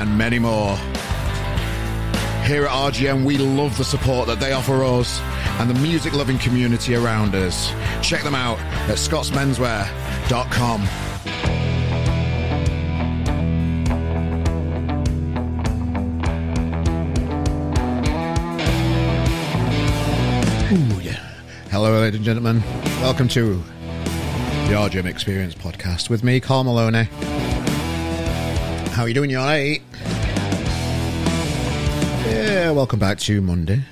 and 0.00 0.16
many 0.16 0.38
more. 0.38 0.76
Here 2.46 2.64
at 2.64 2.70
RGM, 2.70 3.26
we 3.26 3.36
love 3.36 3.76
the 3.76 3.84
support 3.84 4.26
that 4.28 4.40
they 4.40 4.52
offer 4.52 4.82
us 4.82 5.20
and 5.60 5.68
the 5.68 5.78
music 5.80 6.14
loving 6.14 6.38
community 6.38 6.94
around 6.94 7.34
us. 7.34 7.70
Check 8.00 8.22
them 8.22 8.34
out 8.34 8.58
at 8.88 8.96
scottsmenswear.com. 8.96 10.80
Ooh, 20.72 21.00
yeah. 21.02 21.20
Hello, 21.70 22.00
ladies 22.00 22.16
and 22.16 22.24
gentlemen. 22.24 22.62
Welcome 23.02 23.28
to 23.28 23.56
the 24.66 24.76
RGM 24.76 25.04
Experience 25.04 25.54
podcast 25.54 26.08
with 26.08 26.24
me, 26.24 26.40
Carl 26.40 26.64
Maloney. 26.64 27.08
How 29.00 29.04
are 29.04 29.08
you 29.08 29.14
doing? 29.14 29.30
You 29.30 29.38
alright? 29.38 29.80
Yeah, 32.26 32.70
welcome 32.72 32.98
back 32.98 33.18
to 33.20 33.40
Monday. 33.40 33.82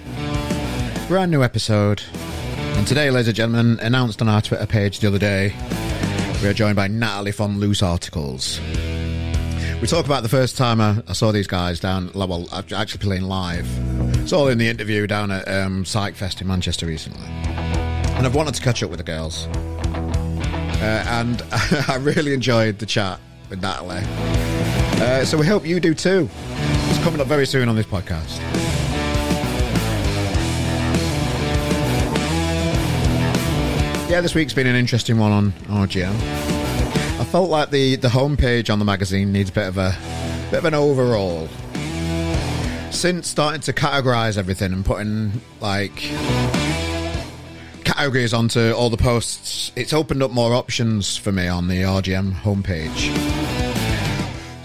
Brand 1.09 1.31
new 1.31 1.42
episode. 1.42 2.03
And 2.77 2.87
today, 2.87 3.11
ladies 3.11 3.28
and 3.28 3.34
gentlemen, 3.34 3.81
announced 3.81 4.20
on 4.20 4.28
our 4.28 4.42
Twitter 4.42 4.67
page 4.67 5.00
the 5.00 5.06
other 5.06 5.19
day, 5.19 5.55
we 6.42 6.48
are 6.48 6.53
joined 6.53 6.77
by 6.77 6.89
Natalie 6.89 7.33
from 7.33 7.59
Loose 7.59 7.83
Articles. 7.83 8.61
We 9.81 9.87
talk 9.87 10.05
about 10.05 10.25
the 10.25 10.28
first 10.28 10.59
time 10.59 10.78
I, 10.78 11.03
I 11.09 11.15
saw 11.15 11.33
these 11.33 11.47
guys 11.47 11.81
down, 11.81 12.11
well, 12.15 12.47
actually 12.53 13.00
playing 13.00 13.22
live. 13.22 13.67
It's 14.19 14.34
all 14.34 14.48
in 14.48 14.59
the 14.59 14.69
interview 14.69 15.06
down 15.06 15.31
at 15.31 15.48
um, 15.48 15.87
Psych 15.87 16.17
Fest 16.17 16.43
in 16.43 16.48
Manchester 16.48 16.84
recently. 16.84 17.27
And 17.27 18.27
I've 18.27 18.34
wanted 18.34 18.53
to 18.56 18.62
catch 18.62 18.83
up 18.83 18.91
with 18.91 18.98
the 18.98 19.05
girls. 19.05 19.47
Uh, 19.47 21.03
and 21.09 21.43
I 21.89 21.97
really 21.98 22.34
enjoyed 22.34 22.78
the 22.78 22.84
chat 22.84 23.19
with 23.48 23.62
Natalie. 23.62 24.05
Uh, 25.00 25.24
so 25.24 25.38
we 25.38 25.46
hope 25.46 25.64
you 25.64 25.78
do 25.78 25.94
too. 25.94 26.28
It's 26.91 26.98
coming 27.04 27.20
up 27.20 27.28
very 27.28 27.46
soon 27.46 27.68
on 27.68 27.77
this 27.77 27.86
podcast. 27.86 28.38
Yeah, 34.10 34.22
this 34.22 34.34
week's 34.34 34.54
been 34.54 34.66
an 34.66 34.74
interesting 34.74 35.19
one 35.19 35.30
on 35.30 35.52
RGM. 35.69 36.14
I 37.20 37.24
felt 37.24 37.50
like 37.50 37.70
the, 37.70 37.96
the 37.96 38.08
homepage 38.08 38.72
on 38.72 38.78
the 38.78 38.84
magazine 38.84 39.32
needs 39.32 39.50
a 39.50 39.52
bit 39.52 39.69
of 39.69 39.78
a 39.78 39.96
bit 40.50 40.58
of 40.58 40.64
an 40.64 40.74
overhaul. 40.74 41.48
Since 42.91 43.28
starting 43.28 43.60
to 43.62 43.72
categorize 43.72 44.38
everything 44.38 44.72
and 44.72 44.84
putting 44.84 45.42
like 45.60 45.94
categories 47.84 48.32
onto 48.32 48.72
all 48.72 48.91
the 48.91 48.96
posts, 48.96 49.70
it's 49.76 49.92
opened 49.92 50.22
up 50.22 50.30
more 50.30 50.54
options 50.54 51.16
for 51.16 51.30
me 51.30 51.46
on 51.46 51.69
the 51.69 51.82
RGM 51.82 52.32
homepage. 52.32 53.67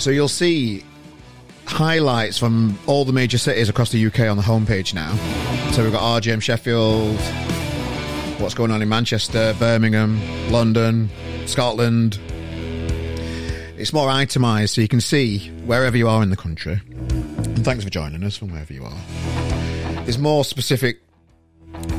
So 0.03 0.09
you'll 0.09 0.27
see 0.27 0.83
highlights 1.65 2.37
from 2.37 2.77
all 2.87 3.05
the 3.05 3.13
major 3.13 3.37
cities 3.37 3.69
across 3.69 3.89
the 3.93 4.05
UK 4.05 4.19
on 4.29 4.35
the 4.35 4.43
homepage 4.43 4.93
now. 4.93 5.15
So 5.71 5.81
we've 5.81 5.93
got 5.93 6.21
RGM 6.21 6.41
Sheffield, 6.41 7.17
what's 8.41 8.53
going 8.53 8.69
on 8.69 8.81
in 8.81 8.89
Manchester, 8.89 9.55
Birmingham, 9.57 10.19
London, 10.51 11.09
Scotland. 11.45 12.19
It's 13.77 13.93
more 13.93 14.09
itemised 14.09 14.75
so 14.75 14.81
you 14.81 14.89
can 14.89 14.99
see 14.99 15.47
wherever 15.65 15.95
you 15.95 16.09
are 16.09 16.21
in 16.21 16.31
the 16.31 16.35
country. 16.35 16.81
And 16.89 17.63
thanks 17.63 17.85
for 17.85 17.89
joining 17.89 18.25
us 18.25 18.35
from 18.35 18.51
wherever 18.51 18.73
you 18.73 18.83
are. 18.83 19.01
There's 20.03 20.19
more 20.19 20.43
specific 20.43 21.01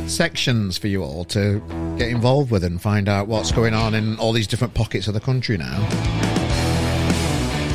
sections 0.09 0.77
for 0.77 0.89
you 0.89 1.03
all 1.03 1.25
to 1.25 1.59
get 1.97 2.11
involved 2.11 2.51
with 2.51 2.65
and 2.65 2.83
find 2.83 3.09
out 3.09 3.29
what's 3.29 3.51
going 3.51 3.73
on 3.73 3.95
in 3.95 4.19
all 4.19 4.33
these 4.33 4.47
different 4.47 4.75
pockets 4.75 5.09
of 5.09 5.15
the 5.15 5.21
country 5.21 5.57
now. 5.57 6.24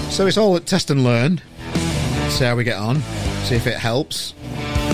So 0.09 0.28
it's 0.28 0.38
all 0.38 0.56
at 0.56 0.66
test 0.66 0.90
and 0.92 1.03
learn. 1.03 1.42
See 2.30 2.46
how 2.46 2.56
we 2.56 2.64
get 2.64 2.78
on. 2.78 3.02
See 3.44 3.56
if 3.56 3.68
it 3.68 3.78
helps. 3.78 4.34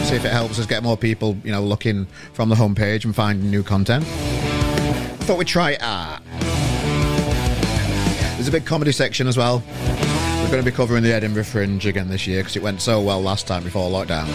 See 0.04 0.16
if 0.16 0.24
it 0.24 0.32
helps 0.32 0.60
us 0.60 0.66
get 0.66 0.84
more 0.84 0.98
people, 0.98 1.36
you 1.44 1.52
know, 1.52 1.62
looking 1.62 2.06
from 2.34 2.50
the 2.50 2.56
homepage 2.56 3.06
and 3.06 3.16
finding 3.16 3.50
new 3.50 3.64
content. 3.64 4.06
Thought 5.24 5.40
we'd 5.40 5.48
try 5.48 5.78
art. 5.82 6.22
There's 8.36 8.48
a 8.48 8.52
big 8.52 8.66
comedy 8.66 8.92
section 8.92 9.28
as 9.28 9.38
well. 9.38 9.64
We're 10.44 10.52
going 10.52 10.64
to 10.64 10.70
be 10.70 10.76
covering 10.76 11.02
the 11.02 11.12
Edinburgh 11.12 11.46
Fringe 11.46 11.88
again 11.88 12.10
this 12.10 12.28
year 12.28 12.42
because 12.42 12.56
it 12.56 12.62
went 12.62 12.82
so 12.82 13.02
well 13.02 13.20
last 13.20 13.48
time 13.48 13.64
before 13.64 13.90
lockdown. 13.90 14.28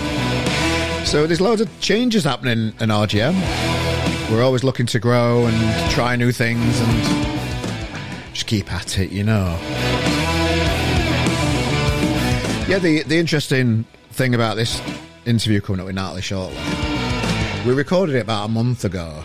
So 1.06 1.26
there's 1.28 1.40
loads 1.40 1.60
of 1.60 1.80
changes 1.80 2.24
happening 2.24 2.74
in 2.80 2.88
RGM. 2.88 3.34
We're 4.30 4.42
always 4.42 4.64
looking 4.64 4.86
to 4.86 4.98
grow 4.98 5.46
and 5.46 5.90
try 5.92 6.16
new 6.16 6.32
things 6.32 6.80
and 6.80 7.30
just 8.34 8.46
keep 8.46 8.72
at 8.72 8.98
it, 8.98 9.12
you 9.12 9.22
know. 9.22 9.56
Yeah, 12.70 12.78
the 12.78 13.02
the 13.02 13.18
interesting 13.18 13.84
thing 14.12 14.32
about 14.32 14.54
this 14.54 14.80
interview 15.26 15.60
coming 15.60 15.80
up 15.80 15.86
with 15.86 15.96
Natalie 15.96 16.22
shortly, 16.22 16.56
we 17.66 17.72
recorded 17.72 18.14
it 18.14 18.20
about 18.20 18.44
a 18.44 18.48
month 18.48 18.84
ago. 18.84 19.24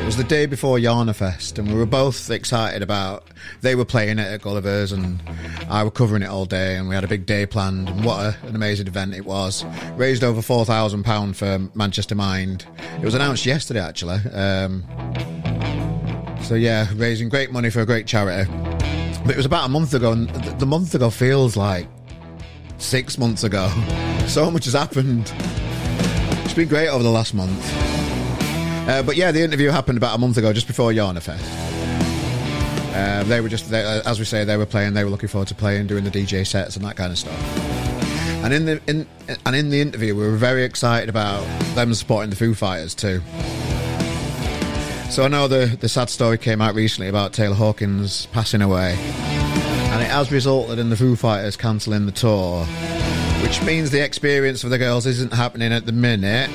It 0.00 0.06
was 0.06 0.16
the 0.16 0.24
day 0.24 0.46
before 0.46 0.78
Yarner 0.78 1.14
Fest, 1.14 1.58
and 1.58 1.68
we 1.68 1.74
were 1.74 1.84
both 1.84 2.30
excited 2.30 2.80
about. 2.80 3.24
They 3.60 3.74
were 3.74 3.84
playing 3.84 4.18
it 4.18 4.32
at 4.32 4.40
Gulliver's, 4.40 4.92
and 4.92 5.22
I 5.68 5.84
were 5.84 5.90
covering 5.90 6.22
it 6.22 6.30
all 6.30 6.46
day, 6.46 6.76
and 6.76 6.88
we 6.88 6.94
had 6.94 7.04
a 7.04 7.06
big 7.06 7.26
day 7.26 7.44
planned. 7.44 7.90
And 7.90 8.02
what 8.02 8.20
a, 8.20 8.46
an 8.46 8.56
amazing 8.56 8.86
event 8.86 9.12
it 9.12 9.26
was! 9.26 9.62
Raised 9.96 10.24
over 10.24 10.40
four 10.40 10.64
thousand 10.64 11.02
pound 11.02 11.36
for 11.36 11.68
Manchester 11.74 12.14
Mind. 12.14 12.64
It 12.96 13.04
was 13.04 13.12
announced 13.12 13.44
yesterday, 13.44 13.80
actually. 13.80 14.20
Um, 14.32 14.84
so 16.42 16.54
yeah, 16.54 16.86
raising 16.94 17.28
great 17.28 17.52
money 17.52 17.68
for 17.68 17.82
a 17.82 17.86
great 17.86 18.06
charity. 18.06 18.50
But 19.20 19.32
it 19.32 19.36
was 19.36 19.44
about 19.44 19.66
a 19.66 19.70
month 19.70 19.92
ago, 19.92 20.12
and 20.12 20.30
the 20.30 20.64
month 20.64 20.94
ago 20.94 21.10
feels 21.10 21.58
like 21.58 21.88
six 22.78 23.18
months 23.18 23.44
ago. 23.44 23.68
So 24.26 24.50
much 24.50 24.64
has 24.64 24.74
happened. 24.74 25.32
It's 26.44 26.54
been 26.54 26.68
great 26.68 26.88
over 26.88 27.02
the 27.02 27.10
last 27.10 27.34
month. 27.34 27.60
Uh, 28.88 29.02
but 29.02 29.16
yeah, 29.16 29.32
the 29.32 29.42
interview 29.42 29.70
happened 29.70 29.98
about 29.98 30.14
a 30.14 30.18
month 30.18 30.36
ago, 30.36 30.52
just 30.52 30.66
before 30.66 30.92
Yarner 30.92 31.22
Fest. 31.22 31.44
Uh, 32.94 33.24
they 33.24 33.40
were 33.40 33.48
just, 33.48 33.70
they, 33.70 33.82
as 34.06 34.18
we 34.18 34.24
say, 34.24 34.44
they 34.44 34.56
were 34.56 34.66
playing. 34.66 34.94
They 34.94 35.04
were 35.04 35.10
looking 35.10 35.28
forward 35.28 35.48
to 35.48 35.54
playing, 35.54 35.86
doing 35.86 36.04
the 36.04 36.10
DJ 36.10 36.46
sets 36.46 36.76
and 36.76 36.84
that 36.84 36.96
kind 36.96 37.10
of 37.10 37.18
stuff. 37.18 37.38
And 38.44 38.52
in 38.52 38.66
the 38.66 38.80
in 38.86 39.06
and 39.46 39.56
in 39.56 39.70
the 39.70 39.80
interview, 39.80 40.14
we 40.14 40.22
were 40.22 40.36
very 40.36 40.64
excited 40.64 41.08
about 41.08 41.42
them 41.74 41.94
supporting 41.94 42.28
the 42.28 42.36
Foo 42.36 42.52
Fighters 42.52 42.94
too. 42.94 43.22
So 45.10 45.24
I 45.24 45.28
know 45.28 45.48
the 45.48 45.78
the 45.80 45.88
sad 45.88 46.10
story 46.10 46.36
came 46.36 46.60
out 46.60 46.74
recently 46.74 47.08
about 47.08 47.32
Taylor 47.32 47.54
Hawkins 47.54 48.26
passing 48.26 48.60
away, 48.60 48.96
it 50.04 50.10
has 50.10 50.30
resulted 50.30 50.78
in 50.78 50.90
the 50.90 50.96
Foo 50.96 51.16
Fighters 51.16 51.56
cancelling 51.56 52.04
the 52.04 52.12
tour, 52.12 52.66
which 53.42 53.62
means 53.62 53.90
the 53.90 54.04
experience 54.04 54.60
for 54.60 54.68
the 54.68 54.76
girls 54.76 55.06
isn't 55.06 55.32
happening 55.32 55.72
at 55.72 55.86
the 55.86 55.92
minute. 55.92 56.50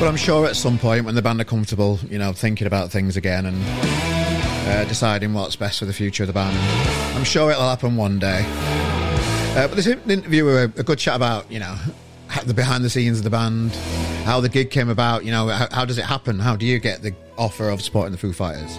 But 0.00 0.08
I'm 0.08 0.16
sure 0.16 0.46
at 0.46 0.56
some 0.56 0.78
point 0.78 1.04
when 1.04 1.14
the 1.14 1.22
band 1.22 1.40
are 1.40 1.44
comfortable, 1.44 2.00
you 2.10 2.18
know, 2.18 2.32
thinking 2.32 2.66
about 2.66 2.90
things 2.90 3.16
again 3.16 3.46
and 3.46 3.62
uh, 4.68 4.84
deciding 4.86 5.32
what's 5.32 5.54
best 5.54 5.78
for 5.78 5.84
the 5.84 5.92
future 5.92 6.24
of 6.24 6.26
the 6.26 6.32
band, 6.32 6.56
I'm 7.16 7.24
sure 7.24 7.52
it'll 7.52 7.68
happen 7.68 7.96
one 7.96 8.18
day. 8.18 8.42
Uh, 9.56 9.68
but 9.68 9.76
this 9.76 9.86
interview 9.86 10.48
a, 10.48 10.64
a 10.64 10.82
good 10.82 10.98
chat 10.98 11.14
about, 11.14 11.50
you 11.50 11.60
know, 11.60 11.76
the 12.44 12.52
behind 12.52 12.84
the 12.84 12.90
scenes 12.90 13.18
of 13.18 13.24
the 13.24 13.30
band, 13.30 13.70
how 14.24 14.40
the 14.40 14.48
gig 14.48 14.70
came 14.70 14.88
about, 14.88 15.24
you 15.24 15.30
know, 15.30 15.46
how, 15.46 15.68
how 15.70 15.84
does 15.84 15.98
it 15.98 16.04
happen? 16.04 16.40
How 16.40 16.56
do 16.56 16.66
you 16.66 16.80
get 16.80 17.02
the 17.02 17.14
offer 17.38 17.70
of 17.70 17.80
supporting 17.80 18.10
the 18.10 18.18
Foo 18.18 18.32
Fighters? 18.32 18.76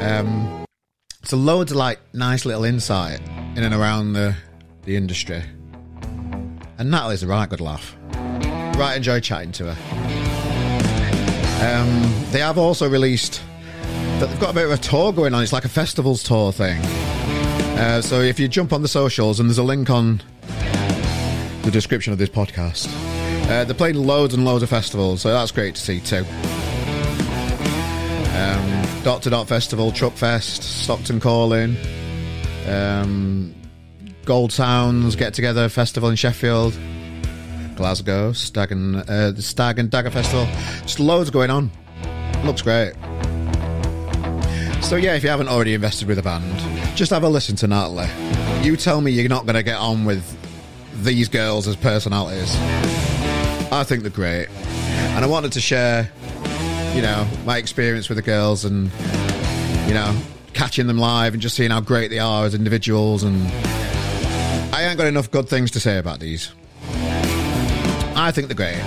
Um, 0.00 0.63
so 1.24 1.36
loads 1.36 1.72
of 1.72 1.78
like 1.78 1.98
nice 2.12 2.44
little 2.44 2.64
insight 2.64 3.20
in 3.56 3.62
and 3.62 3.74
around 3.74 4.12
the 4.12 4.36
the 4.82 4.96
industry. 4.96 5.42
And 6.78 6.90
Natalie's 6.90 7.22
a 7.22 7.26
right 7.26 7.48
good 7.48 7.60
laugh. 7.60 7.96
Right, 8.76 8.94
enjoy 8.96 9.20
chatting 9.20 9.52
to 9.52 9.72
her. 9.72 10.04
Um, 11.64 12.12
they 12.32 12.40
have 12.40 12.58
also 12.58 12.88
released 12.88 13.40
that 14.18 14.28
they've 14.28 14.40
got 14.40 14.50
a 14.50 14.54
bit 14.54 14.64
of 14.64 14.72
a 14.72 14.76
tour 14.76 15.12
going 15.12 15.32
on. 15.34 15.42
It's 15.42 15.52
like 15.52 15.64
a 15.64 15.68
festivals 15.68 16.22
tour 16.22 16.52
thing. 16.52 16.80
Uh, 17.78 18.02
so 18.02 18.20
if 18.20 18.38
you 18.38 18.48
jump 18.48 18.72
on 18.72 18.82
the 18.82 18.88
socials, 18.88 19.40
and 19.40 19.48
there's 19.48 19.58
a 19.58 19.62
link 19.62 19.90
on 19.90 20.22
the 21.62 21.70
description 21.70 22.12
of 22.12 22.18
this 22.18 22.28
podcast, 22.28 22.88
uh, 23.48 23.64
they're 23.64 23.74
playing 23.74 23.96
loads 23.96 24.34
and 24.34 24.44
loads 24.44 24.62
of 24.62 24.68
festivals, 24.68 25.22
so 25.22 25.32
that's 25.32 25.50
great 25.52 25.74
to 25.74 25.80
see 25.80 26.00
too. 26.00 26.24
Um, 28.36 28.83
Dot 29.04 29.20
to 29.22 29.30
Dot 29.30 29.46
Festival, 29.46 29.92
Truck 29.92 30.14
Fest, 30.14 30.62
Stockton 30.62 31.20
Calling, 31.20 31.76
um, 32.66 33.54
Gold 34.24 34.50
Sounds 34.50 35.14
Get 35.14 35.34
Together 35.34 35.68
Festival 35.68 36.08
in 36.08 36.16
Sheffield, 36.16 36.74
Glasgow, 37.76 38.32
Stag 38.32 38.72
and, 38.72 38.96
uh, 38.96 39.34
Stag 39.34 39.78
and 39.78 39.90
Dagger 39.90 40.10
Festival. 40.10 40.46
Just 40.82 41.00
loads 41.00 41.28
going 41.28 41.50
on. 41.50 41.70
Looks 42.44 42.62
great. 42.62 42.94
So, 44.80 44.96
yeah, 44.96 45.14
if 45.14 45.22
you 45.22 45.28
haven't 45.28 45.48
already 45.48 45.74
invested 45.74 46.08
with 46.08 46.18
a 46.18 46.22
band, 46.22 46.96
just 46.96 47.10
have 47.10 47.24
a 47.24 47.28
listen 47.28 47.56
to 47.56 47.66
Natalie. 47.66 48.08
You 48.62 48.74
tell 48.74 49.02
me 49.02 49.10
you're 49.10 49.28
not 49.28 49.44
going 49.44 49.56
to 49.56 49.62
get 49.62 49.76
on 49.76 50.06
with 50.06 50.24
these 51.02 51.28
girls 51.28 51.68
as 51.68 51.76
personalities. 51.76 52.56
I 53.70 53.84
think 53.86 54.00
they're 54.00 54.10
great. 54.10 54.48
And 54.48 55.22
I 55.22 55.28
wanted 55.28 55.52
to 55.52 55.60
share, 55.60 56.10
you 56.94 57.02
know, 57.02 57.26
my 57.44 57.58
experience 57.58 58.08
with 58.08 58.16
the 58.16 58.22
girls 58.22 58.64
and, 58.64 58.90
you 59.88 59.94
know, 59.94 60.16
catching 60.52 60.86
them 60.86 60.96
live 60.96 61.32
and 61.32 61.42
just 61.42 61.56
seeing 61.56 61.72
how 61.72 61.80
great 61.80 62.08
they 62.08 62.20
are 62.20 62.44
as 62.44 62.54
individuals. 62.54 63.24
And 63.24 63.42
I 64.72 64.84
ain't 64.84 64.96
got 64.96 65.08
enough 65.08 65.30
good 65.30 65.48
things 65.48 65.72
to 65.72 65.80
say 65.80 65.98
about 65.98 66.20
these. 66.20 66.52
I 68.16 68.30
think 68.32 68.46
they're 68.46 68.56
great. 68.56 68.80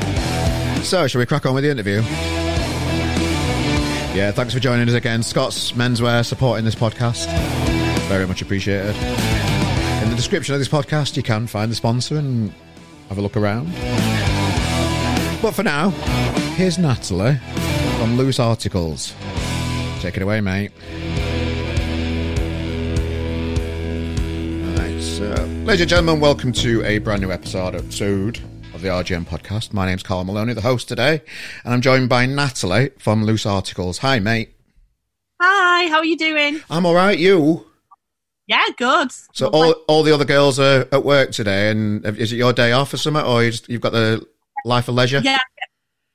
So, 0.84 1.06
shall 1.08 1.20
we 1.20 1.26
crack 1.26 1.46
on 1.46 1.54
with 1.54 1.66
the 1.66 1.70
interview? 1.70 2.02
Yeah, 4.16 4.32
thanks 4.32 4.54
for 4.54 4.62
joining 4.62 4.88
us 4.88 4.96
again. 4.96 5.22
Scott's 5.22 5.74
Menswear 5.74 6.26
supporting 6.26 6.64
this 6.64 6.76
podcast. 6.76 7.28
Very 8.08 8.26
much 8.26 8.42
appreciated. 8.42 8.96
In 10.02 10.10
the 10.10 10.16
description 10.16 10.54
of 10.56 10.60
this 10.60 10.70
podcast, 10.70 11.18
you 11.18 11.24
can 11.24 11.46
find 11.46 11.70
the 11.70 11.76
sponsor 11.76 12.18
and 12.18 12.54
have 13.10 13.18
a 13.18 13.22
look 13.22 13.36
around. 13.36 13.66
But 15.42 15.52
for 15.52 15.64
now, 15.64 15.90
here's 16.56 16.78
Natalie 16.78 17.38
Loose 18.16 18.40
Articles. 18.40 19.14
Take 20.00 20.16
it 20.16 20.22
away, 20.22 20.40
mate. 20.40 20.72
Alright, 24.70 25.02
so, 25.02 25.26
ladies 25.66 25.82
and 25.82 25.90
gentlemen, 25.90 26.20
welcome 26.20 26.52
to 26.54 26.84
a 26.86 27.00
brand 27.00 27.22
new 27.22 27.32
episode 27.32 27.76
of 27.76 27.86
of 28.78 28.82
the 28.84 28.90
RGM 28.90 29.26
podcast. 29.26 29.74
My 29.74 29.88
name's 29.88 30.04
Carl 30.04 30.24
Maloney, 30.24 30.54
the 30.54 30.62
host 30.62 30.88
today, 30.88 31.22
and 31.66 31.74
I'm 31.74 31.82
joined 31.82 32.10
by 32.10 32.28
Natalie 32.28 32.92
from 33.00 33.26
Loose 33.26 33.46
Articles. 33.46 33.98
Hi, 33.98 34.20
mate. 34.20 34.54
Hi, 35.42 35.88
how 35.88 35.98
are 35.98 36.06
you 36.06 36.18
doing? 36.18 36.62
I'm 36.70 36.86
all 36.86 36.94
right. 36.94 37.18
You? 37.18 37.66
Yeah, 38.46 38.64
good. 38.78 39.12
So 39.34 39.48
all 39.48 39.72
all 39.88 40.04
the 40.04 40.14
other 40.14 40.26
girls 40.26 40.60
are 40.60 40.88
at 40.92 41.04
work 41.04 41.32
today, 41.32 41.72
and 41.72 42.06
is 42.06 42.32
it 42.32 42.38
your 42.38 42.54
day 42.54 42.72
off 42.72 42.94
or 42.94 42.98
something, 42.98 43.26
or 43.26 43.44
you 43.44 43.52
just, 43.52 43.68
you've 43.68 43.82
got 43.82 43.92
the 43.92 44.26
life 44.64 44.88
of 44.88 44.96
leisure? 44.96 45.20
Yeah, 45.20 45.40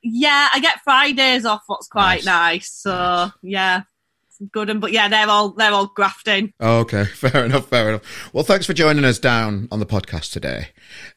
yeah. 0.03 0.49
I 0.53 0.61
get 0.61 0.81
Fridays 0.81 1.45
off. 1.45 1.63
What's 1.67 1.89
quite 1.89 2.25
nice. 2.25 2.27
nice. 2.27 2.73
So 2.73 3.31
yeah, 3.43 3.83
good. 4.53 4.71
And 4.71 4.81
but 4.81 4.93
yeah, 4.93 5.09
they're 5.09 5.29
all 5.29 5.51
they're 5.51 5.73
all 5.73 5.87
grafting. 5.87 6.53
Oh, 6.61 6.81
okay, 6.81 7.05
fair 7.15 7.45
enough, 7.45 7.69
fair 7.69 7.89
enough. 7.89 8.31
Well, 8.33 8.45
thanks 8.45 8.67
for 8.67 8.73
joining 8.73 9.05
us 9.05 9.19
down 9.19 9.69
on 9.71 9.81
the 9.81 9.87
podcast 9.87 10.33
today. 10.33 10.69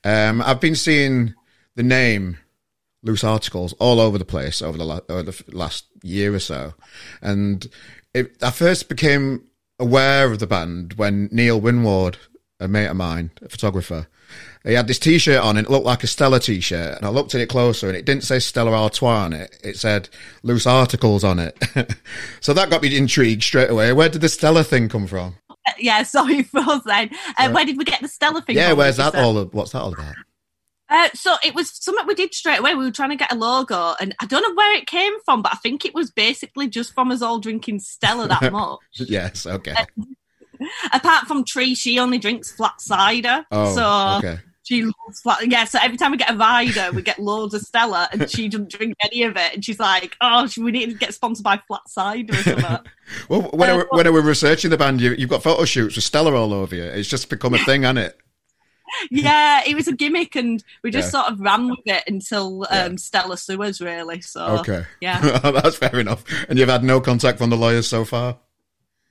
Um, 0.04 0.42
I've 0.42 0.62
been 0.62 0.76
seeing 0.76 1.34
the 1.76 1.84
name 1.84 2.38
loose 3.04 3.24
articles 3.24 3.74
all 3.74 4.00
over 4.00 4.18
the 4.18 4.26
place 4.26 4.62
over 4.62 4.78
the, 4.78 4.84
la- 4.84 5.02
over 5.10 5.24
the 5.24 5.44
last 5.52 5.86
year 6.02 6.34
or 6.34 6.40
so, 6.40 6.74
and 7.22 7.68
it, 8.14 8.36
I 8.42 8.52
first 8.52 8.90
became 8.90 9.46
aware 9.80 10.32
of 10.32 10.40
the 10.40 10.48
band 10.48 10.94
when 10.94 11.30
Neil 11.32 11.60
Winward, 11.60 12.16
a 12.60 12.68
mate 12.68 12.88
of 12.88 12.96
mine, 12.96 13.32
a 13.42 13.50
photographer, 13.50 14.08
he 14.66 14.74
had 14.74 14.88
this 14.88 15.00
t-shirt 15.00 15.42
on 15.42 15.58
and 15.58 15.68
it 15.68 15.72
looked 15.72 15.86
like 15.86 16.04
a 16.04 16.08
Stella 16.08 16.40
t-shirt. 16.40 16.98
And 16.98 17.06
I 17.06 17.10
looked 17.10 17.36
at 17.36 17.42
it 17.42 17.50
closer 17.50 17.88
and 17.88 17.96
it 17.96 18.06
didn't 18.06 18.24
say 18.24 18.40
Stella 18.40 18.72
Artois 18.72 19.26
on 19.26 19.34
it. 19.34 19.58
It 19.64 19.78
said 19.78 20.10
loose 20.44 20.66
articles 20.66 21.24
on 21.24 21.40
it. 21.40 21.58
so 22.42 22.54
that 22.54 22.70
got 22.70 22.82
me 22.82 22.96
intrigued 22.96 23.44
straight 23.44 23.70
away. 23.70 23.94
Where 23.94 24.10
did 24.10 24.22
the 24.22 24.30
Stella 24.30 24.64
thing 24.64 24.90
come 24.90 25.08
from? 25.08 25.36
Yeah, 25.80 26.04
sorry 26.04 26.44
for 26.44 26.62
then. 26.86 27.10
Uh, 27.40 27.50
where 27.50 27.66
did 27.66 27.80
we 27.80 27.86
get 27.86 28.00
the 28.00 28.08
Stella 28.08 28.40
thing? 28.44 28.56
Yeah, 28.56 28.74
where's 28.74 28.98
that 28.98 29.16
all? 29.16 29.44
What's 29.46 29.72
that 29.72 29.82
all 29.82 29.94
about? 29.94 30.14
Uh, 30.88 31.10
so 31.16 31.34
it 31.44 31.56
was 31.56 31.72
something 31.72 32.06
we 32.06 32.14
did 32.14 32.36
straight 32.36 32.60
away. 32.60 32.76
We 32.76 32.86
were 32.86 32.92
trying 32.92 33.10
to 33.10 33.16
get 33.16 33.34
a 33.34 33.36
logo, 33.36 33.96
and 34.00 34.14
I 34.22 34.28
don't 34.28 34.44
know 34.44 34.54
where 34.54 34.78
it 34.78 34.86
came 34.86 35.14
from, 35.26 35.42
but 35.42 35.54
I 35.54 35.56
think 35.58 35.84
it 35.84 35.96
was 35.96 36.12
basically 36.12 36.68
just 36.68 36.94
from 36.94 37.10
us 37.10 37.24
all 37.24 37.40
drinking 37.40 37.80
Stella 37.80 38.28
that 38.28 38.52
much. 38.54 38.78
yes, 38.94 39.48
okay. 39.48 39.74
Uh, 39.74 40.06
apart 40.94 41.26
from 41.26 41.44
Tree, 41.44 41.74
she 41.74 41.98
only 41.98 42.20
drinks 42.20 42.52
flat 42.52 42.80
cider. 42.80 43.44
Oh, 43.50 43.74
so 43.74 44.28
okay. 44.28 44.42
She 44.66 44.84
loves 44.84 45.22
flat. 45.22 45.48
Yeah, 45.48 45.66
so 45.66 45.78
every 45.80 45.96
time 45.96 46.10
we 46.10 46.18
get 46.18 46.32
a 46.32 46.36
Vida, 46.36 46.90
we 46.92 47.04
get 47.04 47.20
loads 47.20 47.54
of 47.54 47.62
Stella, 47.62 48.10
and 48.12 48.28
she 48.28 48.50
doesn't 48.50 48.72
drink 48.72 48.96
any 49.04 49.22
of 49.22 49.38
it. 49.38 49.54
And 49.54 49.64
she's 49.64 49.80
like, 49.80 50.16
"Oh, 50.22 50.50
we 50.58 50.72
need 50.72 50.88
to 50.88 50.96
get 50.96 51.14
sponsored 51.14 51.44
by 51.44 51.62
flat 51.68 51.88
cider 51.88 52.34
or 52.34 52.38
something." 52.38 52.80
well, 53.30 53.42
when, 53.54 53.70
um, 53.70 53.82
I, 53.82 53.96
when 53.96 54.08
I 54.08 54.10
was 54.10 54.24
researching 54.24 54.72
the 54.72 54.78
band, 54.78 55.02
you, 55.02 55.16
have 55.16 55.30
got 55.30 55.44
photo 55.44 55.66
shoots 55.66 55.96
with 55.96 56.04
Stella 56.04 56.34
all 56.34 56.52
over 56.52 56.76
you. 56.76 56.84
It's 56.84 57.08
just 57.08 57.30
become 57.30 57.54
a 57.54 57.60
thing, 57.60 57.84
hasn't 57.84 58.00
it? 58.00 58.18
yeah, 59.12 59.62
it 59.68 59.76
was 59.76 59.88
a 59.88 59.94
gimmick, 59.94 60.36
and 60.36 60.64
we 60.82 60.90
just 60.90 61.14
yeah. 61.14 61.22
sort 61.22 61.32
of 61.32 61.40
ran 61.40 61.70
with 61.70 61.86
it 61.86 62.04
until 62.08 62.64
um, 62.72 62.94
yeah. 62.94 62.96
Stella 62.96 63.38
Sewers, 63.38 63.82
really. 63.82 64.22
So 64.22 64.46
okay, 64.62 64.86
yeah, 65.00 65.22
that's 65.44 65.76
fair 65.76 66.00
enough. 66.00 66.24
And 66.50 66.58
you've 66.58 66.70
had 66.70 66.84
no 66.84 67.00
contact 67.02 67.38
from 67.38 67.52
the 67.52 67.58
lawyers 67.58 67.88
so 67.88 68.04
far. 68.04 68.40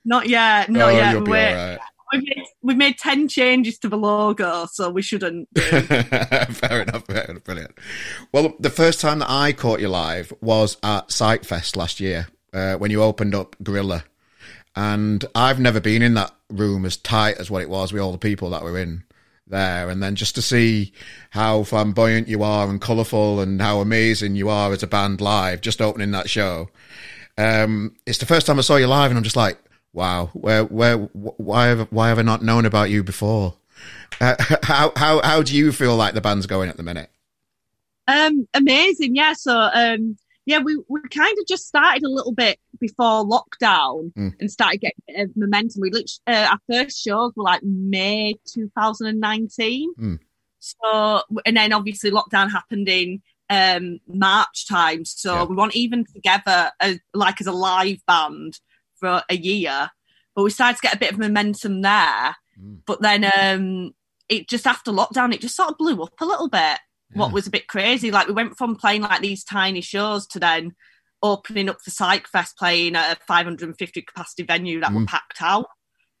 Not 0.03 0.27
yet, 0.27 0.69
not 0.69 0.89
oh, 0.89 0.97
yet. 0.97 1.13
You'll 1.13 1.21
be 1.21 1.31
all 1.31 1.37
right 1.37 1.79
we've 2.13 2.23
made, 2.23 2.44
we've 2.65 2.77
made 2.77 2.97
10 2.97 3.27
changes 3.27 3.77
to 3.79 3.89
the 3.89 3.95
logo, 3.95 4.65
so 4.65 4.89
we 4.89 5.01
shouldn't. 5.01 5.47
fair 5.57 6.81
enough, 6.81 7.05
fair 7.05 7.25
enough, 7.29 7.43
brilliant. 7.43 7.77
Well, 8.31 8.55
the 8.59 8.71
first 8.71 8.99
time 8.99 9.19
that 9.19 9.29
I 9.29 9.53
caught 9.53 9.79
you 9.79 9.87
live 9.87 10.33
was 10.41 10.77
at 10.83 11.09
Psychfest 11.09 11.75
last 11.75 11.99
year 11.99 12.27
uh, 12.53 12.75
when 12.75 12.89
you 12.89 13.03
opened 13.03 13.35
up 13.35 13.55
Gorilla. 13.61 14.03
And 14.75 15.23
I've 15.35 15.59
never 15.59 15.79
been 15.79 16.01
in 16.01 16.15
that 16.15 16.33
room 16.49 16.85
as 16.85 16.97
tight 16.97 17.37
as 17.37 17.49
what 17.49 17.61
it 17.61 17.69
was 17.69 17.93
with 17.93 18.01
all 18.01 18.11
the 18.11 18.17
people 18.17 18.49
that 18.49 18.63
were 18.63 18.77
in 18.77 19.03
there. 19.47 19.89
And 19.89 20.01
then 20.01 20.15
just 20.15 20.35
to 20.35 20.41
see 20.41 20.91
how 21.29 21.63
flamboyant 21.63 22.27
you 22.27 22.43
are 22.43 22.67
and 22.67 22.81
colourful 22.81 23.39
and 23.39 23.61
how 23.61 23.79
amazing 23.79 24.35
you 24.35 24.49
are 24.49 24.73
as 24.73 24.83
a 24.83 24.87
band 24.87 25.21
live, 25.21 25.61
just 25.61 25.81
opening 25.81 26.11
that 26.11 26.29
show. 26.29 26.69
Um, 27.37 27.95
it's 28.05 28.17
the 28.17 28.25
first 28.25 28.47
time 28.47 28.57
I 28.57 28.63
saw 28.63 28.77
you 28.77 28.87
live, 28.87 29.11
and 29.11 29.17
I'm 29.17 29.23
just 29.23 29.35
like, 29.35 29.57
Wow, 29.95 30.25
where, 30.33 30.65
where, 30.65 30.97
why 30.97 31.67
have, 31.67 31.87
why 31.89 32.09
have 32.09 32.19
I 32.19 32.21
not 32.21 32.43
known 32.43 32.65
about 32.65 32.89
you 32.89 33.01
before? 33.01 33.53
Uh, 34.19 34.35
how, 34.63 34.91
how, 34.97 35.21
how 35.23 35.41
do 35.41 35.55
you 35.55 35.71
feel 35.71 35.95
like 35.95 36.13
the 36.13 36.19
band's 36.19 36.47
going 36.47 36.67
at 36.67 36.75
the 36.75 36.83
minute? 36.83 37.09
Um, 38.05 38.45
amazing, 38.53 39.15
yeah. 39.15 39.31
So, 39.31 39.57
um, 39.57 40.17
yeah, 40.45 40.59
we, 40.59 40.77
we 40.89 40.99
kind 41.09 41.33
of 41.39 41.47
just 41.47 41.65
started 41.65 42.03
a 42.03 42.09
little 42.09 42.33
bit 42.33 42.59
before 42.77 43.23
lockdown 43.23 44.11
mm. 44.11 44.33
and 44.37 44.51
started 44.51 44.81
getting 44.81 45.17
uh, 45.17 45.31
momentum. 45.37 45.79
We 45.79 45.91
literally, 45.91 46.09
uh, 46.27 46.49
our 46.51 46.59
first 46.69 47.01
shows 47.01 47.31
were 47.37 47.45
like 47.45 47.63
May 47.63 48.35
2019. 48.53 49.93
Mm. 49.95 50.19
So, 50.59 51.21
and 51.45 51.55
then 51.55 51.71
obviously 51.71 52.11
lockdown 52.11 52.51
happened 52.51 52.89
in 52.89 53.21
um, 53.49 54.01
March 54.09 54.67
time. 54.67 55.05
So 55.05 55.35
yeah. 55.35 55.43
we 55.45 55.55
weren't 55.55 55.75
even 55.77 56.03
together 56.03 56.73
as, 56.81 56.99
like 57.13 57.39
as 57.39 57.47
a 57.47 57.53
live 57.53 58.05
band 58.05 58.59
for 59.05 59.23
a 59.29 59.35
year, 59.35 59.89
but 60.35 60.43
we 60.43 60.49
started 60.49 60.77
to 60.77 60.81
get 60.81 60.95
a 60.95 60.99
bit 60.99 61.11
of 61.11 61.19
momentum 61.19 61.81
there. 61.81 62.35
Mm. 62.59 62.79
But 62.85 63.01
then 63.01 63.31
um, 63.37 63.93
it 64.29 64.49
just 64.49 64.65
after 64.65 64.91
lockdown, 64.91 65.33
it 65.33 65.41
just 65.41 65.55
sort 65.55 65.69
of 65.69 65.77
blew 65.77 66.01
up 66.01 66.19
a 66.19 66.25
little 66.25 66.49
bit. 66.49 66.59
Yeah. 66.59 66.77
What 67.13 67.31
was 67.31 67.45
a 67.45 67.51
bit 67.51 67.67
crazy, 67.67 68.09
like 68.11 68.27
we 68.27 68.33
went 68.33 68.57
from 68.57 68.75
playing 68.75 69.03
like 69.03 69.21
these 69.21 69.43
tiny 69.43 69.81
shows 69.81 70.25
to 70.27 70.39
then 70.39 70.73
opening 71.21 71.69
up 71.69 71.77
for 71.83 71.91
Psychfest, 71.91 72.57
playing 72.57 72.95
at 72.95 73.17
a 73.17 73.19
550 73.27 74.01
capacity 74.01 74.43
venue 74.43 74.79
that 74.79 74.89
mm. 74.89 75.01
were 75.01 75.05
packed 75.05 75.41
out. 75.41 75.67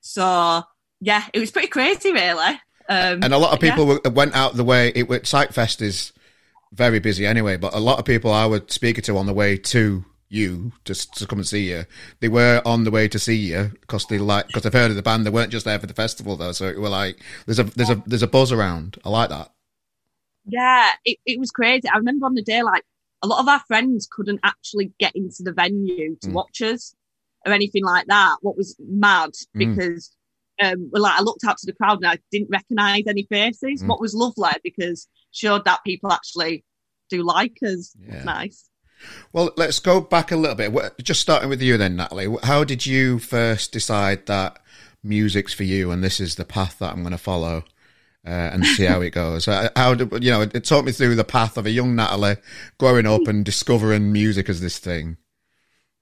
So 0.01 0.61
yeah, 1.01 1.23
it 1.33 1.39
was 1.39 1.51
pretty 1.51 1.67
crazy, 1.67 2.11
really. 2.11 2.59
Um, 2.87 3.23
and 3.23 3.33
a 3.33 3.37
lot 3.39 3.53
of 3.53 3.59
people 3.59 3.99
yeah. 4.05 4.11
went 4.11 4.35
out 4.35 4.53
the 4.53 4.63
way. 4.63 4.89
It 4.89 5.07
Psychfest 5.07 5.81
is 5.81 6.13
very 6.71 6.99
busy 6.99 7.25
anyway, 7.25 7.57
but 7.57 7.73
a 7.73 7.79
lot 7.79 7.97
of 7.97 8.05
people 8.05 8.31
I 8.31 8.45
would 8.45 8.71
speak 8.71 9.01
to 9.01 9.17
on 9.17 9.25
the 9.25 9.33
way 9.33 9.57
to 9.57 10.05
you 10.29 10.71
just 10.83 11.13
to 11.17 11.27
come 11.27 11.39
and 11.39 11.47
see 11.47 11.69
you. 11.69 11.85
They 12.19 12.29
were 12.29 12.61
on 12.65 12.83
the 12.83 12.91
way 12.91 13.07
to 13.07 13.19
see 13.19 13.35
you 13.35 13.71
because 13.81 14.05
they 14.07 14.17
like 14.17 14.47
because 14.47 14.63
they've 14.63 14.73
heard 14.73 14.91
of 14.91 14.97
the 14.97 15.03
band. 15.03 15.25
They 15.25 15.29
weren't 15.29 15.51
just 15.51 15.65
there 15.65 15.79
for 15.79 15.87
the 15.87 15.93
festival 15.93 16.35
though, 16.35 16.51
so 16.51 16.65
it 16.65 16.79
were 16.79 16.89
like 16.89 17.21
there's 17.45 17.59
a 17.59 17.63
there's 17.63 17.89
a 17.89 18.01
there's 18.05 18.23
a 18.23 18.27
buzz 18.27 18.51
around. 18.51 18.97
I 19.05 19.09
like 19.09 19.29
that. 19.29 19.51
Yeah, 20.45 20.89
it, 21.05 21.17
it 21.25 21.39
was 21.39 21.51
crazy. 21.51 21.87
I 21.87 21.97
remember 21.97 22.25
on 22.25 22.35
the 22.35 22.43
day 22.43 22.63
like 22.63 22.83
a 23.21 23.27
lot 23.27 23.39
of 23.39 23.47
our 23.47 23.61
friends 23.61 24.07
couldn't 24.09 24.39
actually 24.43 24.91
get 24.99 25.15
into 25.15 25.43
the 25.43 25.51
venue 25.51 26.15
to 26.21 26.29
mm. 26.29 26.33
watch 26.33 26.61
us 26.61 26.95
or 27.45 27.51
anything 27.51 27.83
like 27.83 28.07
that. 28.07 28.37
What 28.41 28.57
was 28.57 28.75
mad 28.79 29.31
mm. 29.55 29.75
because 29.75 30.15
um, 30.61 30.89
well, 30.91 31.03
like 31.03 31.19
I 31.19 31.21
looked 31.21 31.43
out 31.45 31.57
to 31.57 31.65
the 31.65 31.73
crowd 31.73 31.97
and 31.97 32.07
I 32.07 32.19
didn't 32.31 32.49
recognise 32.49 33.03
any 33.07 33.23
faces. 33.29 33.83
Mm. 33.83 33.87
What 33.87 34.01
was 34.01 34.13
lovely 34.13 34.49
because 34.63 35.07
showed 35.31 35.65
that 35.65 35.83
people 35.85 36.11
actually 36.11 36.63
do 37.09 37.23
like 37.23 37.57
us. 37.63 37.95
Yeah. 37.99 38.23
Nice. 38.23 38.69
Well, 39.33 39.51
let's 39.57 39.79
go 39.79 40.01
back 40.01 40.31
a 40.31 40.35
little 40.35 40.55
bit. 40.55 40.97
Just 41.03 41.21
starting 41.21 41.49
with 41.49 41.61
you 41.61 41.77
then, 41.77 41.95
Natalie. 41.95 42.35
How 42.43 42.63
did 42.63 42.85
you 42.85 43.19
first 43.19 43.71
decide 43.71 44.25
that 44.25 44.59
music's 45.03 45.53
for 45.53 45.63
you 45.63 45.91
and 45.91 46.03
this 46.03 46.19
is 46.19 46.35
the 46.35 46.45
path 46.45 46.79
that 46.79 46.93
I'm 46.93 47.01
going 47.01 47.11
to 47.11 47.17
follow? 47.17 47.63
Uh, 48.25 48.49
and 48.53 48.65
see 48.65 48.85
how 48.85 49.01
it 49.01 49.09
goes. 49.11 49.47
Uh, 49.47 49.69
how 49.75 49.93
did 49.93 50.23
you 50.23 50.31
know? 50.31 50.41
It, 50.41 50.55
it 50.55 50.63
taught 50.65 50.83
me 50.83 50.91
through 50.91 51.13
the 51.13 51.23
path 51.23 51.57
of 51.57 51.67
a 51.67 51.69
young 51.69 51.95
Natalie 51.95 52.37
growing 52.79 53.05
up 53.05 53.27
and 53.27 53.45
discovering 53.45 54.11
music 54.11 54.49
as 54.49 54.61
this 54.61 54.79
thing. 54.79 55.17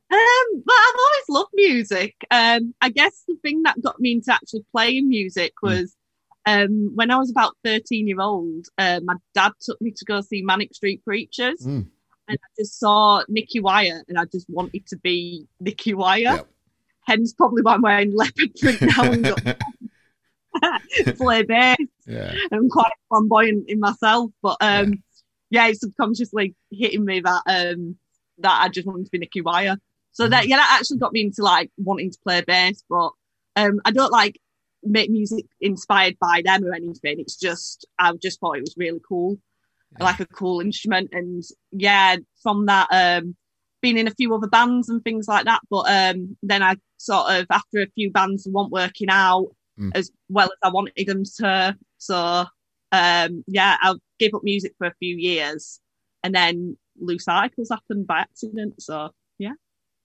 Um, 0.09 0.63
well, 0.65 0.77
I've 0.79 0.99
always 0.99 1.29
loved 1.29 1.51
music. 1.53 2.15
Um, 2.31 2.73
I 2.79 2.89
guess 2.91 3.23
the 3.27 3.35
thing 3.41 3.63
that 3.63 3.81
got 3.81 3.99
me 3.99 4.13
into 4.13 4.33
actually 4.33 4.63
playing 4.71 5.09
music 5.09 5.51
hmm. 5.61 5.67
was 5.67 5.97
um, 6.45 6.91
when 6.95 7.11
I 7.11 7.17
was 7.17 7.31
about 7.31 7.55
13 7.63 8.07
year 8.07 8.21
old, 8.21 8.67
uh, 8.77 8.99
my 9.03 9.15
dad 9.33 9.53
took 9.61 9.81
me 9.81 9.91
to 9.91 10.05
go 10.05 10.21
see 10.21 10.41
Manic 10.41 10.73
Street 10.73 11.03
Preachers. 11.03 11.59
Mm. 11.65 11.87
And 12.33 12.39
I 12.43 12.47
just 12.57 12.79
saw 12.79 13.23
Nicky 13.27 13.59
Wire 13.59 14.03
and 14.07 14.17
I 14.17 14.25
just 14.25 14.49
wanted 14.49 14.87
to 14.87 14.97
be 14.97 15.47
Nicky 15.59 15.93
Wire. 15.93 16.19
Yep. 16.19 16.47
Hence, 17.05 17.33
probably 17.33 17.61
why 17.61 17.73
I'm 17.73 17.81
wearing 17.81 18.15
leopard 18.15 18.55
print 18.59 18.81
now 18.81 19.03
and 19.03 19.23
got 19.23 19.57
play 21.17 21.43
bass. 21.43 21.77
Yeah. 22.07 22.33
I'm 22.51 22.69
quite 22.69 22.91
flamboyant 23.09 23.69
in 23.69 23.79
myself, 23.79 24.31
but 24.41 24.57
um, 24.61 25.03
yeah. 25.49 25.67
it's 25.67 25.81
subconsciously 25.81 26.55
hitting 26.71 27.05
me 27.05 27.19
that 27.19 27.41
um, 27.45 27.97
that 28.39 28.61
I 28.63 28.69
just 28.69 28.87
wanted 28.87 29.05
to 29.05 29.11
be 29.11 29.19
Nicky 29.19 29.41
Wire. 29.41 29.77
So 30.13 30.27
that 30.27 30.47
yeah, 30.47 30.57
that 30.57 30.77
actually 30.79 30.99
got 30.99 31.13
me 31.13 31.21
into 31.21 31.43
like 31.43 31.71
wanting 31.77 32.11
to 32.11 32.19
play 32.23 32.41
bass, 32.41 32.83
but 32.89 33.11
um, 33.55 33.79
I 33.85 33.91
don't 33.91 34.11
like 34.11 34.39
make 34.83 35.09
music 35.09 35.45
inspired 35.61 36.17
by 36.19 36.41
them 36.43 36.65
or 36.65 36.73
anything. 36.73 37.19
It's 37.19 37.37
just 37.37 37.85
I 37.99 38.13
just 38.13 38.39
thought 38.39 38.57
it 38.57 38.61
was 38.61 38.75
really 38.77 39.01
cool, 39.07 39.37
Yeah. 39.99 40.05
like 40.05 40.19
a 40.19 40.25
cool 40.25 40.59
instrument, 40.61 41.09
and 41.13 41.43
yeah, 41.71 42.15
from 42.41 42.65
that 42.67 42.87
um, 42.91 43.35
been 43.81 43.97
in 43.97 44.07
a 44.07 44.11
few 44.15 44.33
other 44.33 44.47
bands 44.47 44.89
and 44.89 45.03
things 45.03 45.27
like 45.27 45.45
that. 45.45 45.61
But 45.69 45.85
um, 45.89 46.37
then 46.41 46.63
I 46.63 46.75
sort 46.97 47.31
of 47.31 47.47
after 47.49 47.81
a 47.81 47.87
few 47.95 48.11
bands 48.11 48.47
weren't 48.49 48.71
working 48.71 49.09
out 49.09 49.47
Mm. 49.79 49.89
as 49.95 50.11
well 50.29 50.45
as 50.45 50.57
I 50.61 50.69
wanted 50.69 51.07
them 51.07 51.23
to. 51.37 51.75
So 51.97 52.45
um, 52.91 53.43
yeah, 53.47 53.75
I 53.81 53.95
gave 54.19 54.35
up 54.35 54.43
music 54.43 54.73
for 54.77 54.85
a 54.85 54.93
few 54.99 55.15
years, 55.15 55.79
and 56.23 56.33
then 56.35 56.77
Loose 56.99 57.27
Articles 57.27 57.69
happened 57.71 58.05
by 58.05 58.19
accident. 58.19 58.79
So 58.81 59.09
Yeah. 59.39 59.53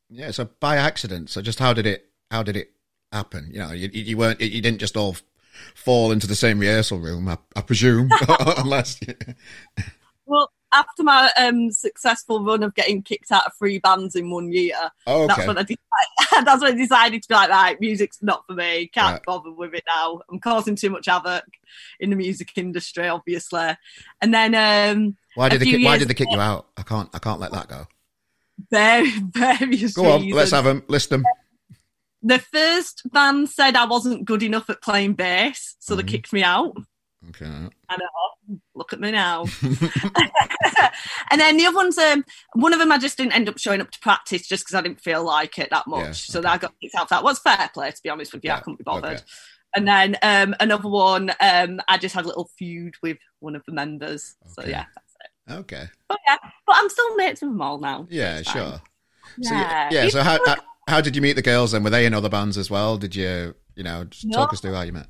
Yeah, 0.09 0.31
so 0.31 0.49
by 0.59 0.77
accident. 0.79 1.29
So 1.29 1.43
just 1.43 1.59
how 1.59 1.75
did 1.75 1.87
it? 1.87 2.07
How 2.31 2.43
did 2.43 2.57
it 2.57 2.71
happen? 3.13 3.51
You 3.53 3.59
know, 3.59 3.73
you, 3.73 3.91
you 3.93 4.17
weren't. 4.17 4.41
You 4.41 4.63
didn't 4.63 4.79
just 4.81 4.97
all 4.97 5.17
fall 5.75 6.13
into 6.13 6.27
the 6.27 6.35
same 6.37 6.59
rehearsal 6.59 6.99
room. 6.99 7.29
I, 7.29 7.39
I 7.57 7.63
presume, 7.63 8.11
unless. 8.59 8.99
well. 10.27 10.51
After 10.71 11.03
my 11.03 11.31
um, 11.39 11.71
successful 11.73 12.45
run 12.45 12.63
of 12.63 12.75
getting 12.75 13.01
kicked 13.01 13.33
out 13.33 13.47
of 13.47 13.53
three 13.59 13.79
bands 13.79 14.15
in 14.15 14.29
one 14.29 14.53
year, 14.53 14.75
Oh, 15.07 15.27
that's 15.27 15.39
okay. 15.39 15.49
when 15.49 15.57
I 15.57 15.63
decided. 15.63 16.45
that's 16.47 16.61
when 16.63 16.75
I 16.75 16.77
decided 16.77 17.23
to 17.23 17.29
be 17.31 17.35
like, 17.35 17.49
right, 17.49 17.81
music's 17.81 18.19
not 18.23 18.45
for 18.47 18.53
me. 18.53 18.89
Can't 18.93 19.15
Right. 19.15 19.25
bother 19.25 19.51
with 19.51 19.73
it 19.73 19.85
now. 19.89 20.21
I'm 20.31 20.39
causing 20.39 20.77
too 20.77 20.91
much 20.91 21.07
havoc 21.07 21.45
in 22.01 22.11
the 22.11 22.17
music 22.17 22.51
industry, 22.57 23.09
obviously. 23.09 23.79
And 24.21 24.35
then 24.35 24.55
um, 24.55 25.17
Why 25.37 25.49
did 25.49 25.63
they? 25.63 25.83
why 25.83 25.97
did 25.97 26.09
they 26.09 26.13
kick 26.13 26.29
you 26.31 26.39
out? 26.39 26.67
I 26.77 26.83
can't. 26.83 27.09
I 27.15 27.19
can't 27.19 27.41
let 27.41 27.53
that 27.53 27.69
go. 27.69 27.87
very 28.71 29.09
various 29.21 29.95
Go 29.95 30.05
on. 30.05 30.21
reasons. 30.21 30.35
Let's 30.35 30.51
have 30.51 30.65
them. 30.65 30.83
List 30.89 31.09
them. 31.09 31.25
The 32.23 32.39
first 32.39 33.03
band 33.13 33.49
said 33.49 33.77
I 33.77 33.85
wasn't 33.87 34.25
good 34.25 34.43
enough 34.43 34.69
at 34.71 34.83
playing 34.83 35.15
bass, 35.15 35.77
so 35.79 35.95
Mhm. 35.95 35.97
they 35.99 36.03
kicked 36.05 36.33
me 36.33 36.43
out. 36.43 36.75
Okay. 37.31 37.47
I 37.89 37.97
know. 37.97 38.59
Look 38.75 38.93
at 38.93 39.01
me 39.01 39.11
now. 39.11 39.45
and 41.31 41.41
then 41.41 41.57
the 41.57 41.67
other 41.67 41.77
ones, 41.77 41.99
um, 41.99 42.25
one 42.55 42.73
of 42.73 42.79
them, 42.79 42.93
I 42.93 42.99
just 42.99 43.17
didn't 43.17 43.35
end 43.35 43.49
up 43.49 43.59
showing 43.59 43.81
up 43.81 43.91
to 43.91 43.99
practice 44.01 44.47
just 44.47 44.65
because 44.65 44.75
I 44.75 44.81
didn't 44.83 45.01
feel 45.01 45.23
like 45.25 45.59
it 45.59 45.69
that 45.71 45.87
much. 45.87 46.05
Yeah, 46.05 46.13
So 46.13 46.39
okay. 46.41 46.49
I 46.49 46.59
got 46.59 46.75
kicked 46.81 46.95
out. 46.95 47.09
That 47.11 47.25
was 47.25 47.39
fair 47.41 47.71
play, 47.75 47.91
to 47.91 48.01
be 48.03 48.09
honest 48.11 48.33
with 48.33 48.45
you. 48.45 48.53
I 48.53 48.61
couldn't 48.61 48.79
be 48.79 48.85
bothered. 48.85 49.19
okay. 49.19 49.23
And 49.77 49.87
then 49.87 50.17
um, 50.23 50.55
another 50.61 50.89
one, 50.89 51.31
um, 51.41 51.81
I 51.89 51.99
just 51.99 52.15
had 52.15 52.25
a 52.25 52.29
little 52.29 52.49
feud 52.59 52.95
with 53.03 53.19
one 53.41 53.55
of 53.55 53.63
the 53.67 53.73
members. 53.73 54.37
So 54.47 54.65
yeah, 54.65 54.87
that's 54.95 55.17
it. 55.21 55.53
Okay. 55.61 55.89
But 56.09 56.19
yeah, 56.27 56.37
but 56.67 56.77
I'm 56.79 56.89
still 56.89 57.17
mates 57.17 57.43
with 57.43 57.51
them 57.51 57.61
all 57.61 57.79
now. 57.79 58.07
Yeah. 58.11 58.41
Sure. 58.43 58.81
So 59.43 59.55
Yeah. 59.55 59.89
yeah. 59.93 60.09
So 60.09 60.23
how, 60.23 60.39
how 60.47 60.57
how 60.89 61.01
did 61.01 61.15
you 61.15 61.23
meet 61.23 61.35
the 61.37 61.43
girls? 61.43 61.73
And 61.75 61.85
were 61.85 61.91
they 61.91 62.07
in 62.07 62.15
other 62.15 62.29
bands 62.29 62.57
as 62.59 62.71
well? 62.71 62.97
Did 62.99 63.15
you 63.15 63.55
you 63.77 63.85
know 63.85 64.05
just 64.05 64.25
No. 64.25 64.39
talk 64.39 64.53
us 64.53 64.61
through 64.61 64.75
how 64.75 64.83
you 64.83 64.93
met? 64.93 65.09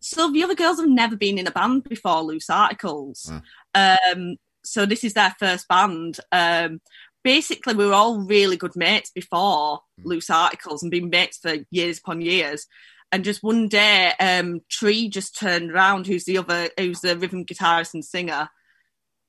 So 0.00 0.30
the 0.32 0.42
other 0.44 0.54
girls 0.54 0.78
have 0.78 0.88
never 0.88 1.16
been 1.16 1.38
in 1.38 1.46
a 1.46 1.50
band 1.50 1.84
before, 1.84 2.22
Loose 2.22 2.48
Articles. 2.50 3.30
Um, 3.74 4.36
so 4.64 4.86
this 4.86 5.02
is 5.04 5.14
their 5.14 5.34
first 5.38 5.66
band. 5.68 6.20
Um, 6.30 6.80
basically, 7.24 7.74
we 7.74 7.84
were 7.86 7.92
all 7.94 8.20
really 8.20 8.56
good 8.56 8.76
mates 8.76 9.10
before 9.10 9.80
Mm. 10.00 10.04
Loose 10.04 10.30
Articles 10.30 10.82
and 10.82 10.90
been 10.90 11.10
mates 11.10 11.38
for 11.38 11.56
years 11.70 11.98
upon 11.98 12.20
years. 12.20 12.66
And 13.10 13.24
just 13.24 13.42
one 13.42 13.68
day, 13.68 14.12
um, 14.20 14.60
Tree 14.68 15.08
just 15.08 15.36
turned 15.38 15.72
around, 15.72 16.06
who's 16.06 16.24
the 16.24 16.38
other, 16.38 16.70
who's 16.78 17.00
the 17.00 17.16
rhythm 17.16 17.44
guitarist 17.44 17.94
and 17.94 18.04
singer. 18.04 18.50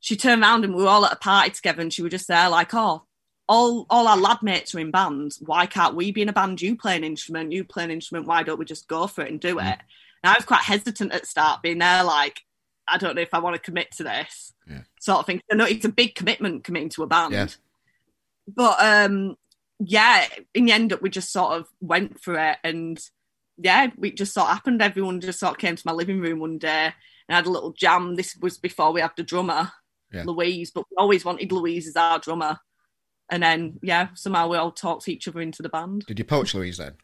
She 0.01 0.15
turned 0.15 0.41
around 0.43 0.65
and 0.65 0.75
we 0.75 0.83
were 0.83 0.89
all 0.89 1.05
at 1.05 1.13
a 1.13 1.17
party 1.17 1.49
together, 1.51 1.81
and 1.81 1.91
she 1.91 2.01
was 2.03 2.11
just 2.11 2.27
there 2.27 2.49
like, 2.49 2.73
"Oh, 2.73 3.07
all 3.49 3.85
all 3.89 4.07
our 4.07 4.15
lad 4.15 4.41
mates 4.43 4.73
are 4.75 4.79
in 4.79 4.91
bands. 4.91 5.41
Why 5.43 5.65
can't 5.65 5.95
we 5.95 6.11
be 6.11 6.21
in 6.21 6.29
a 6.29 6.33
band? 6.33 6.61
You 6.61 6.77
play 6.77 6.95
an 6.95 7.03
instrument, 7.03 7.51
you 7.51 7.65
play 7.65 7.83
an 7.83 7.91
instrument. 7.91 8.27
Why 8.27 8.43
don't 8.43 8.59
we 8.59 8.63
just 8.65 8.87
go 8.87 9.07
for 9.07 9.23
it 9.23 9.31
and 9.31 9.39
do 9.41 9.59
it?" 9.59 9.63
Mm. 9.63 9.79
And 10.23 10.31
I 10.31 10.35
was 10.35 10.45
quite 10.45 10.61
hesitant 10.61 11.11
at 11.13 11.21
the 11.21 11.27
start, 11.27 11.61
being 11.63 11.79
there 11.79 12.03
like, 12.03 12.41
I 12.87 12.97
don't 12.97 13.15
know 13.15 13.21
if 13.21 13.33
I 13.33 13.39
want 13.39 13.55
to 13.55 13.61
commit 13.61 13.91
to 13.97 14.03
this 14.03 14.53
Yeah. 14.69 14.81
sort 14.99 15.19
of 15.19 15.25
thing. 15.25 15.41
I 15.51 15.55
know 15.55 15.65
it's 15.65 15.85
a 15.85 15.89
big 15.89 16.13
commitment 16.15 16.63
committing 16.63 16.89
to 16.89 17.03
a 17.03 17.07
band. 17.07 17.33
Yeah. 17.33 17.47
But 18.47 18.77
um 18.79 19.35
yeah, 19.79 20.27
in 20.53 20.65
the 20.65 20.71
end 20.73 20.93
we 21.01 21.09
just 21.09 21.31
sort 21.31 21.53
of 21.53 21.67
went 21.79 22.21
for 22.21 22.37
it 22.37 22.57
and 22.63 22.99
yeah, 23.57 23.87
we 23.97 24.11
just 24.11 24.33
sort 24.33 24.47
of 24.47 24.53
happened. 24.53 24.81
Everyone 24.81 25.21
just 25.21 25.39
sort 25.39 25.53
of 25.53 25.57
came 25.57 25.75
to 25.75 25.83
my 25.85 25.91
living 25.93 26.19
room 26.19 26.39
one 26.39 26.57
day 26.57 26.93
and 27.27 27.35
had 27.35 27.45
a 27.45 27.51
little 27.51 27.71
jam. 27.73 28.15
This 28.15 28.35
was 28.37 28.57
before 28.57 28.91
we 28.91 29.01
had 29.01 29.11
the 29.15 29.23
drummer, 29.23 29.71
Yeah. 30.13 30.23
Louise, 30.25 30.71
but 30.71 30.85
we 30.89 30.97
always 30.97 31.23
wanted 31.25 31.51
Louise 31.51 31.87
as 31.87 31.95
our 31.95 32.19
drummer. 32.19 32.59
And 33.29 33.43
then 33.43 33.79
yeah, 33.81 34.09
somehow 34.15 34.47
we 34.47 34.57
all 34.57 34.71
talked 34.71 35.05
to 35.05 35.11
each 35.11 35.27
other 35.27 35.41
into 35.41 35.61
the 35.61 35.69
band. 35.69 36.05
Did 36.07 36.19
you 36.19 36.25
poach 36.25 36.53
Louise 36.53 36.77
then? 36.77 36.95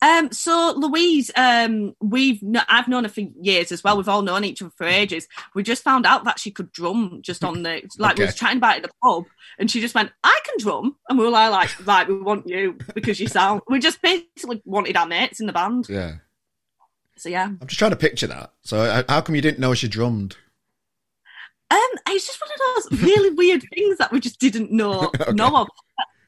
Um, 0.00 0.30
so 0.30 0.74
Louise, 0.76 1.30
um, 1.34 1.94
we've 2.00 2.40
kn- 2.40 2.64
I've 2.68 2.86
known 2.86 3.02
her 3.02 3.10
for 3.10 3.20
years 3.20 3.72
as 3.72 3.82
well. 3.82 3.96
We've 3.96 4.08
all 4.08 4.22
known 4.22 4.44
each 4.44 4.62
other 4.62 4.70
for 4.76 4.86
ages. 4.86 5.26
We 5.54 5.64
just 5.64 5.82
found 5.82 6.06
out 6.06 6.24
that 6.24 6.38
she 6.38 6.52
could 6.52 6.70
drum 6.70 7.18
just 7.22 7.42
on 7.42 7.64
the 7.64 7.82
like 7.98 8.16
we 8.16 8.26
was 8.26 8.36
chatting 8.36 8.58
about 8.58 8.76
it 8.76 8.84
at 8.84 8.90
the 8.90 8.94
pub, 9.02 9.24
and 9.58 9.68
she 9.68 9.80
just 9.80 9.96
went, 9.96 10.12
"I 10.22 10.38
can 10.44 10.54
drum," 10.58 10.96
and 11.08 11.18
we 11.18 11.24
were 11.24 11.30
like, 11.30 11.50
like, 11.50 11.86
"Right, 11.86 12.08
we 12.08 12.20
want 12.20 12.48
you 12.48 12.78
because 12.94 13.18
you 13.18 13.26
sound." 13.26 13.62
We 13.68 13.80
just 13.80 14.00
basically 14.00 14.62
wanted 14.64 14.96
our 14.96 15.06
mates 15.06 15.40
in 15.40 15.46
the 15.46 15.52
band. 15.52 15.88
Yeah. 15.88 16.16
So 17.16 17.28
yeah, 17.28 17.46
I'm 17.46 17.66
just 17.66 17.80
trying 17.80 17.90
to 17.90 17.96
picture 17.96 18.28
that. 18.28 18.52
So 18.62 19.04
how 19.08 19.20
come 19.20 19.34
you 19.34 19.42
didn't 19.42 19.58
know 19.58 19.74
she 19.74 19.88
drummed? 19.88 20.36
Um, 21.70 21.78
it's 22.08 22.26
just 22.26 22.40
one 22.40 22.50
of 22.50 22.90
those 22.90 23.02
really 23.02 23.30
weird 23.30 23.62
things 23.74 23.98
that 23.98 24.10
we 24.12 24.20
just 24.20 24.38
didn't 24.40 24.70
know 24.72 25.10
Okay. 25.20 25.32
know 25.32 25.54
of. 25.56 25.68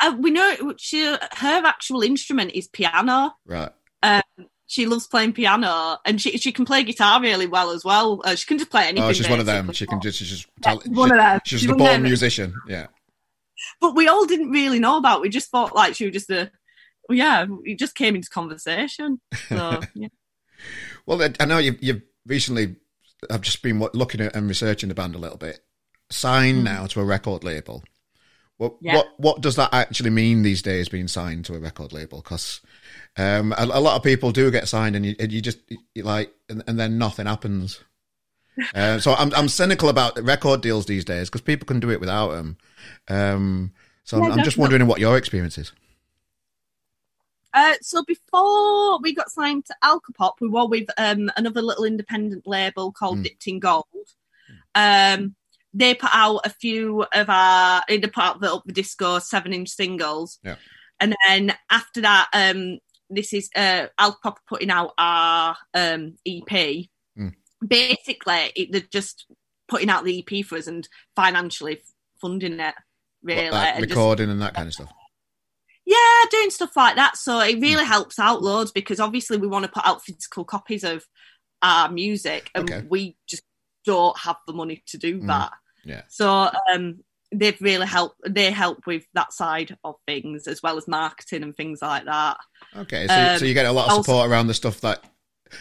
Uh, 0.02 0.16
we 0.18 0.30
know 0.30 0.74
she 0.78 1.04
her 1.04 1.18
actual 1.66 2.02
instrument 2.02 2.52
is 2.54 2.68
piano. 2.68 3.34
Right. 3.46 3.70
she 4.66 4.86
loves 4.86 5.06
playing 5.06 5.32
piano 5.34 5.98
and 6.06 6.20
she 6.20 6.38
she 6.38 6.52
can 6.52 6.64
play 6.64 6.82
guitar 6.82 7.20
really 7.20 7.46
well 7.46 7.70
as 7.70 7.84
well. 7.84 8.20
Uh, 8.24 8.34
she 8.34 8.46
can 8.46 8.58
just 8.58 8.70
play 8.70 8.84
anything. 8.84 9.02
Oh, 9.08 9.12
she's 9.12 9.28
one 9.28 9.40
of 9.40 9.46
them. 9.46 9.72
She 9.72 9.86
can 9.86 10.00
just 10.00 10.18
she's 10.18 10.28
just 10.30 10.46
Yeah, 10.64 10.74
tell, 10.76 10.92
one 10.92 11.08
she- 11.08 11.12
of 11.12 11.18
them. 11.18 11.40
She's 11.44 11.60
She's 11.60 11.68
the 11.68 11.74
born 11.74 12.02
musician. 12.02 12.54
Yeah. 12.68 12.86
But 13.80 13.94
we 13.94 14.08
all 14.08 14.24
didn't 14.26 14.50
really 14.50 14.78
know 14.78 14.96
about. 14.96 15.18
it. 15.18 15.22
We 15.22 15.28
just 15.28 15.50
thought 15.50 15.74
like 15.74 15.94
she 15.94 16.06
was 16.06 16.14
just 16.14 16.30
a. 16.30 16.50
Yeah, 17.10 17.44
we 17.44 17.74
just 17.74 17.94
came 17.94 18.14
into 18.14 18.30
conversation. 18.30 19.20
So 19.48 19.80
yeah. 19.94 20.08
Well, 21.04 21.22
I- 21.22 21.34
I 21.40 21.44
know 21.44 21.58
you've, 21.58 21.82
you've 21.82 22.02
recently. 22.26 22.76
I've 23.30 23.40
just 23.42 23.62
been 23.62 23.78
looking 23.92 24.20
at 24.20 24.34
and 24.36 24.48
researching 24.48 24.88
the 24.88 24.94
band 24.94 25.14
a 25.14 25.18
little 25.18 25.36
bit. 25.38 25.60
Signed 26.10 26.60
Mm. 26.62 26.64
now 26.64 26.86
to 26.86 27.00
a 27.00 27.04
record 27.04 27.44
label. 27.44 27.84
What 28.56 28.76
Yeah. 28.80 28.96
what 28.96 29.08
what 29.18 29.40
does 29.40 29.56
that 29.56 29.72
actually 29.72 30.10
mean 30.10 30.42
these 30.42 30.62
days? 30.62 30.88
Being 30.88 31.08
signed 31.08 31.44
to 31.46 31.54
a 31.54 31.58
record 31.58 31.92
label 31.92 32.20
because 32.22 32.60
um, 33.16 33.52
a, 33.56 33.64
a 33.64 33.80
lot 33.80 33.96
of 33.96 34.02
people 34.02 34.32
do 34.32 34.50
get 34.50 34.68
signed 34.68 34.96
and 34.96 35.04
you, 35.06 35.14
and 35.18 35.32
you 35.32 35.40
just 35.40 35.58
you 35.94 36.02
like 36.02 36.32
and, 36.48 36.62
and 36.66 36.78
then 36.78 36.98
nothing 36.98 37.26
happens. 37.26 37.80
Uh, 38.74 38.98
so 38.98 39.14
I'm 39.14 39.32
I'm 39.34 39.48
cynical 39.48 39.88
about 39.88 40.22
record 40.22 40.60
deals 40.60 40.84
these 40.84 41.04
days 41.04 41.30
because 41.30 41.40
people 41.40 41.64
can 41.66 41.80
do 41.80 41.90
it 41.90 42.00
without 42.00 42.30
them. 42.32 42.58
Um, 43.08 43.72
so 44.04 44.18
I'm, 44.18 44.24
Yeah, 44.24 44.28
I'm 44.30 44.36
just 44.38 44.56
definitely. 44.56 44.62
wondering 44.62 44.86
what 44.88 45.00
your 45.00 45.16
experience 45.16 45.56
is. 45.56 45.72
Uh, 47.52 47.74
so 47.82 48.04
before 48.04 49.00
we 49.00 49.14
got 49.14 49.30
signed 49.30 49.64
to 49.66 49.74
Alcopop, 49.82 50.34
we 50.40 50.48
were 50.48 50.66
with 50.66 50.88
um, 50.98 51.30
another 51.36 51.62
little 51.62 51.84
independent 51.84 52.46
label 52.46 52.92
called 52.92 53.18
Mm. 53.18 53.22
Dipped 53.24 53.46
in 53.48 53.58
Gold. 53.58 53.84
Um, 54.74 55.34
they 55.74 55.94
put 55.94 56.10
out 56.12 56.40
a 56.44 56.50
few 56.50 57.04
of 57.12 57.28
our 57.28 57.82
in 57.88 58.00
the 58.00 58.08
part 58.08 58.36
of 58.36 58.40
the 58.42 58.52
Up 58.52 58.62
the 58.66 58.72
Disco 58.72 59.18
seven 59.18 59.52
inch 59.52 59.68
singles. 59.70 60.38
Yeah. 60.44 60.56
And 61.00 61.14
then 61.26 61.54
after 61.70 62.00
that, 62.02 62.28
um, 62.32 62.78
this 63.08 63.32
is 63.32 63.48
uh, 63.56 63.86
Alcopop 63.98 64.36
putting 64.48 64.70
out 64.70 64.92
our 64.98 65.56
um, 65.74 66.16
EP. 66.26 66.86
Mm. 67.18 67.34
Basically, 67.66 68.52
it, 68.54 68.72
they're 68.72 68.82
just 68.92 69.26
putting 69.68 69.90
out 69.90 70.04
the 70.04 70.24
EP 70.26 70.44
for 70.44 70.56
us 70.58 70.66
and 70.66 70.88
financially 71.16 71.80
funding 72.20 72.60
it. 72.60 72.74
Really, 73.22 73.44
What, 73.44 73.52
like 73.52 73.74
and 73.74 73.82
just- 73.84 73.90
recording 73.90 74.30
and 74.30 74.42
that 74.42 74.54
kind 74.54 74.68
of 74.68 74.74
stuff. 74.74 74.92
Yeah, 75.90 76.24
doing 76.30 76.50
stuff 76.50 76.76
like 76.76 76.94
that. 76.96 77.16
So 77.16 77.40
it 77.40 77.60
really 77.60 77.84
helps 77.84 78.18
out 78.18 78.42
loads 78.42 78.70
because 78.72 79.00
obviously 79.00 79.36
we 79.38 79.48
want 79.48 79.64
to 79.64 79.70
put 79.70 79.84
out 79.86 80.02
physical 80.04 80.44
copies 80.44 80.84
of 80.84 81.04
our 81.62 81.90
music 81.90 82.48
and 82.54 82.70
Okay. 82.70 82.86
we 82.88 83.16
just 83.26 83.42
don't 83.84 84.16
have 84.18 84.36
the 84.46 84.52
money 84.52 84.82
to 84.86 84.98
do 84.98 85.18
Mm. 85.20 85.26
that. 85.26 85.52
Yeah. 85.84 86.02
So 86.08 86.50
um 86.72 87.00
they've 87.32 87.60
really 87.60 87.86
helped 87.86 88.16
they 88.28 88.50
help 88.50 88.86
with 88.86 89.04
that 89.14 89.32
side 89.32 89.76
of 89.84 89.94
things 90.06 90.46
as 90.46 90.62
well 90.62 90.76
as 90.76 90.86
marketing 90.88 91.42
and 91.42 91.56
things 91.56 91.80
like 91.82 92.04
that. 92.04 92.36
Okay, 92.76 93.06
so, 93.06 93.14
Um, 93.32 93.38
so 93.38 93.44
you 93.44 93.54
get 93.54 93.66
a 93.66 93.72
lot 93.72 93.86
of 93.86 93.90
also- 93.92 94.02
support 94.02 94.30
around 94.30 94.46
the 94.48 94.54
stuff 94.54 94.80
that 94.82 95.04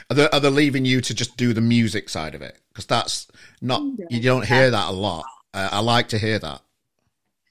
are 0.09 0.15
they, 0.15 0.29
are 0.29 0.39
they 0.39 0.49
leaving 0.49 0.85
you 0.85 1.01
to 1.01 1.13
just 1.13 1.35
do 1.37 1.51
the 1.53 1.61
music 1.61 2.09
side 2.09 2.35
of 2.35 2.41
it? 2.43 2.59
Because 2.69 2.85
that's 2.85 3.27
not 3.61 3.81
you 4.09 4.21
don't 4.21 4.45
hear 4.45 4.69
that 4.71 4.87
a 4.89 4.91
lot. 4.91 5.25
Uh, 5.53 5.69
I 5.71 5.79
like 5.79 6.09
to 6.09 6.19
hear 6.19 6.37
that. 6.39 6.61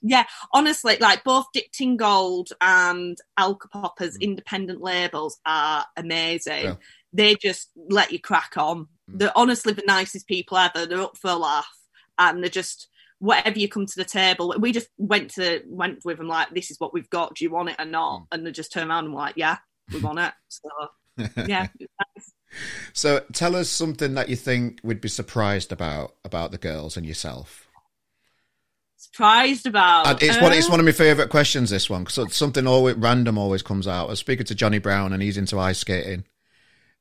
Yeah, 0.03 0.25
honestly, 0.53 0.97
like 1.01 1.25
both 1.25 1.47
Dipped 1.53 1.81
Gold 1.97 2.51
and 2.61 3.19
Alcopopper's 3.39 4.17
mm. 4.17 4.23
independent 4.23 4.81
labels 4.81 5.39
are 5.45 5.87
amazing. 5.97 6.65
Yeah. 6.65 6.75
They 7.13 7.35
just 7.35 7.71
let 7.89 8.13
you 8.13 8.21
crack 8.21 8.53
on. 8.57 8.87
Mm. 9.11 9.19
They're 9.19 9.33
honestly 9.39 9.73
the 9.73 9.83
nicest 9.87 10.29
people 10.29 10.57
ever. 10.57 10.87
They're 10.87 11.01
up 11.01 11.17
for 11.17 11.31
a 11.31 11.37
laugh, 11.37 11.67
and 12.19 12.43
they're 12.43 12.51
just 12.51 12.89
whatever 13.19 13.59
you 13.59 13.69
come 13.69 13.87
to 13.87 13.97
the 13.97 14.05
table. 14.05 14.55
We 14.59 14.73
just 14.73 14.89
went 14.99 15.31
to 15.33 15.63
went 15.67 16.05
with 16.05 16.19
them 16.19 16.29
like, 16.29 16.51
this 16.51 16.71
is 16.71 16.79
what 16.79 16.95
we've 16.95 17.11
got. 17.11 17.35
Do 17.35 17.45
you 17.45 17.51
want 17.51 17.71
it 17.71 17.77
or 17.79 17.85
not? 17.85 18.21
Mm. 18.21 18.27
And 18.33 18.47
they 18.47 18.53
just 18.53 18.73
turn 18.73 18.91
around 18.91 19.07
and 19.07 19.15
like, 19.15 19.35
yeah, 19.37 19.59
we 19.93 20.01
want 20.01 20.21
it. 20.21 20.33
So 20.49 20.69
yeah. 21.47 21.69
So 22.93 23.21
tell 23.33 23.57
us 23.57 23.69
something 23.69 24.15
that 24.15 24.29
you 24.29 24.37
think 24.37 24.81
we'd 24.83 25.01
be 25.01 25.09
surprised 25.09 25.73
about 25.73 26.15
about 26.25 26.51
the 26.51 26.59
girls 26.59 26.97
and 26.97 27.05
yourself. 27.07 27.68
Surprised 29.13 29.67
about? 29.67 30.07
And 30.07 30.23
it's 30.23 30.41
one. 30.41 30.53
It's 30.53 30.69
one 30.69 30.81
of 30.81 30.87
my 30.87 30.93
favourite 30.93 31.31
questions. 31.31 31.71
This 31.71 31.89
one 31.89 32.05
because 32.05 32.35
something 32.35 32.67
always 32.67 32.97
random 32.97 33.39
always 33.39 33.63
comes 33.63 33.89
out. 33.89 34.07
I 34.07 34.11
was 34.11 34.19
speaking 34.19 34.47
to 34.47 34.55
Johnny 34.55 34.79
Brown 34.79 35.13
and 35.13 35.23
he's 35.23 35.37
into 35.37 35.59
ice 35.59 35.79
skating. 35.79 36.25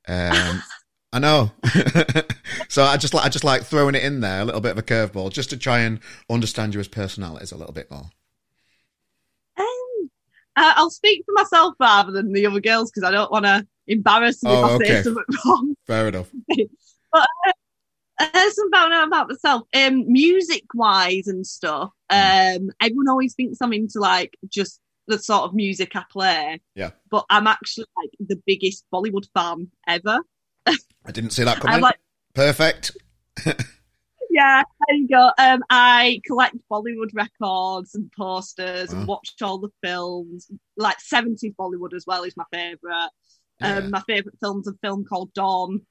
Um, 0.07 0.63
I 1.13 1.19
know. 1.19 1.51
so 2.69 2.83
I 2.83 2.97
just 2.97 3.13
like 3.13 3.25
I 3.25 3.29
just 3.29 3.43
like 3.43 3.63
throwing 3.63 3.95
it 3.95 4.03
in 4.03 4.21
there, 4.21 4.41
a 4.41 4.45
little 4.45 4.61
bit 4.61 4.71
of 4.71 4.77
a 4.77 4.83
curveball, 4.83 5.31
just 5.31 5.49
to 5.51 5.57
try 5.57 5.79
and 5.79 5.99
understand 6.29 6.73
you 6.73 6.79
as 6.79 6.87
personalities 6.87 7.51
a 7.51 7.57
little 7.57 7.73
bit 7.73 7.91
more. 7.91 8.09
Um, 9.57 10.09
I'll 10.55 10.89
speak 10.89 11.23
for 11.25 11.33
myself 11.33 11.75
rather 11.79 12.11
than 12.11 12.33
the 12.33 12.45
other 12.45 12.61
girls 12.61 12.89
because 12.89 13.07
I 13.07 13.11
don't 13.11 13.31
want 13.31 13.45
to 13.45 13.67
embarrass 13.87 14.39
them 14.39 14.51
oh, 14.51 14.65
if 14.65 14.71
I 14.71 14.73
okay. 14.75 14.85
say 14.85 15.03
something 15.03 15.23
wrong. 15.45 15.75
Fair 15.85 16.07
enough. 16.07 16.29
but 16.47 16.67
uh, 17.13 17.51
uh, 18.19 18.49
something 18.51 18.67
about, 18.69 19.07
about 19.07 19.29
myself, 19.29 19.63
um, 19.73 20.11
music 20.11 20.63
wise 20.73 21.27
and 21.27 21.45
stuff. 21.45 21.91
Hmm. 22.11 22.55
Um, 22.55 22.69
everyone 22.81 23.09
always 23.09 23.35
thinks 23.35 23.59
I'm 23.61 23.73
into 23.73 23.99
like 23.99 24.37
just 24.47 24.79
the 25.07 25.17
sort 25.17 25.43
of 25.43 25.53
music 25.53 25.95
I 25.95 26.03
play. 26.11 26.61
Yeah. 26.75 26.91
But 27.09 27.25
I'm 27.29 27.47
actually 27.47 27.85
like 27.97 28.11
the 28.19 28.41
biggest 28.45 28.85
Bollywood 28.93 29.27
fan 29.33 29.71
ever. 29.87 30.19
I 30.65 31.11
didn't 31.11 31.31
see 31.31 31.43
that 31.43 31.59
coming. 31.61 31.81
Like, 31.81 31.99
Perfect. 32.33 32.91
yeah, 34.29 34.63
there 34.87 34.95
you 34.95 35.07
go. 35.07 35.31
Um, 35.37 35.63
I 35.69 36.21
collect 36.25 36.55
Bollywood 36.71 37.11
records 37.13 37.95
and 37.95 38.11
posters 38.11 38.91
and 38.93 39.07
watch 39.07 39.33
all 39.41 39.57
the 39.57 39.71
films. 39.83 40.51
Like 40.75 40.97
70s 40.97 41.55
Bollywood 41.55 41.93
as 41.93 42.05
well 42.05 42.23
is 42.23 42.37
my 42.37 42.45
favourite. 42.51 43.09
Um, 43.61 43.83
yeah. 43.83 43.89
My 43.89 44.01
favourite 44.01 44.37
film's 44.39 44.67
a 44.67 44.73
film 44.83 45.05
called 45.05 45.33
Don. 45.33 45.81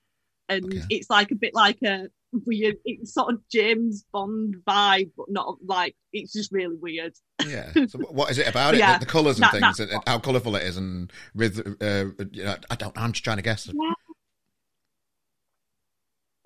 And 0.48 0.66
okay. 0.66 0.82
it's 0.90 1.10
like 1.10 1.32
a 1.32 1.36
bit 1.36 1.54
like 1.54 1.82
a 1.82 2.08
weird, 2.32 2.76
it's 2.84 3.14
sort 3.14 3.32
of 3.32 3.40
James 3.50 4.04
Bond 4.12 4.56
vibe, 4.66 5.10
but 5.16 5.26
not 5.30 5.56
like, 5.64 5.96
it's 6.12 6.32
just 6.32 6.52
really 6.52 6.76
weird. 6.76 7.14
yeah. 7.46 7.72
So 7.88 7.98
what 7.98 8.30
is 8.30 8.38
it 8.38 8.48
about 8.48 8.74
it? 8.74 8.78
Yeah, 8.78 8.98
the, 8.98 9.06
the 9.06 9.10
colours 9.10 9.36
and 9.38 9.44
that, 9.44 9.52
things, 9.52 9.80
and 9.80 10.02
how 10.06 10.18
colourful 10.18 10.56
it 10.56 10.62
is, 10.62 10.76
and 10.76 11.12
with, 11.34 11.60
uh, 11.80 12.06
you 12.32 12.44
know, 12.44 12.56
I 12.70 12.74
don't 12.74 12.96
I'm 12.98 13.12
just 13.12 13.24
trying 13.24 13.38
to 13.38 13.42
guess. 13.42 13.66
Yeah 13.66 13.92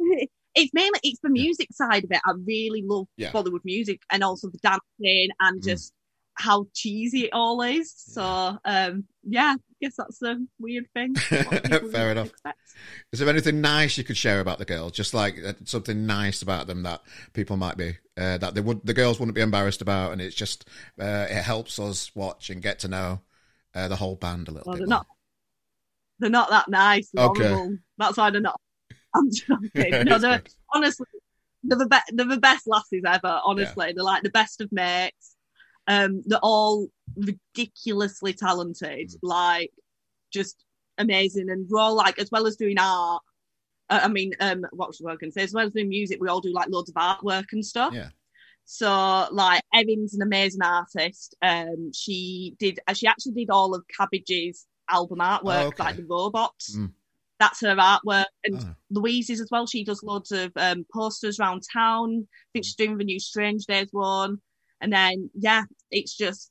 it's 0.55 0.73
mainly 0.75 0.99
it's 1.03 1.21
the 1.23 1.31
music 1.31 1.69
side 1.73 2.05
of 2.05 2.11
it. 2.11 2.21
I 2.25 2.33
really 2.47 2.83
love 2.85 3.07
yeah. 3.17 3.31
Bollywood 3.31 3.65
music 3.65 4.03
and 4.11 4.23
also 4.23 4.49
the 4.49 4.59
dancing 4.59 5.29
and 5.41 5.61
mm. 5.61 5.65
just 5.65 5.93
how 6.41 6.67
cheesy 6.75 7.25
it 7.25 7.33
all 7.33 7.63
is. 7.63 7.93
So 7.97 8.59
um, 8.65 9.05
yeah, 9.23 9.55
I 9.59 9.75
guess 9.81 9.97
that's 9.97 10.23
a 10.23 10.39
weird 10.59 10.87
thing. 10.95 11.15
Fair 11.15 12.13
enough. 12.13 12.29
Expect. 12.29 12.59
Is 13.13 13.19
there 13.19 13.29
anything 13.29 13.61
nice 13.61 13.99
you 13.99 14.05
could 14.05 14.17
share 14.17 14.41
about 14.41 14.59
the 14.59 14.65
girls? 14.65 14.93
Just 14.93 15.15
like 15.15 15.37
uh, 15.45 15.53
something 15.65 16.07
nice 16.07 16.43
about 16.43 16.67
them 16.67 16.83
that 16.85 17.03
people 17.33 17.57
might 17.57 17.77
be 17.77 17.97
uh, 18.17 18.39
that 18.39 18.55
they 18.55 18.61
would 18.61 18.81
the 18.85 18.95
girls 18.95 19.21
wouldn't 19.21 19.35
be 19.35 19.41
embarrassed 19.41 19.83
about, 19.83 20.13
and 20.13 20.21
it's 20.21 20.37
just 20.37 20.69
uh, 21.01 21.27
it 21.29 21.43
helps 21.43 21.79
us 21.79 22.11
watch 22.15 22.51
and 22.51 22.63
get 22.63 22.79
to 22.81 22.89
know 22.89 23.21
uh, 23.75 23.89
the 23.89 23.97
whole 23.97 24.17
band 24.17 24.49
a 24.49 24.51
little 24.51 24.71
well, 24.71 24.77
bit. 24.77 24.81
They're 24.81 24.89
more. 24.89 24.99
not. 24.99 25.07
They're 26.19 26.31
not 26.31 26.51
that 26.51 26.69
nice. 26.69 27.11
Okay. 27.17 27.49
Horrible. 27.49 27.79
That's 27.99 28.17
why 28.17 28.31
they're 28.31 28.41
not 28.41 28.61
I'm 29.15 29.31
joking. 29.31 30.05
no, 30.05 30.19
they're, 30.19 30.43
honestly, 30.73 31.07
they're 31.65 31.79
the, 31.79 31.87
be- 31.87 32.15
they're 32.15 32.27
the 32.27 32.39
best 32.39 32.67
lasses 32.67 33.03
ever. 33.07 33.41
Honestly, 33.45 33.87
yeah. 33.89 33.93
they're 33.95 34.05
like 34.05 34.23
the 34.23 34.31
best 34.31 34.61
of 34.61 34.71
mates. 34.73 35.30
Um, 35.91 36.23
they're 36.25 36.39
all 36.41 36.89
ridiculously 37.17 38.33
talented, 38.33 39.11
mm. 39.11 39.19
like 39.23 39.73
just 40.33 40.65
amazing. 40.99 41.51
And 41.51 41.67
we're 41.69 41.81
all 41.81 41.95
like, 41.95 42.19
as 42.19 42.31
well 42.31 42.47
as 42.47 42.57
doing 42.57 42.79
art. 42.79 43.23
Uh, 43.89 44.01
I 44.05 44.09
mean, 44.09 44.33
um, 44.39 44.65
what 44.73 44.89
was 44.89 45.01
I 45.01 45.17
going 45.17 45.31
to 45.31 45.33
say? 45.33 45.43
As 45.43 45.53
well 45.53 45.67
as 45.67 45.73
doing 45.73 45.89
music, 45.89 46.21
we 46.21 46.29
all 46.29 46.41
do 46.41 46.53
like 46.53 46.69
loads 46.69 46.91
of 46.91 46.95
artwork 46.95 47.47
and 47.53 47.65
stuff. 47.65 47.93
Yeah. 47.93 48.11
So 48.67 49.27
like 49.33 49.63
Erin's 49.75 50.15
an 50.15 50.23
amazing 50.23 50.63
artist. 50.63 51.35
Um, 51.43 51.91
she 51.93 52.55
did. 52.61 52.79
Uh, 52.87 52.95
she 52.95 53.09
actually 53.09 53.33
did 53.33 53.51
all 53.51 53.75
of 53.75 53.83
Cabbage's 53.89 54.67
album 54.89 55.19
artwork, 55.19 55.65
oh, 55.65 55.67
okay. 55.69 55.83
like 55.83 55.97
the 55.97 56.07
robots. 56.09 56.77
Mm 56.77 56.93
that's 57.41 57.63
her 57.63 57.75
artwork. 57.75 58.27
And 58.45 58.61
oh. 58.61 58.75
Louise's 58.91 59.41
as 59.41 59.49
well. 59.51 59.67
She 59.67 59.83
does 59.83 60.05
loads 60.05 60.31
of 60.31 60.53
um, 60.57 60.85
posters 60.93 61.41
around 61.41 61.63
town. 61.73 62.29
I 62.29 62.49
think 62.53 62.67
she's 62.67 62.77
doing 62.77 62.99
the 62.99 63.05
new 63.05 63.19
Strange 63.19 63.65
Days 63.65 63.89
one. 63.91 64.41
And 64.81 64.93
then, 64.93 65.31
yeah, 65.35 65.65
it's 65.91 66.17
just, 66.17 66.51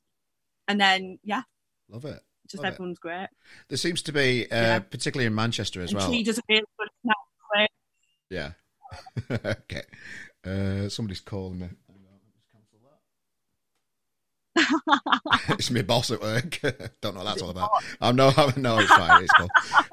and 0.68 0.80
then, 0.80 1.20
yeah. 1.24 1.44
Love 1.90 2.06
it. 2.06 2.20
Just 2.50 2.64
Love 2.64 2.74
everyone's 2.74 2.98
it. 2.98 3.02
great. 3.02 3.28
There 3.70 3.78
seems 3.78 4.02
to 4.04 4.12
be, 4.12 4.46
uh, 4.52 4.56
yeah. 4.62 4.80
particularly 4.80 5.28
in 5.28 5.36
Manchester 5.36 5.82
as 5.82 5.92
and 5.92 6.00
well. 6.00 6.12
She 6.12 6.24
does 6.24 6.40
really 6.50 6.64
good 6.80 7.68
Yeah. 8.30 8.52
okay. 9.46 9.84
Uh, 10.46 10.90
somebody's 10.90 11.20
calling 11.20 11.60
me. 11.60 11.68
It's 15.50 15.72
my 15.72 15.82
boss 15.82 16.12
at 16.12 16.22
work. 16.22 16.60
Don't 17.02 17.14
know 17.14 17.22
what 17.22 17.26
that's 17.26 17.42
all 17.42 17.50
about. 17.50 17.72
I'm 18.02 18.16
no, 18.16 18.30
no, 18.58 18.80
it's 18.80 18.92
fine. 18.92 19.24
It's 19.24 19.34
cool. 19.34 19.50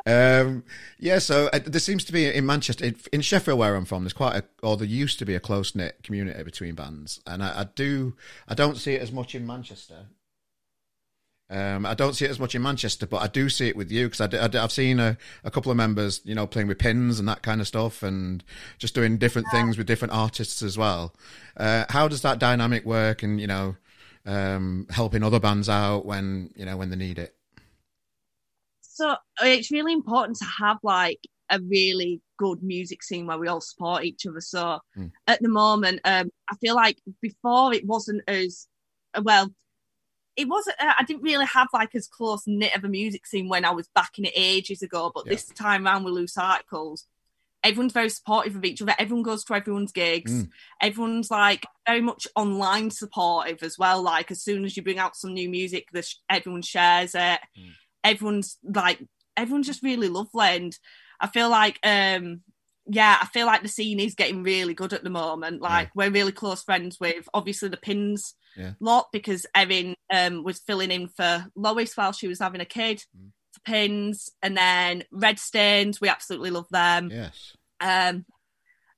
Um, 0.07 0.65
yeah, 0.99 1.19
so 1.19 1.49
uh, 1.53 1.61
there 1.65 1.81
seems 1.81 2.05
to 2.05 2.13
be 2.13 2.27
in 2.27 2.47
Manchester, 2.47 2.93
in 3.13 3.21
Sheffield, 3.21 3.59
where 3.59 3.75
I'm 3.75 3.85
from, 3.85 4.05
there's 4.05 4.13
quite 4.13 4.37
a, 4.37 4.45
or 4.63 4.77
there 4.77 4.87
used 4.87 5.19
to 5.19 5.25
be 5.25 5.35
a 5.35 5.41
close 5.41 5.75
knit 5.75 6.03
community 6.03 6.43
between 6.43 6.75
bands, 6.75 7.21
and 7.27 7.43
I, 7.43 7.61
I, 7.61 7.65
do, 7.75 8.15
I 8.49 8.55
don't 8.55 8.77
see 8.77 8.95
it 8.95 9.03
as 9.03 9.13
much 9.13 9.35
in 9.35 9.47
Manchester. 9.47 10.07
Um, 11.49 11.87
I 11.87 11.95
don't 11.95 12.15
see 12.15 12.25
it 12.25 12.31
as 12.31 12.41
much 12.41 12.57
in 12.57 12.63
Manchester, 12.63 13.07
but 13.07 13.23
I 13.23 13.29
do 13.29 13.49
see 13.49 13.69
it 13.69 13.77
with 13.77 13.93
you 13.93 14.09
because 14.09 14.21
I, 14.21 14.45
I, 14.45 14.61
have 14.61 14.73
seen 14.73 14.99
a, 14.99 15.17
a, 15.45 15.51
couple 15.51 15.71
of 15.71 15.77
members, 15.77 16.21
you 16.25 16.35
know, 16.35 16.45
playing 16.45 16.67
with 16.67 16.79
pins 16.79 17.21
and 17.21 17.29
that 17.29 17.43
kind 17.43 17.61
of 17.61 17.69
stuff, 17.69 18.03
and 18.03 18.43
just 18.79 18.97
doing 18.97 19.17
different 19.17 19.47
things 19.53 19.79
with 19.79 19.87
different 19.87 20.13
artists 20.13 20.61
as 20.61 20.77
well. 20.77 21.15
Uh, 21.57 21.85
how 21.89 22.09
does 22.09 22.23
that 22.23 22.41
dynamic 22.41 22.85
work? 22.85 23.23
And 23.23 23.41
you 23.41 23.47
know 23.47 23.77
um, 24.27 24.87
helping 24.91 25.23
other 25.23 25.41
bands 25.41 25.69
out 25.69 26.05
when 26.05 26.51
you 26.57 26.65
know 26.67 26.77
when 26.77 26.91
they 26.91 26.97
need 26.97 27.19
it. 27.19 27.35
So 28.81 29.17
it's 29.43 29.71
really 29.71 29.93
important 29.93 30.39
to 30.39 30.45
have 30.45 30.79
like 30.83 31.21
a 31.51 31.61
really 31.61 32.21
good 32.39 32.63
music 32.63 33.03
scene 33.03 33.27
where 33.27 33.39
we 33.39 33.49
all 33.49 33.61
support 33.61 34.05
each 34.05 34.27
other. 34.27 34.41
So 34.41 34.81
mm. 34.97 35.11
at 35.27 35.41
the 35.41 35.49
moment, 35.49 36.01
um, 36.05 36.31
I 36.51 36.57
feel 36.57 36.75
like 36.75 36.99
before 37.21 37.73
it 37.73 37.87
wasn't 37.87 38.23
as 38.29 38.67
well. 39.23 39.51
It 40.35 40.49
wasn't. 40.49 40.77
I 40.79 41.03
didn't 41.07 41.23
really 41.23 41.47
have 41.47 41.69
like 41.73 41.95
as 41.95 42.07
close 42.07 42.43
knit 42.47 42.77
of 42.77 42.85
a 42.85 42.89
music 42.89 43.27
scene 43.27 43.49
when 43.49 43.65
I 43.65 43.71
was 43.71 43.89
back 43.95 44.19
in 44.19 44.27
it 44.27 44.35
ages 44.37 44.83
ago. 44.83 45.11
But 45.15 45.25
yeah. 45.25 45.33
this 45.33 45.47
time 45.47 45.87
around 45.87 46.05
with 46.05 46.13
Loose 46.13 46.37
Articles, 46.37 47.07
everyone's 47.67 47.93
very 47.93 48.09
supportive 48.09 48.55
of 48.55 48.65
each 48.65 48.81
other. 48.81 48.95
Everyone 48.99 49.25
goes 49.25 49.45
to 49.45 49.55
everyone's 49.55 49.93
gigs. 49.93 50.33
Mm. 50.33 50.49
Everyone's 50.81 51.31
like 51.31 51.67
very 51.87 52.01
much 52.01 52.29
online 52.37 52.91
supportive 52.91 53.63
as 53.63 53.77
well. 53.77 54.03
Like 54.03 54.31
as 54.31 54.43
soon 54.43 54.65
as 54.65 54.77
you 54.77 54.83
bring 54.83 54.99
out 54.99 55.17
some 55.17 55.35
new 55.35 55.49
music, 55.49 55.89
this 55.93 56.21
everyone 56.31 56.63
shares 56.63 57.15
it. 57.15 57.41
Mm. 57.59 57.73
Everyone's 58.05 58.59
like 58.63 59.05
everyone's 59.37 59.67
just 59.67 59.83
really 59.83 60.09
lovely, 60.09 60.47
and 60.47 60.79
I 61.21 61.27
feel 61.27 61.51
like 61.51 61.79
um 61.83 62.43
yeah, 62.89 63.19
I 63.21 63.27
feel 63.27 63.47
like 63.47 63.63
the 63.63 63.69
scene 63.69 63.99
is 63.99 64.15
getting 64.15 64.45
really 64.45 64.73
good 64.73 64.93
at 64.93 65.03
the 65.03 65.11
moment. 65.11 65.61
Like 65.61 65.89
yeah. 65.89 65.93
we're 65.97 66.11
really 66.11 66.31
close 66.31 66.63
friends 66.63 67.01
with 67.01 67.29
obviously 67.35 67.69
the 67.69 67.77
pins 67.77 68.35
yeah. 68.57 68.75
lot 68.79 69.09
because 69.13 69.45
Erin 69.57 69.97
um, 70.13 70.45
was 70.45 70.61
filling 70.61 70.93
in 70.93 71.09
for 71.09 71.47
Lois 71.57 71.97
while 71.97 72.13
she 72.13 72.29
was 72.29 72.39
having 72.39 72.61
a 72.61 72.67
kid. 72.67 73.03
Mm 73.19 73.26
pins, 73.65 74.31
and 74.43 74.57
then 74.57 75.05
red 75.11 75.39
stains. 75.39 76.01
We 76.01 76.09
absolutely 76.09 76.51
love 76.51 76.69
them. 76.71 77.11
Yes. 77.13 77.57
Um, 77.81 78.25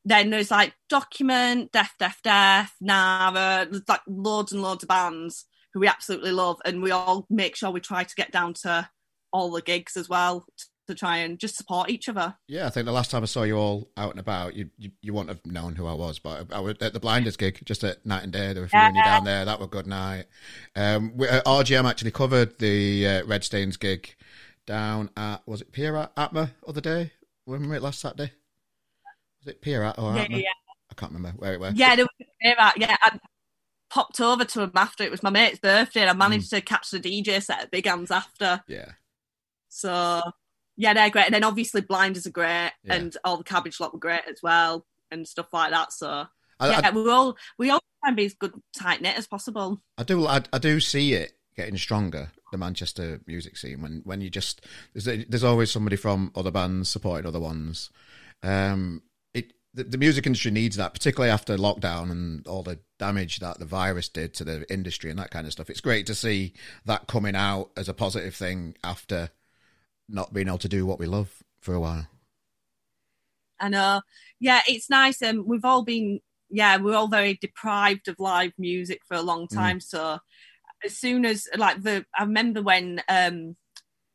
then 0.05 0.31
there's 0.31 0.51
like 0.51 0.75
Document, 0.89 1.71
Deaf, 1.73 1.95
Deaf, 1.99 2.21
Deaf, 2.23 2.75
Nara. 2.81 3.67
There's 3.71 3.89
like 3.89 4.01
loads 4.07 4.53
and 4.53 4.63
loads 4.63 4.83
of 4.83 4.89
bands 4.89 5.45
who 5.73 5.81
we 5.81 5.89
absolutely 5.89 6.33
love, 6.33 6.59
and 6.65 6.83
we 6.83 6.91
all 6.91 7.27
make 7.29 7.57
sure 7.57 7.71
we 7.71 7.81
try 7.81 8.05
to 8.05 8.15
get 8.15 8.33
down 8.33 8.55
to 8.55 8.89
all 9.33 9.51
the 9.51 9.63
gigs 9.63 9.97
as 9.97 10.09
well 10.09 10.47
to 10.89 10.95
try 10.95 11.19
and 11.19 11.39
just 11.39 11.57
support 11.57 11.91
each 11.91 12.09
other. 12.09 12.35
Yeah, 12.49 12.67
I 12.67 12.71
think 12.71 12.87
the 12.87 12.93
last 12.93 13.11
time 13.11 13.23
I 13.23 13.27
saw 13.27 13.43
you 13.43 13.57
all 13.57 13.91
out 13.97 14.11
and 14.11 14.19
about, 14.19 14.55
you 14.55 14.71
you, 14.79 14.91
you 15.03 15.13
wouldn't 15.13 15.29
have 15.29 15.45
known 15.53 15.77
who 15.77 15.87
I 15.87 15.93
was, 15.93 16.19
but 16.19 16.53
I 16.53 16.61
was 16.61 16.77
at 16.81 16.95
the 16.95 17.01
Blinders 17.01 17.37
gig 17.37 17.61
just 17.65 17.85
at 17.85 18.05
night 18.05 18.25
and 18.25 18.33
day. 18.33 18.53
There 18.53 18.63
were 18.63 18.67
a 18.67 18.71
few 18.71 18.79
yeah. 18.79 19.05
down 19.05 19.25
there. 19.25 19.45
That 19.45 19.59
was 19.59 19.67
a 19.67 19.71
good 19.71 19.87
night. 19.87 20.25
Um, 20.75 21.13
we, 21.15 21.29
uh, 21.29 21.43
RGM 21.43 21.89
actually 21.89 22.11
covered 22.11 22.59
the 22.59 23.07
uh, 23.07 23.27
Red 23.27 23.45
Stains 23.45 23.77
gig 23.77 24.17
down 24.69 25.11
at 25.17 25.43
was 25.47 25.61
it 25.61 25.73
Pierre 25.73 26.11
Atma 26.17 26.53
other 26.67 26.81
day 26.81 27.11
Remember 27.49 27.77
it 27.77 27.83
last 27.83 28.01
Saturday? 28.01 28.31
Was 29.41 29.55
it 29.55 29.63
Pier 29.63 29.83
or 29.83 30.17
yeah, 30.17 30.27
yeah, 30.29 30.49
I 30.91 30.95
can't 30.95 31.13
remember 31.13 31.39
where 31.39 31.55
it 31.55 31.61
was. 31.61 31.75
Yeah, 31.75 31.97
there 31.97 32.05
was 32.05 32.29
a 32.45 32.73
yeah. 32.77 32.97
I 33.01 33.19
popped 33.89 34.21
over 34.21 34.45
to 34.45 34.63
him 34.63 34.73
after 34.75 35.03
it 35.03 35.11
was 35.11 35.23
my 35.23 35.31
mate's 35.31 35.59
birthday, 35.59 36.03
and 36.03 36.11
I 36.11 36.13
managed 36.13 36.49
mm. 36.49 36.57
to 36.57 36.61
catch 36.61 36.91
the 36.91 37.01
DJ 37.01 37.43
set 37.43 37.63
at 37.63 37.71
Big 37.71 37.87
Hands 37.87 38.11
after. 38.11 38.63
Yeah. 38.69 38.93
So 39.71 40.21
yeah, 40.77 40.93
they're 40.93 41.09
great, 41.09 41.27
and 41.27 41.35
then 41.35 41.45
obviously 41.45 41.81
Blinders 41.81 42.27
are 42.27 42.31
great, 42.31 42.73
yeah. 42.85 42.95
and 42.95 43.17
all 43.25 43.39
the 43.39 43.45
Cabbage 43.45 43.81
Lot 43.81 43.95
were 43.95 43.99
great 43.99 44.23
as 44.29 44.41
well, 44.43 44.85
and 45.11 45.27
stuff 45.27 45.49
like 45.53 45.71
that. 45.71 45.95
So 45.95 46.27
I, 46.61 46.71
yeah, 46.71 46.81
I, 46.85 46.91
we 46.91 47.11
all 47.11 47.37
we 47.59 47.71
all 47.71 47.81
try 48.03 48.09
and 48.09 48.17
be 48.17 48.27
as 48.27 48.35
good 48.35 48.53
tight 48.77 49.01
knit 49.01 49.17
as 49.17 49.27
possible. 49.27 49.81
I 49.97 50.03
do, 50.03 50.27
I, 50.27 50.43
I 50.53 50.59
do 50.59 50.81
see 50.81 51.15
it 51.15 51.33
getting 51.59 51.77
stronger 51.77 52.31
the 52.53 52.57
Manchester 52.57 53.21
music 53.27 53.57
scene 53.57 53.83
when 53.83 54.01
when 54.05 54.21
you 54.21 54.31
just 54.31 54.65
there's 54.95 55.27
there's 55.29 55.45
always 55.45 55.71
somebody 55.71 55.97
from 55.97 56.31
other 56.37 56.53
bands 56.53 56.89
supporting 56.89 57.27
other 57.27 57.41
ones. 57.41 57.91
Um, 58.45 59.03
it 59.35 59.53
the, 59.75 59.83
the, 59.83 59.99
music 59.99 60.25
industry 60.25 60.53
needs 60.53 60.77
that, 60.77 60.95
particularly 60.95 61.33
after 61.33 61.57
lockdown 61.57 62.13
and 62.13 62.47
all 62.47 62.63
the 62.63 62.79
damage 63.01 63.41
that 63.41 63.59
the 63.59 63.65
virus 63.65 64.09
did 64.09 64.35
to 64.35 64.45
the 64.45 64.73
industry 64.73 65.11
and 65.11 65.19
that 65.19 65.33
kind 65.33 65.47
of 65.47 65.53
stuff. 65.53 65.69
It's 65.69 65.81
great 65.81 66.07
to 66.07 66.15
see 66.15 66.55
that 66.85 67.09
coming 67.09 67.35
out 67.35 67.71
as 67.77 67.89
a 67.89 67.95
positive 67.95 68.37
thing 68.37 68.77
after 68.85 69.31
not 70.09 70.33
being 70.33 70.47
able 70.47 70.59
to 70.59 70.69
do 70.69 70.87
what 70.87 71.01
we 71.01 71.07
love 71.07 71.43
for 71.61 71.75
a 71.75 71.81
while. 71.81 72.07
I 73.59 73.69
know, 73.69 74.03
yeah, 74.39 74.61
it's 74.69 74.89
nice, 74.89 75.21
and 75.21 75.41
um, 75.41 75.49
we've 75.49 75.65
all 75.65 75.83
been, 75.83 76.21
yeah, 76.49 76.77
we're 76.77 76.95
all 76.95 77.09
very 77.09 77.35
deprived 77.35 78.07
of 78.07 78.21
live 78.21 78.53
music 78.57 79.01
for 79.05 79.17
a 79.17 79.23
long 79.23 79.49
mm. 79.49 79.55
time, 79.55 79.79
mm. 79.79 79.83
so 79.83 80.21
as 80.85 80.97
soon 80.97 81.25
as 81.25 81.49
like 81.57 81.83
the 81.83 82.05
I 82.17 82.25
remember 82.25 82.63
when 82.63 83.03
um 83.09 83.57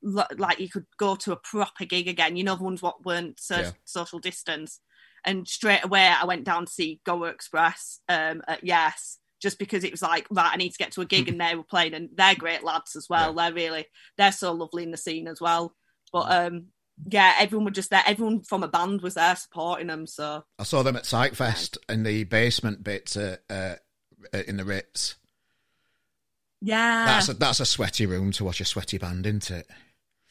like 0.01 0.59
you 0.59 0.69
could 0.69 0.85
go 0.97 1.15
to 1.15 1.31
a 1.31 1.37
proper 1.37 1.85
gig 1.85 2.07
again, 2.07 2.35
you 2.35 2.43
know 2.43 2.55
the 2.55 2.63
ones 2.63 2.81
what 2.81 3.05
weren't 3.05 3.39
so, 3.39 3.59
yeah. 3.59 3.71
social 3.85 4.19
distance. 4.19 4.79
And 5.25 5.47
straight 5.47 5.85
away 5.85 6.05
I 6.07 6.25
went 6.25 6.43
down 6.43 6.65
to 6.65 6.71
see 6.71 6.99
Goa 7.05 7.29
Express 7.29 7.99
um 8.09 8.41
at 8.47 8.63
Yes 8.63 9.19
just 9.41 9.59
because 9.59 9.83
it 9.83 9.91
was 9.91 10.01
like 10.01 10.25
right 10.29 10.51
I 10.53 10.57
need 10.57 10.71
to 10.71 10.77
get 10.77 10.91
to 10.93 11.01
a 11.01 11.05
gig 11.05 11.27
and 11.29 11.39
they 11.39 11.55
were 11.55 11.63
playing 11.63 11.93
and 11.93 12.09
they're 12.15 12.35
great 12.35 12.63
lads 12.63 12.95
as 12.95 13.07
well. 13.09 13.33
Yeah. 13.35 13.49
They're 13.49 13.55
really 13.55 13.85
they're 14.17 14.31
so 14.31 14.51
lovely 14.51 14.83
in 14.83 14.91
the 14.91 14.97
scene 14.97 15.27
as 15.27 15.39
well. 15.39 15.75
But 16.11 16.31
um 16.31 16.67
yeah, 17.09 17.35
everyone 17.39 17.65
was 17.65 17.73
just 17.73 17.89
there. 17.89 18.03
Everyone 18.05 18.43
from 18.43 18.63
a 18.63 18.67
band 18.67 19.01
was 19.01 19.15
there 19.15 19.35
supporting 19.35 19.87
them. 19.87 20.05
So 20.05 20.43
I 20.59 20.63
saw 20.63 20.83
them 20.83 20.95
at 20.95 21.03
Psychfest 21.03 21.77
in 21.89 22.03
the 22.03 22.23
basement 22.25 22.83
bits 22.83 23.17
uh, 23.17 23.37
uh, 23.49 23.75
in 24.47 24.57
the 24.57 24.65
Ritz 24.65 25.15
yeah, 26.63 27.05
that's 27.05 27.27
a, 27.27 27.33
that's 27.33 27.59
a 27.59 27.65
sweaty 27.65 28.05
room 28.05 28.31
to 28.33 28.45
watch 28.45 28.61
a 28.61 28.65
sweaty 28.65 28.97
band, 28.97 29.25
isn't 29.25 29.51
it? 29.51 29.67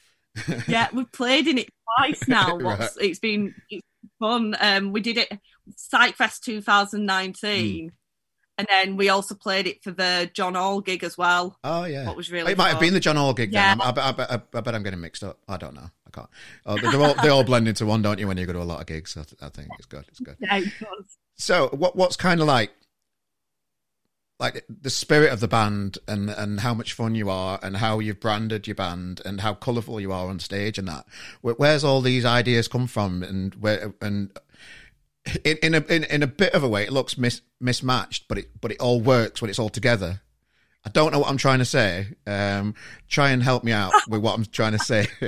yeah, 0.67 0.89
we've 0.93 1.13
played 1.13 1.47
in 1.47 1.59
it 1.59 1.69
twice 1.99 2.27
now. 2.27 2.57
right. 2.59 2.89
It's 3.01 3.19
been 3.19 3.55
it's 3.69 3.87
fun. 4.19 4.57
Um, 4.59 4.93
we 4.93 5.03
did 5.03 5.19
it 5.19 5.39
Psychfest 5.93 6.41
2019. 6.41 7.91
Mm. 7.91 7.93
And 8.59 8.67
then 8.71 8.97
we 8.97 9.09
also 9.11 9.35
played 9.35 9.67
it 9.67 9.83
for 9.83 9.91
the 9.91 10.31
John 10.33 10.55
Hall 10.55 10.81
gig 10.81 11.05
as 11.05 11.19
well. 11.19 11.59
Oh 11.65 11.85
yeah, 11.85 12.07
what 12.07 12.17
was 12.17 12.31
really 12.31 12.53
it 12.53 12.59
might 12.59 12.71
have 12.71 12.81
been 12.81 12.95
the 12.95 13.01
John 13.01 13.17
Hall 13.17 13.35
gig. 13.35 13.53
Yeah. 13.53 13.75
Then. 13.75 13.81
I, 13.83 13.91
I, 13.91 14.35
I, 14.37 14.41
I, 14.55 14.61
bet 14.61 14.75
I'm 14.75 14.83
getting 14.83 15.01
mixed 15.01 15.25
up. 15.25 15.39
I 15.49 15.59
don't 15.59 15.75
know. 15.75 15.91
I 16.07 16.11
can't. 16.11 16.29
Oh, 16.65 16.79
they 16.79 16.97
all 16.97 17.15
they 17.23 17.29
all 17.29 17.45
blend 17.45 17.69
into 17.69 17.85
one, 17.85 18.01
don't 18.01 18.19
you? 18.19 18.27
When 18.27 18.39
you 18.39 18.47
go 18.47 18.55
to 18.55 18.63
a 18.63 18.65
lot 18.65 18.81
of 18.81 18.87
gigs, 18.87 19.17
I, 19.17 19.49
think 19.51 19.69
it's 19.79 19.87
good. 19.87 20.05
It's 20.09 20.21
good. 20.21 20.37
Yeah, 20.39 20.59
it 20.59 20.73
so 21.37 21.69
what 21.73 21.97
what's 21.97 22.17
kind 22.17 22.41
of 22.41 22.47
like 22.47 22.71
like 24.39 24.65
the 24.69 24.91
spirit 24.91 25.33
of 25.33 25.41
the 25.41 25.49
band 25.49 25.99
and 26.09 26.29
and 26.29 26.61
how 26.61 26.75
much 26.75 26.93
fun 26.95 27.15
you 27.15 27.31
are 27.31 27.59
and 27.63 27.77
how 27.77 28.01
you've 28.01 28.21
branded 28.21 28.67
your 28.67 28.75
band 28.75 29.23
and 29.25 29.41
how 29.41 29.55
colourful 29.55 30.01
you 30.01 30.13
are 30.13 30.29
on 30.29 30.41
stage 30.41 30.79
and 30.79 30.89
that. 30.89 31.07
Where's 31.43 31.85
all 31.85 32.01
these 32.01 32.25
ideas 32.25 32.67
come 32.69 32.87
from 32.87 33.23
and 33.23 33.55
where 33.55 33.95
and 34.01 34.37
in 35.45 35.59
in 35.63 35.75
a 35.75 35.85
in, 35.89 36.05
in 36.05 36.23
a 36.23 36.27
bit 36.27 36.55
of 36.55 36.65
a 36.65 36.69
way 36.69 36.83
it 36.85 36.93
looks 36.93 37.17
mis, 37.17 37.41
mismatched, 37.61 38.27
but 38.29 38.39
it 38.39 38.61
but 38.61 38.73
it 38.73 38.81
all 38.81 39.01
works 39.01 39.41
when 39.41 39.49
it's 39.49 39.59
all 39.59 39.69
together. 39.69 40.23
I 40.85 40.91
don't 40.91 41.13
know 41.13 41.21
what 41.21 41.31
I'm 41.31 41.37
trying 41.37 41.61
to 41.61 41.65
say. 41.65 42.09
Um, 42.27 42.75
try 43.09 43.31
and 43.31 43.41
help 43.41 43.63
me 43.63 43.71
out 43.71 43.93
with 44.09 44.21
what 44.21 44.35
I'm 44.35 44.45
trying 44.45 44.73
to 44.73 44.81
say. 44.81 45.07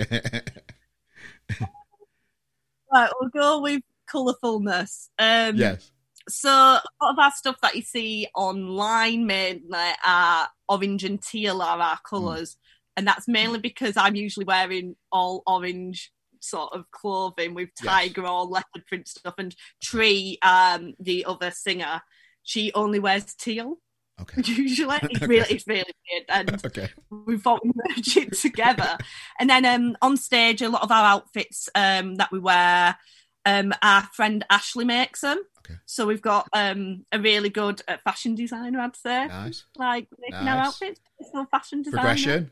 right, 2.92 3.10
we'll 3.20 3.30
go 3.30 3.60
with 3.60 3.82
colourfulness. 4.10 5.10
Um, 5.20 5.54
yes 5.54 5.92
so 6.28 6.50
a 6.50 6.82
lot 7.02 7.12
of 7.12 7.18
our 7.18 7.32
stuff 7.32 7.56
that 7.62 7.74
you 7.74 7.82
see 7.82 8.28
online 8.34 9.26
mainly 9.26 9.90
are 10.04 10.48
orange 10.68 11.04
and 11.04 11.22
teal 11.22 11.62
are 11.62 11.78
our 11.78 11.98
colours. 12.08 12.52
Mm. 12.52 12.58
And 12.96 13.06
that's 13.08 13.26
mainly 13.26 13.58
because 13.58 13.96
I'm 13.96 14.14
usually 14.14 14.44
wearing 14.44 14.96
all 15.10 15.42
orange 15.46 16.12
sort 16.40 16.72
of 16.72 16.90
clothing 16.90 17.54
with 17.54 17.70
tiger 17.82 18.22
yes. 18.22 18.30
or 18.30 18.44
leopard 18.44 18.86
print 18.86 19.08
stuff. 19.08 19.34
And 19.38 19.54
Tree, 19.82 20.38
um, 20.42 20.94
the 21.00 21.24
other 21.24 21.50
singer, 21.50 22.02
she 22.42 22.72
only 22.74 22.98
wears 22.98 23.34
teal. 23.34 23.78
Okay. 24.20 24.42
Usually, 24.52 24.96
it's 25.02 25.16
okay. 25.16 25.26
really, 25.26 25.46
it's 25.50 25.66
really 25.66 25.92
weird, 26.08 26.24
and 26.28 26.64
okay. 26.66 26.88
we 27.10 27.36
thought 27.36 27.64
we 27.64 27.72
merge 27.74 28.16
it 28.16 28.32
together. 28.34 28.96
and 29.40 29.50
then 29.50 29.64
um, 29.64 29.96
on 30.02 30.16
stage, 30.16 30.62
a 30.62 30.68
lot 30.68 30.82
of 30.82 30.92
our 30.92 31.04
outfits 31.04 31.68
um, 31.74 32.14
that 32.16 32.30
we 32.30 32.38
wear, 32.38 32.96
um, 33.44 33.72
our 33.82 34.02
friend 34.14 34.44
Ashley 34.50 34.84
makes 34.84 35.22
them. 35.22 35.38
Okay. 35.64 35.78
So 35.86 36.06
we've 36.06 36.22
got 36.22 36.48
um, 36.52 37.06
a 37.12 37.18
really 37.18 37.48
good 37.48 37.80
uh, 37.88 37.96
fashion 38.04 38.34
designer, 38.34 38.80
I'd 38.80 38.96
say. 38.96 39.26
Nice. 39.26 39.64
Like 39.76 40.08
making 40.18 40.44
nice. 40.44 40.56
our 40.56 40.64
outfits, 40.66 41.00
so 41.32 41.46
fashion 41.50 41.82
designer. 41.82 42.02
Progression. 42.02 42.50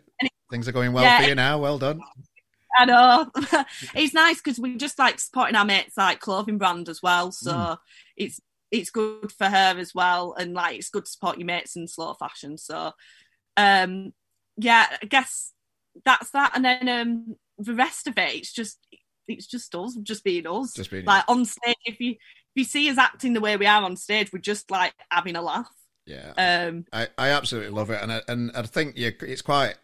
Things 0.51 0.68
are 0.68 0.72
going 0.72 0.92
well 0.92 1.05
yeah, 1.05 1.20
for 1.20 1.29
you 1.29 1.35
now. 1.35 1.59
Well 1.59 1.79
done. 1.79 2.01
I 2.79 2.85
know. 2.87 3.31
it's 3.94 4.14
nice 4.14 4.37
because 4.37 4.59
we're 4.59 4.79
just 4.79 4.98
like 4.98 5.18
supporting 5.18 5.57
our 5.57 5.64
mates 5.64 5.96
like 5.96 6.20
clothing 6.20 6.59
brand 6.59 6.88
as 6.88 7.03
well. 7.03 7.33
So 7.33 7.53
mm. 7.53 7.79
it's 8.16 8.40
it's 8.70 8.90
good 8.90 9.31
for 9.31 9.46
her 9.46 9.75
as 9.79 9.94
well, 9.94 10.35
and 10.38 10.55
like 10.55 10.79
it's 10.79 10.88
good 10.88 11.05
to 11.05 11.11
support 11.11 11.38
your 11.38 11.46
mates 11.46 11.77
in 11.77 11.87
slow 11.87 12.14
fashion. 12.14 12.57
So 12.57 12.92
um, 13.57 14.12
yeah, 14.57 14.87
I 15.03 15.07
guess 15.07 15.53
that's 16.05 16.31
that. 16.31 16.53
And 16.55 16.64
then 16.64 16.88
um, 16.88 17.37
the 17.59 17.75
rest 17.75 18.07
of 18.07 18.16
it, 18.16 18.35
it's 18.35 18.53
just 18.53 18.79
it's 19.29 19.46
just 19.46 19.75
us, 19.75 19.94
just 20.03 20.25
being 20.25 20.46
us. 20.46 20.72
Just 20.72 20.90
being 20.90 21.05
like 21.05 21.25
on 21.29 21.44
stage. 21.44 21.77
If 21.85 22.01
you 22.01 22.16
you 22.54 22.64
see 22.64 22.88
us 22.90 22.98
acting 22.98 23.32
the 23.32 23.40
way 23.40 23.56
we 23.56 23.66
are 23.66 23.82
on 23.82 23.96
stage, 23.96 24.32
we're 24.32 24.38
just 24.38 24.70
like 24.70 24.94
having 25.10 25.36
a 25.36 25.42
laugh. 25.42 25.70
Yeah, 26.06 26.32
um, 26.36 26.84
I, 26.92 27.08
I 27.16 27.28
absolutely 27.30 27.70
love 27.70 27.90
it, 27.90 28.02
and 28.02 28.12
I, 28.12 28.20
and 28.28 28.50
I 28.54 28.62
think 28.62 28.96
you, 28.96 29.12
it's 29.20 29.42
quite 29.42 29.76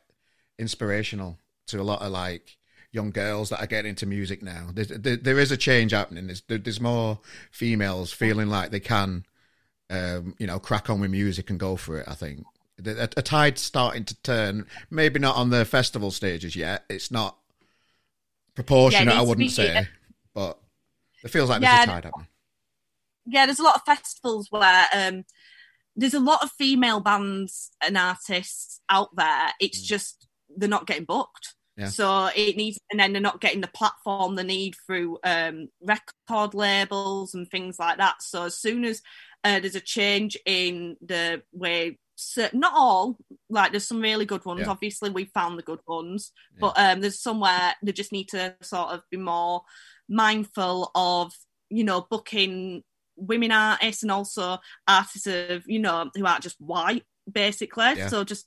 inspirational 0.59 1.38
to 1.68 1.81
a 1.81 1.83
lot 1.83 2.02
of 2.02 2.11
like 2.11 2.57
young 2.90 3.11
girls 3.11 3.50
that 3.50 3.61
are 3.61 3.66
getting 3.66 3.90
into 3.90 4.07
music 4.07 4.42
now. 4.42 4.68
There's, 4.72 4.88
there, 4.88 5.16
there 5.16 5.38
is 5.38 5.52
a 5.52 5.57
change 5.57 5.92
happening. 5.92 6.26
There's, 6.26 6.42
there's 6.48 6.81
more 6.81 7.20
females 7.50 8.12
feeling 8.12 8.48
like 8.48 8.70
they 8.70 8.81
can, 8.81 9.24
um, 9.90 10.35
you 10.38 10.46
know, 10.46 10.59
crack 10.59 10.90
on 10.90 11.00
with 11.00 11.11
music 11.11 11.50
and 11.50 11.61
go 11.61 11.76
for 11.76 11.98
it. 11.98 12.09
I 12.09 12.14
think 12.14 12.44
a, 12.85 13.09
a 13.16 13.22
tide's 13.22 13.61
starting 13.61 14.04
to 14.07 14.20
turn. 14.22 14.66
Maybe 14.90 15.20
not 15.20 15.37
on 15.37 15.50
the 15.50 15.64
festival 15.64 16.11
stages 16.11 16.57
yet. 16.57 16.85
It's 16.88 17.11
not 17.11 17.37
proportionate. 18.54 19.14
Yeah, 19.14 19.20
I 19.20 19.22
wouldn't 19.22 19.50
say, 19.50 19.87
but 20.35 20.59
it 21.22 21.28
feels 21.28 21.50
like 21.50 21.61
yeah, 21.62 21.76
there's 21.76 21.88
a 21.88 21.92
tide 21.92 22.04
happening 22.07 22.26
yeah, 23.29 23.47
there's 23.47 23.61
a 23.61 23.64
lot 23.64 23.77
of 23.77 23.83
festivals 23.87 24.49
where 24.51 24.87
um, 24.95 25.25
there's 25.97 26.14
a 26.14 26.21
lot 26.21 26.43
of 26.43 26.51
female 26.53 27.01
bands 27.01 27.71
and 27.81 27.97
artists 27.97 28.81
out 28.88 29.14
there. 29.17 29.51
It's 29.61 29.81
mm. 29.83 29.87
just 29.87 30.27
they're 30.57 30.69
not 30.69 30.87
getting 30.87 31.05
booked. 31.05 31.55
Yeah. 31.77 31.88
So 31.88 32.29
it 32.35 32.57
needs, 32.57 32.79
and 32.91 32.99
then 32.99 33.12
they're 33.12 33.23
not 33.23 33.41
getting 33.41 33.61
the 33.61 33.69
platform 33.69 34.35
they 34.35 34.43
need 34.43 34.75
through 34.85 35.19
um, 35.23 35.69
record 35.81 36.53
labels 36.53 37.35
and 37.35 37.49
things 37.49 37.79
like 37.79 37.99
that. 37.99 38.21
So 38.21 38.45
as 38.47 38.59
soon 38.59 38.85
as 38.85 39.01
uh, 39.45 39.61
there's 39.61 39.77
a 39.77 39.81
change 39.81 40.37
in 40.45 40.97
the 41.01 41.43
way, 41.53 41.99
not 42.53 42.73
all, 42.75 43.17
like 43.49 43.71
there's 43.71 43.87
some 43.87 44.01
really 44.01 44.25
good 44.25 44.45
ones. 44.45 44.62
Yeah. 44.62 44.71
Obviously, 44.71 45.11
we 45.11 45.27
found 45.27 45.57
the 45.57 45.62
good 45.62 45.79
ones, 45.87 46.33
yeah. 46.55 46.59
but 46.62 46.73
um, 46.77 47.01
there's 47.01 47.21
somewhere 47.21 47.75
they 47.81 47.93
just 47.93 48.11
need 48.11 48.29
to 48.31 48.57
sort 48.61 48.91
of 48.91 49.03
be 49.09 49.17
more 49.17 49.62
mindful 50.09 50.91
of, 50.97 51.33
you 51.71 51.85
know, 51.85 52.05
booking 52.11 52.83
women 53.18 53.52
artists 53.52 54.02
and 54.02 54.12
also 54.12 54.59
artists 54.87 55.26
of 55.26 55.64
you 55.66 55.78
know 55.78 56.11
who 56.14 56.24
aren't 56.24 56.42
just 56.42 56.57
white 56.61 57.04
basically. 57.31 57.94
Yeah. 57.96 58.09
so 58.09 58.24
just 58.24 58.46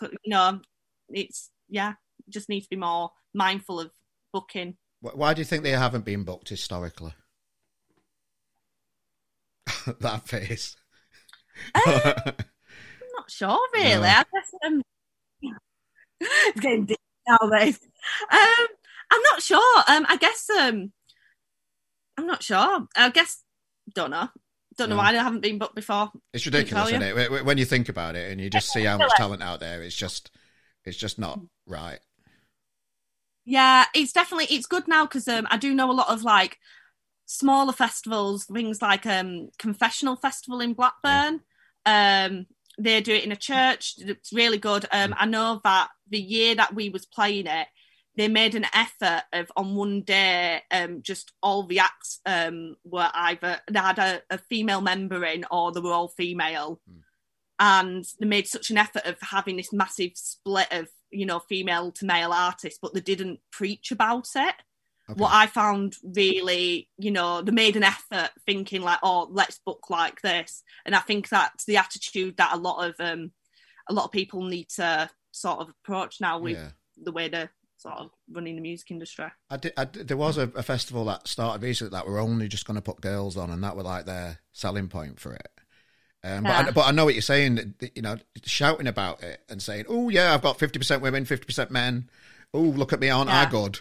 you 0.00 0.08
know 0.26 0.60
it's 1.10 1.50
yeah 1.68 1.94
just 2.28 2.48
need 2.48 2.62
to 2.62 2.68
be 2.68 2.76
more 2.76 3.10
mindful 3.34 3.80
of 3.80 3.90
booking. 4.32 4.76
Why 5.00 5.34
do 5.34 5.40
you 5.40 5.44
think 5.44 5.62
they 5.62 5.70
haven't 5.70 6.04
been 6.04 6.24
booked 6.24 6.48
historically? 6.48 7.14
That 10.00 10.28
face. 10.28 10.76
Um, 11.74 11.82
i'm 11.86 12.34
not 13.16 13.30
sure 13.30 13.58
really. 13.74 13.94
No. 13.94 14.02
i 14.02 14.24
guess 14.32 14.50
um, 14.66 14.82
it's 16.20 16.60
getting 16.60 16.86
deep 16.86 16.98
nowadays. 17.28 17.78
Um 18.30 18.66
i'm 19.10 19.22
not 19.30 19.42
sure. 19.42 19.78
Um 19.88 20.06
i 20.08 20.16
guess 20.16 20.48
um 20.50 20.92
i'm 22.18 22.26
not 22.26 22.42
sure. 22.42 22.86
I 22.96 23.10
guess 23.10 23.42
don't 23.94 24.10
know. 24.10 24.28
Don't 24.76 24.88
know 24.88 24.96
why 24.96 25.12
they 25.12 25.18
haven't 25.18 25.40
been 25.40 25.58
booked 25.58 25.74
before. 25.74 26.10
It's 26.32 26.46
ridiculous, 26.46 26.88
isn't 26.88 27.02
it? 27.02 27.44
When 27.44 27.58
you 27.58 27.64
think 27.64 27.88
about 27.88 28.16
it 28.16 28.30
and 28.30 28.40
you 28.40 28.48
just 28.48 28.70
see 28.70 28.84
how 28.84 28.96
much 28.96 29.12
talent 29.16 29.42
out 29.42 29.60
there, 29.60 29.82
it's 29.82 29.96
just, 29.96 30.30
it's 30.84 30.96
just 30.96 31.18
not 31.18 31.40
right. 31.66 31.98
Yeah, 33.44 33.84
it's 33.94 34.12
definitely 34.12 34.54
it's 34.54 34.66
good 34.66 34.86
now 34.86 35.06
because 35.06 35.26
um, 35.26 35.46
I 35.50 35.56
do 35.56 35.74
know 35.74 35.90
a 35.90 35.92
lot 35.92 36.08
of 36.08 36.22
like 36.22 36.58
smaller 37.26 37.72
festivals, 37.72 38.44
things 38.44 38.80
like 38.80 39.06
um 39.06 39.48
Confessional 39.58 40.16
Festival 40.16 40.60
in 40.60 40.74
Blackburn. 40.74 41.40
Um, 41.84 42.46
they 42.78 43.00
do 43.00 43.14
it 43.14 43.24
in 43.24 43.32
a 43.32 43.36
church. 43.36 43.94
It's 43.98 44.32
really 44.32 44.58
good. 44.58 44.86
Um, 44.92 45.14
I 45.18 45.26
know 45.26 45.60
that 45.64 45.88
the 46.08 46.20
year 46.20 46.54
that 46.54 46.74
we 46.74 46.88
was 46.90 47.06
playing 47.06 47.46
it, 47.46 47.66
they 48.20 48.28
made 48.28 48.54
an 48.54 48.66
effort 48.74 49.22
of 49.32 49.50
on 49.56 49.74
one 49.74 50.02
day, 50.02 50.60
um, 50.70 51.00
just 51.00 51.32
all 51.42 51.62
the 51.62 51.78
acts 51.78 52.20
um 52.26 52.76
were 52.84 53.10
either 53.14 53.58
they 53.70 53.78
had 53.80 53.98
a, 53.98 54.20
a 54.28 54.36
female 54.36 54.82
member 54.82 55.24
in 55.24 55.46
or 55.50 55.72
they 55.72 55.80
were 55.80 55.92
all 55.92 56.08
female. 56.08 56.80
Mm. 56.88 57.00
And 57.58 58.04
they 58.18 58.26
made 58.26 58.46
such 58.46 58.70
an 58.70 58.76
effort 58.78 59.04
of 59.06 59.16
having 59.20 59.56
this 59.56 59.72
massive 59.72 60.12
split 60.16 60.68
of, 60.70 60.88
you 61.10 61.24
know, 61.24 61.38
female 61.40 61.92
to 61.92 62.04
male 62.04 62.32
artists, 62.32 62.78
but 62.80 62.92
they 62.92 63.00
didn't 63.00 63.40
preach 63.50 63.90
about 63.90 64.28
it 64.36 64.54
Okay. 65.10 65.18
what 65.18 65.32
I 65.34 65.46
found 65.46 65.96
really, 66.04 66.88
you 66.96 67.10
know, 67.10 67.42
they 67.42 67.50
made 67.50 67.76
an 67.76 67.82
effort 67.82 68.30
thinking 68.46 68.82
like, 68.82 69.00
oh, 69.02 69.28
let's 69.30 69.58
book 69.58 69.90
like 69.90 70.20
this. 70.20 70.62
And 70.84 70.94
I 70.94 71.00
think 71.00 71.28
that's 71.28 71.64
the 71.64 71.78
attitude 71.78 72.36
that 72.36 72.54
a 72.54 72.58
lot 72.58 72.86
of 72.86 72.94
um 73.00 73.32
a 73.88 73.94
lot 73.94 74.04
of 74.04 74.12
people 74.12 74.42
need 74.44 74.68
to 74.76 75.10
sort 75.32 75.58
of 75.60 75.68
approach 75.70 76.20
now 76.20 76.38
with 76.38 76.56
Yeah. 76.56 76.70
the 77.02 77.12
way 77.12 77.28
they're 77.28 77.50
sort 77.80 77.96
of 77.98 78.10
running 78.30 78.56
the 78.56 78.60
music 78.62 78.90
industry. 78.90 79.26
I 79.48 79.56
did, 79.56 79.72
I 79.76 79.84
did- 79.86 80.08
there 80.08 80.16
was 80.16 80.36
a, 80.36 80.42
a 80.54 80.62
festival 80.62 81.04
that 81.06 81.26
started 81.26 81.62
recently 81.62 81.90
that 81.96 82.06
were 82.06 82.18
only 82.18 82.46
just 82.48 82.66
going 82.66 82.74
to 82.76 82.82
put 82.82 83.00
girls 83.00 83.36
on, 83.36 83.50
and 83.50 83.62
that 83.64 83.76
were 83.76 83.82
like 83.82 84.04
their 84.06 84.38
selling 84.52 84.88
point 84.88 85.18
for 85.18 85.32
it. 85.34 85.48
Um, 86.22 86.42
but, 86.42 86.52
I, 86.52 86.70
but 86.70 86.86
I 86.86 86.90
know 86.90 87.06
what 87.06 87.14
you're 87.14 87.22
saying. 87.22 87.74
You 87.94 88.02
know, 88.02 88.16
shouting 88.44 88.86
about 88.86 89.22
it 89.22 89.40
and 89.48 89.62
saying, 89.62 89.86
"Oh 89.88 90.10
yeah, 90.10 90.34
I've 90.34 90.42
got 90.42 90.58
fifty 90.58 90.78
percent 90.78 91.00
women, 91.02 91.24
fifty 91.24 91.46
percent 91.46 91.70
men. 91.70 92.10
Oh, 92.52 92.60
look 92.60 92.92
at 92.92 93.00
me, 93.00 93.08
aren't 93.08 93.30
I 93.30 93.44
Yeah. 93.44 93.50
good?" 93.50 93.80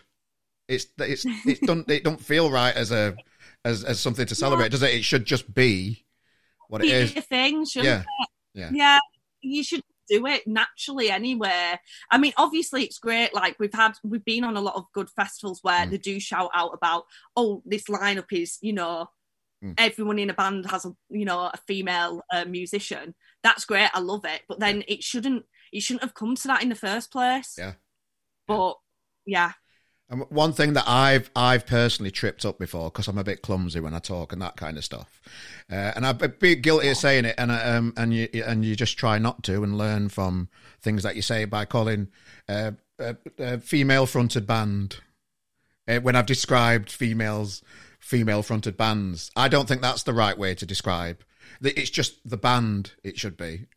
It's 0.69 0.85
it's 0.99 1.25
it 1.45 1.59
don't 1.63 1.89
It 1.89 2.05
don't 2.05 2.21
feel 2.21 2.49
right 2.49 2.73
as 2.73 2.91
a 2.91 3.15
as 3.65 3.83
as 3.83 3.99
something 3.99 4.25
to 4.25 4.35
celebrate, 4.35 4.69
does 4.71 4.83
it? 4.83 4.93
It 4.93 5.03
should 5.03 5.25
just 5.25 5.53
be 5.53 6.05
what 6.69 6.79
it 6.81 6.85
Be 6.85 6.91
is. 6.91 7.15
a 7.17 7.21
thing, 7.21 7.65
shouldn't 7.65 7.87
Yeah, 7.89 8.01
it? 8.21 8.29
yeah. 8.53 8.69
Yeah, 8.71 8.99
you 9.41 9.63
should 9.63 9.81
do 10.09 10.25
it 10.25 10.45
naturally 10.47 11.09
anywhere. 11.11 11.79
I 12.11 12.17
mean, 12.17 12.33
obviously 12.37 12.83
it's 12.83 12.99
great. 12.99 13.33
Like 13.33 13.57
we've 13.59 13.73
had, 13.73 13.93
we've 14.03 14.25
been 14.25 14.43
on 14.43 14.57
a 14.57 14.61
lot 14.61 14.75
of 14.75 14.85
good 14.93 15.09
festivals 15.09 15.59
where 15.61 15.85
Mm. 15.85 15.91
they 15.91 15.97
do 15.97 16.19
shout 16.19 16.51
out 16.53 16.73
about, 16.73 17.03
oh, 17.35 17.61
this 17.65 17.83
lineup 17.83 18.31
is, 18.31 18.57
you 18.61 18.73
know, 18.73 19.07
Mm. 19.63 19.73
everyone 19.77 20.19
in 20.19 20.29
a 20.29 20.33
band 20.33 20.65
has 20.71 20.85
a, 20.85 20.93
you 21.09 21.25
know, 21.25 21.39
a 21.39 21.59
female 21.67 22.23
uh, 22.33 22.45
musician. 22.45 23.13
That's 23.43 23.65
great. 23.65 23.89
I 23.93 23.99
love 23.99 24.23
it. 24.23 24.43
But 24.47 24.59
then 24.61 24.83
it 24.87 25.03
shouldn't, 25.03 25.45
it 25.73 25.81
shouldn't 25.83 26.03
have 26.03 26.13
come 26.13 26.35
to 26.35 26.47
that 26.47 26.63
in 26.63 26.69
the 26.69 26.75
first 26.75 27.11
place. 27.11 27.55
Yeah. 27.57 27.73
But 28.47 28.75
yeah, 29.25 29.51
And 30.09 30.25
one 30.29 30.53
thing 30.53 30.73
that 30.73 30.85
I've 30.87 31.29
I've 31.35 31.67
personally 31.67 32.09
tripped 32.09 32.43
up 32.43 32.57
before 32.57 32.89
because 32.89 33.07
I'm 33.07 33.17
a 33.17 33.23
bit 33.23 33.43
clumsy 33.43 33.79
when 33.79 33.93
I 33.93 33.99
talk 33.99 34.33
and 34.33 34.41
that 34.41 34.57
kind 34.57 34.77
of 34.77 34.83
stuff, 34.83 35.21
uh, 35.71 35.93
and 35.95 36.05
I've 36.05 36.39
been 36.39 36.61
guilty 36.61 36.89
of 36.89 36.97
saying 36.97 37.25
it, 37.25 37.35
and 37.37 37.51
um 37.51 37.93
and 37.95 38.13
you 38.13 38.27
and 38.45 38.65
you 38.65 38.75
just 38.75 38.97
try 38.97 39.19
not 39.19 39.43
to 39.43 39.63
and 39.63 39.77
learn 39.77 40.09
from 40.09 40.49
things 40.81 41.03
that 41.03 41.15
you 41.15 41.21
say 41.21 41.45
by 41.45 41.65
calling 41.65 42.07
uh, 42.47 42.71
uh, 42.99 43.13
uh, 43.39 43.57
female 43.57 44.05
fronted 44.05 44.47
band 44.47 44.97
uh, 45.87 45.99
when 45.99 46.15
I've 46.15 46.25
described 46.25 46.91
females 46.91 47.61
female 47.99 48.41
fronted 48.41 48.77
bands. 48.77 49.29
I 49.35 49.47
don't 49.47 49.67
think 49.67 49.81
that's 49.81 50.03
the 50.03 50.13
right 50.13 50.37
way 50.37 50.55
to 50.55 50.65
describe. 50.65 51.23
It's 51.61 51.89
just 51.89 52.27
the 52.27 52.37
band. 52.37 52.93
It 53.03 53.19
should 53.19 53.37
be. 53.37 53.67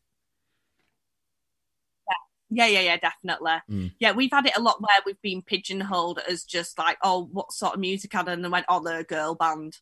Yeah, 2.55 2.67
yeah, 2.67 2.81
yeah, 2.81 2.97
definitely. 2.99 3.53
Mm. 3.71 3.93
Yeah, 3.99 4.13
we've 4.13 4.31
had 4.31 4.47
it 4.47 4.57
a 4.57 4.61
lot 4.61 4.81
where 4.83 4.99
we've 5.07 5.21
been 5.23 5.41
pigeonholed 5.43 6.21
as 6.29 6.45
just 6.45 6.79
like, 6.79 6.99
oh, 7.03 7.29
what 7.33 7.51
sort 7.53 7.75
of 7.75 7.81
music 7.81 8.15
are 8.15 8.25
they? 8.25 8.33
And 8.33 8.45
they 8.45 8.49
went, 8.49 8.67
oh, 8.69 8.83
they're 8.83 8.99
a 9.01 9.05
girl 9.05 9.35
band. 9.35 9.79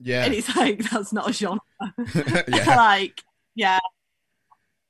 Yeah, 0.00 0.24
And 0.24 0.34
it's 0.34 0.54
like, 0.54 0.78
that's 0.90 1.12
not 1.12 1.30
a 1.30 1.32
genre. 1.32 1.60
yeah, 2.48 2.64
like, 2.76 3.22
yeah. 3.54 3.78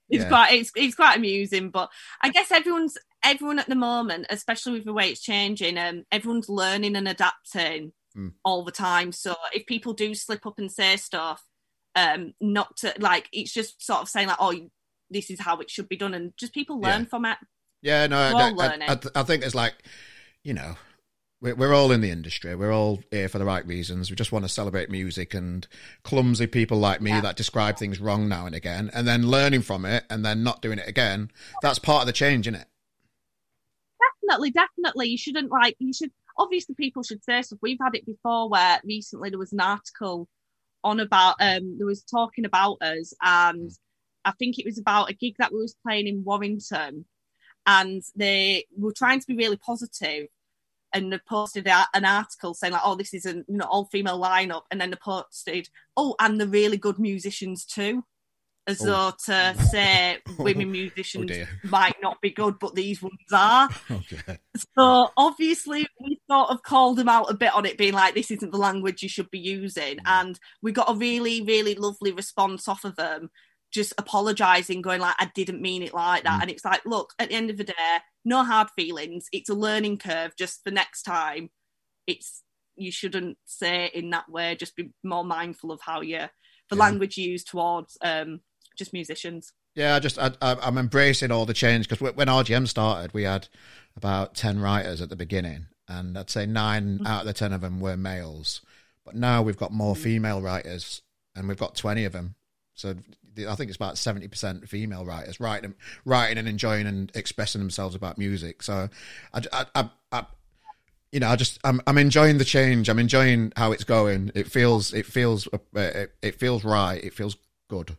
It's 0.08 0.24
Yeah. 0.24 0.28
quite 0.28 0.52
it's 0.54 0.72
it's 0.74 0.96
quite 0.96 1.16
amusing, 1.16 1.70
but 1.70 1.88
I 2.20 2.30
guess 2.30 2.50
everyone's 2.50 2.98
everyone 3.22 3.60
at 3.60 3.68
the 3.68 3.76
moment, 3.76 4.26
especially 4.30 4.72
with 4.72 4.84
the 4.84 4.92
way 4.92 5.10
it's 5.10 5.20
changing, 5.20 5.78
um, 5.78 6.04
everyone's 6.10 6.48
learning 6.48 6.96
and 6.96 7.06
adapting 7.08 7.92
Mm. 8.16 8.32
all 8.44 8.64
the 8.64 8.72
time. 8.72 9.12
So 9.12 9.36
if 9.54 9.66
people 9.66 9.92
do 9.92 10.16
slip 10.16 10.44
up 10.44 10.58
and 10.58 10.68
say 10.72 10.96
stuff, 10.96 11.44
um, 11.94 12.34
not 12.40 12.76
to 12.78 12.92
like 12.98 13.28
it's 13.32 13.52
just 13.52 13.80
sort 13.86 14.00
of 14.00 14.08
saying 14.08 14.26
like, 14.26 14.38
oh, 14.40 14.52
this 15.10 15.30
is 15.30 15.40
how 15.40 15.58
it 15.58 15.70
should 15.70 15.88
be 15.88 15.96
done, 15.96 16.14
and 16.14 16.32
just 16.38 16.54
people 16.54 16.80
learn 16.80 17.02
Yeah. 17.02 17.08
from 17.08 17.24
it. 17.24 17.38
Yeah, 17.82 18.06
no, 18.06 18.16
I, 18.18 18.52
I. 18.58 18.92
I, 18.92 18.98
I 19.16 19.22
think 19.22 19.42
it's 19.42 19.54
like, 19.54 19.74
you 20.44 20.52
know, 20.52 20.76
we're, 21.40 21.54
we're 21.54 21.74
all 21.74 21.92
in 21.92 22.02
the 22.02 22.10
industry. 22.10 22.54
We're 22.54 22.72
all 22.72 23.00
here 23.10 23.28
for 23.28 23.38
the 23.38 23.44
right 23.46 23.66
reasons. 23.66 24.10
We 24.10 24.16
just 24.16 24.32
want 24.32 24.44
to 24.44 24.48
celebrate 24.50 24.90
music 24.90 25.32
and 25.32 25.66
clumsy 26.04 26.46
people 26.46 26.78
like 26.78 27.00
me 27.00 27.10
Yeah. 27.10 27.22
that 27.22 27.36
describe 27.36 27.78
things 27.78 27.98
wrong 28.00 28.28
now 28.28 28.44
and 28.46 28.54
again, 28.54 28.90
and 28.92 29.08
then 29.08 29.28
learning 29.28 29.62
from 29.62 29.84
it 29.86 30.04
and 30.10 30.24
then 30.24 30.42
not 30.42 30.60
doing 30.60 30.78
it 30.78 30.86
again. 30.88 31.30
That's 31.62 31.78
part 31.78 32.02
of 32.02 32.06
the 32.06 32.12
change, 32.12 32.46
isn't 32.46 32.60
it? 32.60 32.66
definitely, 34.28 34.50
definitely. 34.52 35.08
You 35.08 35.18
shouldn't 35.18 35.50
like. 35.50 35.76
You 35.78 35.92
should 35.92 36.10
obviously 36.38 36.74
people 36.74 37.02
should 37.02 37.24
say 37.24 37.42
stuff. 37.42 37.58
We've 37.62 37.78
had 37.82 37.94
it 37.94 38.06
before 38.06 38.48
where 38.48 38.80
recently 38.84 39.30
there 39.30 39.38
was 39.38 39.52
an 39.52 39.60
article 39.60 40.28
on 40.82 41.00
about 41.00 41.34
um 41.40 41.76
there 41.78 41.86
was 41.86 42.02
talking 42.02 42.44
about 42.44 42.80
us 42.80 43.12
and 43.22 43.70
I 44.24 44.32
think 44.32 44.58
it 44.58 44.66
was 44.66 44.78
about 44.78 45.10
a 45.10 45.14
gig 45.14 45.34
that 45.38 45.52
we 45.52 45.58
was 45.58 45.76
playing 45.86 46.06
in 46.06 46.24
Warrington 46.24 47.04
and 47.66 48.02
they 48.16 48.66
were 48.76 48.92
trying 48.92 49.20
to 49.20 49.26
be 49.26 49.36
really 49.36 49.56
positive 49.56 50.26
and 50.92 51.12
they 51.12 51.18
posted 51.28 51.68
an 51.68 52.04
article 52.04 52.54
saying 52.54 52.72
like 52.72 52.82
oh 52.84 52.96
this 52.96 53.14
is 53.14 53.24
an 53.26 53.44
you 53.48 53.56
know 53.56 53.66
all 53.66 53.84
female 53.86 54.18
lineup 54.20 54.62
and 54.70 54.80
then 54.80 54.90
they 54.90 54.96
posted 54.96 55.68
oh 55.96 56.14
and 56.20 56.40
the 56.40 56.46
really 56.48 56.76
good 56.76 56.98
musicians 56.98 57.64
too 57.64 58.02
as 58.66 58.82
Oh. 58.82 58.86
though 58.86 59.12
to 59.26 59.62
say 59.66 60.18
women 60.38 60.68
Oh 60.68 60.70
musicians 60.70 61.26
dear. 61.30 61.48
might 61.64 61.96
not 62.02 62.20
be 62.20 62.30
good 62.30 62.58
but 62.58 62.74
these 62.74 63.00
ones 63.02 63.14
are 63.32 63.68
Okay. 63.90 64.38
so 64.74 65.10
obviously 65.16 65.86
we 66.00 66.18
sort 66.30 66.50
of 66.50 66.62
called 66.62 66.96
them 66.98 67.08
out 67.08 67.30
a 67.30 67.34
bit 67.34 67.54
on 67.54 67.66
it 67.66 67.78
being 67.78 67.94
like 67.94 68.14
this 68.14 68.30
isn't 68.30 68.50
the 68.52 68.58
language 68.58 69.02
you 69.02 69.08
should 69.08 69.30
be 69.30 69.38
using 69.38 69.96
Mm. 69.98 70.02
and 70.06 70.40
we 70.62 70.72
got 70.72 70.90
a 70.90 70.94
really 70.94 71.42
really 71.42 71.74
lovely 71.74 72.10
response 72.12 72.66
off 72.68 72.84
of 72.84 72.96
them 72.96 73.30
just 73.70 73.92
apologizing 73.98 74.82
going 74.82 75.00
like 75.00 75.14
I 75.18 75.30
didn't 75.34 75.62
mean 75.62 75.82
it 75.82 75.94
like 75.94 76.24
that 76.24 76.38
Mm. 76.38 76.42
and 76.42 76.50
it's 76.50 76.64
like 76.64 76.84
look 76.84 77.12
at 77.18 77.28
the 77.28 77.34
end 77.34 77.50
of 77.50 77.56
the 77.56 77.64
day 77.64 77.96
no 78.24 78.42
hard 78.44 78.68
feelings 78.76 79.26
it's 79.32 79.48
a 79.48 79.54
learning 79.54 79.98
curve 79.98 80.32
just 80.36 80.62
for 80.64 80.70
next 80.70 81.02
time 81.04 81.50
it's 82.06 82.42
you 82.76 82.90
shouldn't 82.90 83.38
say 83.44 83.84
it 83.86 83.94
in 83.94 84.10
that 84.10 84.28
way 84.28 84.56
just 84.56 84.74
be 84.76 84.90
more 85.04 85.24
mindful 85.24 85.70
of 85.72 85.80
how 85.82 86.00
you 86.00 86.18
the 86.68 86.76
Yeah. 86.76 86.80
language 86.82 87.16
used 87.16 87.48
towards 87.48 87.96
um 88.02 88.40
just 88.76 88.92
musicians 88.92 89.52
Yeah, 89.74 89.94
I 89.94 90.00
just 90.00 90.18
I, 90.18 90.32
I'm 90.40 90.78
embracing 90.78 91.30
all 91.30 91.46
the 91.46 91.54
change 91.54 91.88
because 91.88 92.14
when 92.14 92.26
RGM 92.28 92.66
started, 92.66 93.14
we 93.14 93.22
had 93.22 93.46
about 93.96 94.34
ten 94.34 94.58
writers 94.60 95.00
at 95.00 95.10
the 95.10 95.16
beginning, 95.16 95.66
and 95.86 96.18
I'd 96.18 96.28
say 96.30 96.44
9 96.46 97.06
out 97.06 97.20
of 97.20 97.26
the 97.26 97.32
ten 97.32 97.52
of 97.52 97.60
them 97.60 97.78
were 97.80 97.96
males. 97.96 98.62
But 99.04 99.14
now 99.14 99.42
we've 99.42 99.56
got 99.56 99.72
more 99.72 99.94
female 99.94 100.42
writers, 100.42 101.02
and 101.36 101.46
we've 101.46 101.58
got 101.58 101.76
twenty 101.76 102.04
of 102.04 102.12
them. 102.12 102.34
So 102.74 102.94
the- 102.94 103.02
I 103.38 103.54
think 103.54 103.68
it's 103.70 103.76
about 103.76 103.98
seventy 103.98 104.28
percent 104.28 104.68
female 104.68 105.04
writers 105.04 105.40
writing, 105.40 105.74
writing 106.04 106.38
and 106.38 106.48
enjoying 106.48 106.86
and 106.86 107.10
expressing 107.14 107.60
themselves 107.60 107.94
about 107.94 108.18
music. 108.18 108.62
So 108.62 108.88
I, 109.32 109.42
I, 109.52 109.66
I, 109.74 109.90
I 110.12 110.26
you 111.12 111.20
know, 111.20 111.28
I 111.28 111.36
just 111.36 111.58
I'm 111.64 111.80
I'm 111.86 111.98
enjoying 111.98 112.38
the 112.38 112.44
change. 112.44 112.88
I'm 112.88 112.98
enjoying 112.98 113.52
how 113.56 113.72
it's 113.72 113.84
going. 113.84 114.32
It 114.34 114.46
feels 114.48 114.92
it 114.94 115.06
feels 115.06 115.48
uh, 115.52 115.58
it, 115.74 116.12
it 116.22 116.34
feels 116.36 116.64
right. 116.64 117.02
It 117.02 117.14
feels 117.14 117.36
good. 117.68 117.96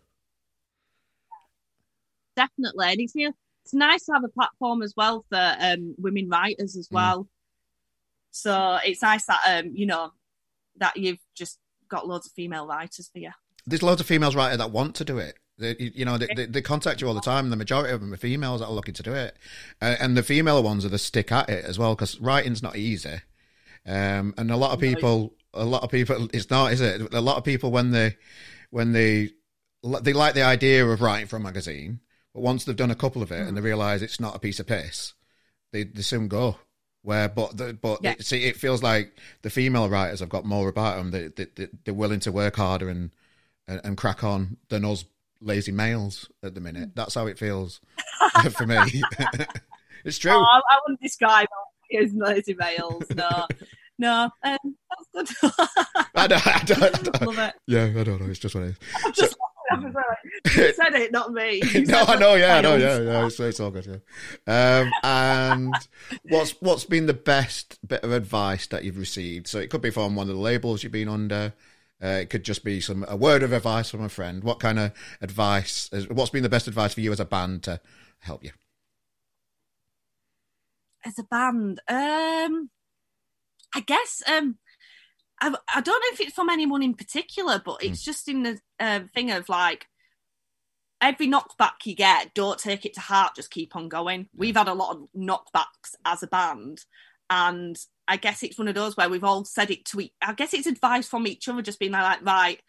definitely. 2.36 2.88
And 2.92 3.02
it's 3.02 3.14
it's 3.16 3.74
nice 3.74 4.06
to 4.06 4.14
have 4.14 4.24
a 4.24 4.30
platform 4.30 4.82
as 4.82 4.94
well 4.98 5.26
for 5.30 5.56
um, 5.60 5.96
women 5.98 6.30
writers 6.30 6.76
as 6.76 6.88
Mm. 6.88 6.96
well. 6.96 7.28
So 8.32 8.80
it's 8.84 9.02
nice 9.02 9.26
that 9.26 9.42
um, 9.48 9.72
you 9.76 9.86
know 9.86 10.12
that 10.78 10.98
you've 10.98 11.20
just 11.36 11.60
got 11.90 12.08
loads 12.08 12.28
of 12.28 12.34
female 12.34 12.66
writers 12.66 13.10
for 13.12 13.20
you. 13.20 13.32
There's 13.66 13.84
loads 13.84 14.02
of 14.02 14.08
females 14.08 14.36
right 14.36 14.46
writers 14.46 14.58
that 14.60 14.72
want 14.72 14.96
to 14.96 15.06
do 15.06 15.18
it. 15.18 15.38
They, 15.58 15.76
you 15.78 16.06
know, 16.06 16.18
they, 16.18 16.28
they, 16.36 16.46
they 16.48 16.62
contact 16.62 17.02
you 17.02 17.08
all 17.08 17.14
the 17.14 17.22
time. 17.22 17.50
The 17.52 17.56
majority 17.56 17.94
of 17.94 18.02
them 18.02 18.14
are 18.14 18.18
females 18.18 18.62
that 18.62 18.68
are 18.68 18.74
looking 18.74 18.96
to 18.96 19.04
do 19.04 19.14
it, 19.14 19.38
uh, 19.82 19.96
and 20.00 20.18
the 20.18 20.24
female 20.24 20.64
ones 20.64 20.86
are 20.86 20.90
the 20.90 20.98
stick 20.98 21.32
at 21.32 21.50
it 21.50 21.66
as 21.66 21.78
well 21.78 21.94
because 21.94 22.20
writing's 22.20 22.64
not 22.64 22.76
easy. 22.76 23.22
Um, 23.86 24.34
and 24.38 24.52
a 24.52 24.58
lot 24.58 24.72
of 24.72 24.80
people, 24.80 25.34
a 25.54 25.66
lot 25.66 25.84
of 25.84 25.92
people, 25.92 26.30
it's 26.34 26.50
not, 26.50 26.72
is 26.72 26.82
it? 26.82 27.14
A 27.14 27.22
lot 27.22 27.38
of 27.38 27.44
people 27.44 27.72
when 27.72 27.92
they, 27.92 28.18
when 28.70 28.92
they, 28.92 29.32
they 30.02 30.14
like 30.14 30.34
the 30.34 30.44
idea 30.44 30.86
of 30.86 31.02
writing 31.02 31.28
for 31.28 31.36
a 31.38 31.40
magazine, 31.40 32.00
but 32.34 32.42
once 32.42 32.64
they've 32.64 32.76
done 32.76 32.92
a 32.92 32.96
couple 32.96 33.22
of 33.22 33.32
it 33.32 33.48
and 33.48 33.56
they 33.56 33.62
realise 33.62 34.02
it's 34.02 34.20
not 34.20 34.36
a 34.36 34.40
piece 34.40 34.60
of 34.60 34.68
piss, 34.68 35.14
they 35.72 35.84
they 35.84 36.02
soon 36.02 36.28
go. 36.28 36.58
Where, 37.04 37.28
but 37.30 37.58
the, 37.58 37.74
but 37.74 38.00
Yeah. 38.04 38.16
see, 38.20 38.44
it 38.44 38.58
feels 38.58 38.84
like 38.84 39.18
the 39.42 39.50
female 39.50 39.90
writers 39.90 40.20
have 40.20 40.30
got 40.30 40.46
more 40.46 40.70
about 40.70 40.98
them. 40.98 41.12
They, 41.12 41.28
they, 41.28 41.48
they 41.56 41.68
they're 41.84 41.94
willing 41.94 42.20
to 42.22 42.32
work 42.32 42.58
harder 42.58 42.90
and, 42.90 43.12
and 43.68 43.82
and 43.84 43.98
crack 43.98 44.24
on 44.24 44.58
than 44.70 44.86
us 44.86 45.06
lazy 45.42 45.72
males 45.72 46.30
at 46.44 46.56
the 46.56 46.62
minute. 46.62 46.96
That's 46.96 47.16
how 47.16 47.28
it 47.28 47.38
feels 47.38 47.82
for 48.52 48.68
me. 48.68 48.78
it's 50.06 50.18
true. 50.18 50.32
Oh, 50.32 50.44
I, 50.44 50.62
I 50.70 50.80
wouldn't 50.86 51.02
describe 51.02 51.48
Here's 51.90 52.14
lazy 52.14 52.54
males. 52.54 53.04
No, 53.14 53.46
no, 54.00 54.30
um, 54.44 54.58
that's 55.14 55.40
good. 55.42 55.52
I 56.16 56.28
don't, 56.28 56.48
I 56.48 56.64
don't, 56.66 57.22
I. 57.22 57.26
Love 57.26 57.38
it. 57.38 57.54
Yeah, 57.68 57.84
I 57.84 58.04
don't 58.04 58.22
know. 58.22 58.30
It's 58.30 58.40
just 58.40 58.56
what 58.56 58.64
it 58.64 58.70
is. 58.70 58.78
I'm 59.04 59.14
just 59.14 59.36
laughing. 59.76 59.94
You 60.56 60.74
said 60.74 60.94
it, 60.94 61.12
not 61.12 61.34
me. 61.34 61.62
No, 61.86 62.04
I 62.04 62.16
know. 62.16 62.36
Yeah, 62.36 62.58
I 62.58 62.62
know. 62.62 62.76
Yeah, 62.78 63.00
yeah. 63.00 63.26
It's, 63.26 63.40
it's 63.42 63.60
all 63.60 63.72
good. 63.72 64.02
Yeah. 64.48 64.80
Um, 64.84 64.92
and 65.04 65.74
what's 66.30 66.52
what's 66.62 66.86
been 66.86 67.08
the 67.08 67.14
best 67.14 67.78
bit 67.86 68.04
of 68.04 68.14
advice 68.14 68.68
that 68.68 68.86
you've 68.86 68.98
received? 68.98 69.48
So 69.48 69.60
it 69.60 69.70
could 69.70 69.82
be 69.82 69.92
from 69.92 70.16
one 70.16 70.30
of 70.30 70.36
the 70.36 70.42
labels 70.42 70.84
you've 70.84 70.94
been 70.94 71.10
under. 71.10 71.54
Uh, 72.04 72.08
it 72.22 72.30
could 72.30 72.44
just 72.44 72.64
be 72.64 72.82
some 72.82 73.06
a 73.08 73.16
word 73.16 73.44
of 73.44 73.54
advice 73.54 73.90
from 73.92 74.02
a 74.04 74.10
friend. 74.10 74.44
What 74.44 74.60
kind 74.60 74.80
of 74.80 74.92
advice? 75.22 75.90
is- 75.92 76.10
What's 76.10 76.32
been 76.32 76.44
the 76.44 76.50
best 76.50 76.68
advice 76.68 76.94
for 76.94 77.02
you 77.02 77.12
as 77.12 77.20
a 77.20 77.26
band 77.26 77.64
to 77.64 77.80
help 78.20 78.44
you? 78.44 78.52
as 81.04 81.18
a 81.18 81.24
band 81.24 81.80
um 81.90 82.70
i 83.74 83.80
guess 83.86 84.22
um 84.28 84.58
I, 85.42 85.48
I 85.74 85.82
don't 85.82 86.00
know 86.00 86.14
if 86.14 86.22
it's 86.22 86.36
from 86.36 86.50
anyone 86.52 86.84
in 86.84 86.94
particular 86.94 87.60
but 87.66 87.84
it's 87.84 88.04
just 88.04 88.28
in 88.28 88.44
the 88.44 88.60
uh, 88.80 89.00
thing 89.12 89.32
of 89.32 89.50
like 89.50 89.88
every 91.02 91.28
knockback 91.28 91.86
you 91.86 91.96
get 91.96 92.36
don't 92.36 92.60
take 92.60 92.86
it 92.86 92.94
to 92.94 93.00
heart 93.00 93.36
just 93.36 93.50
keep 93.50 93.76
on 93.76 93.90
going 93.90 94.28
we've 94.36 94.56
had 94.56 94.68
a 94.68 94.76
lot 94.76 94.96
of 94.96 95.08
knockbacks 95.18 95.96
as 96.06 96.22
a 96.22 96.28
band 96.28 96.82
and 97.32 97.78
i 98.08 98.16
guess 98.18 98.44
it's 98.44 98.60
one 98.60 98.68
of 98.68 98.76
those 98.76 98.96
where 98.96 99.10
we've 99.10 99.24
all 99.24 99.44
said 99.44 99.72
it 99.72 99.86
to 99.86 100.00
each 100.02 100.12
i 100.22 100.34
guess 100.34 100.54
it's 100.54 100.68
advice 100.68 101.08
from 101.08 101.26
each 101.26 101.48
other 101.48 101.64
just 101.64 101.80
being 101.80 101.92
like 101.94 102.24
right 102.24 102.62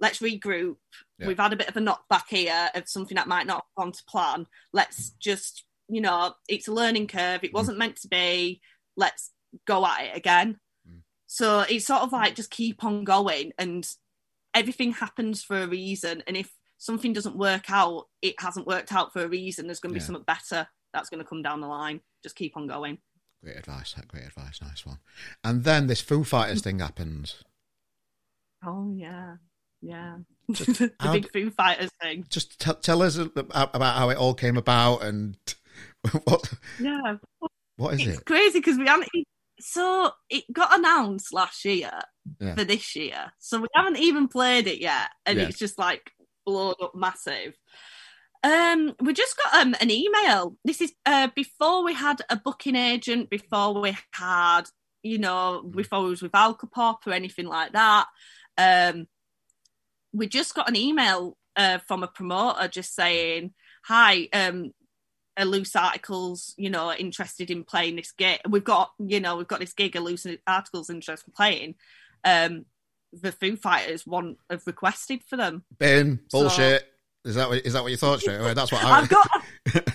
let's 0.00 0.20
regroup. 0.20 0.76
Yeah. 1.18 1.26
we've 1.26 1.38
had 1.38 1.52
a 1.52 1.56
bit 1.56 1.68
of 1.68 1.76
a 1.76 1.80
knockback 1.80 2.28
here 2.28 2.70
of 2.74 2.88
something 2.88 3.16
that 3.16 3.26
might 3.26 3.46
not 3.46 3.64
have 3.76 3.84
gone 3.84 3.92
to 3.92 4.04
plan. 4.08 4.46
Let's 4.72 5.10
just 5.20 5.64
you 5.88 6.00
know 6.00 6.34
it's 6.48 6.68
a 6.68 6.72
learning 6.72 7.08
curve. 7.08 7.42
It 7.42 7.52
wasn't 7.54 7.78
meant 7.78 7.96
to 8.02 8.08
be. 8.08 8.60
Let's 8.96 9.32
go 9.66 9.84
at 9.84 10.04
it 10.04 10.16
again. 10.16 10.58
Mm. 10.88 11.00
so 11.26 11.60
it's 11.60 11.86
sort 11.86 12.02
of 12.02 12.12
like 12.12 12.34
just 12.34 12.50
keep 12.50 12.84
on 12.84 13.04
going 13.04 13.52
and 13.58 13.88
everything 14.54 14.92
happens 14.92 15.42
for 15.42 15.60
a 15.62 15.66
reason. 15.66 16.22
And 16.26 16.36
if 16.36 16.50
something 16.78 17.12
doesn't 17.12 17.36
work 17.36 17.70
out 17.70 18.04
it 18.22 18.40
hasn't 18.40 18.66
worked 18.66 18.92
out 18.92 19.12
for 19.12 19.24
a 19.24 19.28
reason. 19.28 19.66
There's 19.66 19.80
going 19.80 19.90
to 19.90 19.94
be 19.94 20.00
Yeah. 20.00 20.06
something 20.06 20.24
better 20.24 20.68
that's 20.94 21.10
going 21.10 21.22
to 21.22 21.28
come 21.28 21.42
down 21.42 21.60
the 21.60 21.66
line. 21.66 22.00
Just 22.22 22.36
keep 22.36 22.56
on 22.56 22.66
going 22.68 22.98
Great 23.42 23.56
advice. 23.56 23.94
Great 24.08 24.24
advice. 24.26 24.60
Nice 24.60 24.84
one. 24.84 24.98
And 25.44 25.64
then 25.64 25.86
this 25.86 26.00
Foo 26.00 26.24
Fighters 26.24 26.62
thing 26.62 26.80
happens. 26.80 27.42
oh 28.66 28.92
yeah 28.96 29.36
yeah 29.80 30.16
Just 30.50 30.66
the 30.78 30.92
how 30.98 31.12
big 31.12 31.30
Foo 31.32 31.50
Fighters 31.50 31.90
thing. 32.02 32.24
Just 32.28 32.60
t- 32.60 32.72
tell 32.82 33.02
us 33.02 33.16
about 33.16 33.96
how 33.96 34.10
it 34.10 34.16
all 34.18 34.34
came 34.34 34.56
about 34.56 35.02
and 35.04 35.36
what 36.24 36.52
Yeah, 36.80 37.16
what 37.76 37.94
is 37.94 38.00
it? 38.00 38.08
it's 38.08 38.18
it? 38.18 38.24
crazy 38.24 38.58
because 38.58 38.76
we 38.78 38.86
haven't. 38.86 39.08
So 39.60 40.10
it 40.30 40.44
got 40.52 40.76
announced 40.78 41.32
last 41.32 41.64
year 41.64 41.90
Yeah. 42.40 42.54
for 42.56 42.64
this 42.64 42.94
year, 42.96 43.32
so 43.38 43.60
we 43.60 43.68
haven't 43.74 43.98
even 43.98 44.26
played 44.28 44.66
it 44.66 44.80
yet, 44.80 45.10
and 45.26 45.38
Yeah. 45.38 45.44
it's 45.46 45.58
just 45.58 45.78
like 45.78 46.10
blown 46.44 46.74
up 46.82 46.92
massive. 46.94 47.54
Um, 48.42 48.94
we 49.00 49.12
just 49.14 49.36
got 49.36 49.54
um 49.66 49.74
an 49.80 49.90
email. 49.90 50.56
This 50.64 50.80
is 50.80 50.92
uh 51.06 51.28
before 51.34 51.82
we 51.84 51.94
had 51.94 52.22
a 52.30 52.36
booking 52.36 52.76
agent, 52.76 53.30
before 53.30 53.80
we 53.80 53.96
had 54.12 54.62
you 55.02 55.18
know 55.18 55.62
Mm. 55.64 55.76
before 55.76 56.02
we 56.04 56.10
was 56.10 56.22
with 56.22 56.32
Alcopop 56.32 56.98
or 57.06 57.12
anything 57.12 57.46
like 57.46 57.72
that. 57.72 58.06
Um, 58.56 59.06
we 60.12 60.26
just 60.28 60.54
got 60.54 60.68
an 60.68 60.76
email 60.76 61.36
uh, 61.56 61.78
from 61.86 62.02
a 62.02 62.08
promoter 62.08 62.68
just 62.68 62.94
saying, 62.94 63.52
"Hi, 63.84 64.28
um, 64.32 64.72
a 65.36 65.44
loose 65.44 65.76
articles, 65.76 66.54
you 66.56 66.70
know, 66.70 66.92
interested 66.92 67.50
in 67.50 67.62
playing 67.64 67.96
this 67.96 68.10
gig. 68.12 68.40
We've 68.48 68.64
got, 68.64 68.90
you 68.98 69.20
know, 69.20 69.36
we've 69.36 69.46
got 69.46 69.60
this 69.60 69.72
gig, 69.74 69.94
a 69.94 70.00
loose 70.00 70.26
articles 70.46 70.90
interested 70.90 71.28
in 71.28 71.32
playing. 71.34 71.74
Um, 72.24 72.66
the 73.12 73.30
Foo 73.32 73.56
Fighters 73.56 74.04
want 74.06 74.38
have 74.50 74.66
requested 74.66 75.22
for 75.28 75.36
them. 75.36 75.64
Bin 75.78 76.20
So- 76.30 76.40
bullshit. 76.40 76.92
Is 77.24 77.34
that 77.34 77.48
what, 77.48 77.64
is 77.66 77.72
that 77.72 77.82
what 77.82 77.90
you 77.90 77.96
thought 77.96 78.20
straight 78.20 78.36
away? 78.40 78.54
That's 78.54 78.72
what 78.72 78.84
I. 78.84 79.00
I've 79.00 79.08
got. 79.08 79.28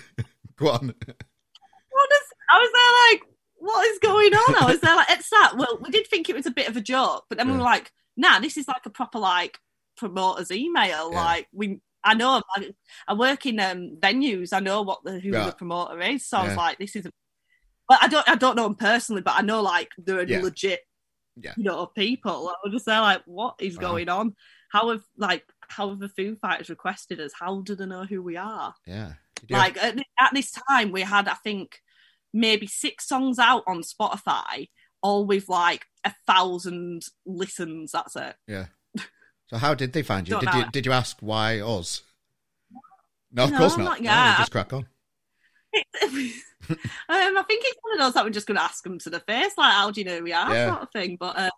Go 0.56 0.68
on. 0.70 0.86
What 0.86 2.10
is? 2.12 2.32
I 2.50 2.58
was 2.58 2.70
there 2.72 3.18
like, 3.18 3.22
what 3.56 3.86
is 3.88 3.98
going 3.98 4.34
on? 4.34 4.62
I 4.62 4.66
was 4.70 4.80
there 4.80 4.94
like, 4.96 5.10
it's 5.10 5.30
that. 5.30 5.54
Well, 5.56 5.78
we 5.82 5.90
did 5.90 6.06
think 6.06 6.28
it 6.28 6.36
was 6.36 6.46
a 6.46 6.50
bit 6.50 6.68
of 6.68 6.76
a 6.76 6.80
joke, 6.80 7.24
but 7.28 7.38
then 7.38 7.48
we 7.50 7.56
were 7.56 7.62
like, 7.62 7.90
nah, 8.16 8.38
this 8.40 8.56
is 8.56 8.68
like 8.68 8.84
a 8.86 8.90
proper 8.90 9.18
like 9.18 9.58
promoter's 9.96 10.50
email. 10.50 11.10
Yeah. 11.12 11.24
Like 11.24 11.48
we. 11.52 11.80
I 12.06 12.12
know 12.12 12.42
I, 12.54 12.70
I 13.08 13.14
work 13.14 13.46
in 13.46 13.58
um, 13.58 13.96
venues. 13.98 14.52
I 14.52 14.60
know 14.60 14.82
what 14.82 15.02
the 15.04 15.18
who 15.18 15.30
Yeah. 15.30 15.46
the 15.46 15.52
promoter 15.52 15.98
is. 16.02 16.26
So 16.26 16.36
I 16.36 16.48
was 16.48 16.56
like, 16.56 16.78
this 16.78 16.94
is. 16.96 17.06
Well, 17.88 17.98
I 18.00 18.08
don't. 18.08 18.28
I 18.28 18.34
don't 18.34 18.56
know 18.56 18.66
him 18.66 18.74
personally, 18.74 19.22
but 19.22 19.34
I 19.36 19.40
know 19.40 19.62
like 19.62 19.88
they're 19.98 20.22
Yeah. 20.28 20.42
legit. 20.42 20.80
Yeah. 21.36 21.54
You 21.56 21.64
know, 21.64 21.86
people. 21.86 22.48
I 22.50 22.54
was 22.62 22.72
just 22.74 22.86
there 22.86 23.00
like, 23.00 23.22
what 23.26 23.54
is 23.58 23.76
Wow. 23.76 23.80
going 23.92 24.08
on? 24.10 24.34
How 24.70 24.90
have 24.90 25.02
like 25.16 25.44
how 25.76 25.90
have 25.90 25.98
the 25.98 26.08
Foo 26.08 26.36
Fighters 26.36 26.70
requested 26.70 27.20
us? 27.20 27.32
How 27.38 27.60
do 27.62 27.74
they 27.74 27.86
know 27.86 28.04
who 28.04 28.22
we 28.22 28.36
are? 28.36 28.74
Yeah. 28.86 29.12
Did 29.36 29.50
you 29.50 29.56
have- 29.56 29.64
like 29.76 29.76
at, 29.82 29.96
at 30.20 30.32
this 30.32 30.50
time 30.70 30.92
we 30.92 31.02
had 31.02 31.28
i 31.28 31.34
think 31.34 31.80
maybe 32.32 32.66
six 32.66 33.06
songs 33.06 33.38
out 33.38 33.62
on 33.66 33.82
spotify 33.82 34.68
all 35.02 35.26
with 35.26 35.48
like 35.48 35.84
a 36.04 36.14
thousand 36.26 37.02
listens 37.26 37.92
that's 37.92 38.16
it 38.16 38.36
yeah. 38.48 38.66
So 39.50 39.58
how 39.58 39.74
did 39.74 39.92
they 39.92 40.02
find 40.02 40.26
you? 40.26 40.32
Don't 40.40 40.44
Did 40.46 40.54
you 40.54 40.60
know. 40.62 40.68
did 40.72 40.86
you 40.86 40.92
ask 40.92 41.18
why 41.20 41.60
us? 41.60 42.02
No, 43.30 43.44
of 43.44 43.50
No, 43.52 43.58
course 43.58 43.76
not. 43.76 44.00
not 44.00 44.02
No, 44.02 44.34
just 44.38 44.50
crack 44.52 44.72
on. 44.72 44.86
um, 45.74 46.32
i 47.08 47.44
think 47.46 47.62
it's 47.66 47.78
one 47.82 47.92
of 47.94 47.98
those 47.98 48.14
that 48.14 48.24
we're 48.24 48.30
just 48.30 48.46
going 48.46 48.56
to 48.56 48.62
ask 48.62 48.82
them 48.84 48.98
to 48.98 49.10
the 49.10 49.20
face 49.20 49.52
like 49.58 49.72
how 49.74 49.90
do 49.90 50.00
you 50.00 50.06
know 50.06 50.16
who 50.18 50.24
we 50.24 50.32
are 50.32 50.52
Yeah. 50.54 50.68
sort 50.70 50.82
of 50.82 50.88
thing 50.92 51.16
but 51.20 51.36
uh, 51.38 51.50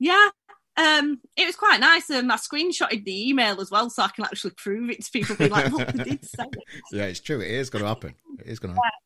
yeah 0.00 0.28
um, 0.76 1.20
it 1.36 1.46
was 1.46 1.56
quite 1.56 1.78
nice 1.80 2.10
and 2.10 2.32
I 2.32 2.36
screenshotted 2.36 3.04
the 3.04 3.28
email 3.28 3.60
as 3.60 3.70
well 3.70 3.88
so 3.90 4.02
I 4.02 4.08
can 4.08 4.24
actually 4.24 4.52
prove 4.56 4.90
it 4.90 5.04
to 5.04 5.10
people 5.10 5.36
being 5.36 5.50
like 5.50 5.70
look 5.70 5.92
we 5.92 6.04
did 6.04 6.24
say 6.24 6.44
it 6.44 6.64
Yeah, 6.92 7.04
it's 7.04 7.20
true. 7.20 7.40
It 7.40 7.50
is 7.50 7.70
going 7.70 7.82
to 7.82 7.88
happen. 7.88 8.14
It 8.40 8.46
is 8.46 8.58
going 8.58 8.74
to 8.74 8.80
happen. 8.80 8.98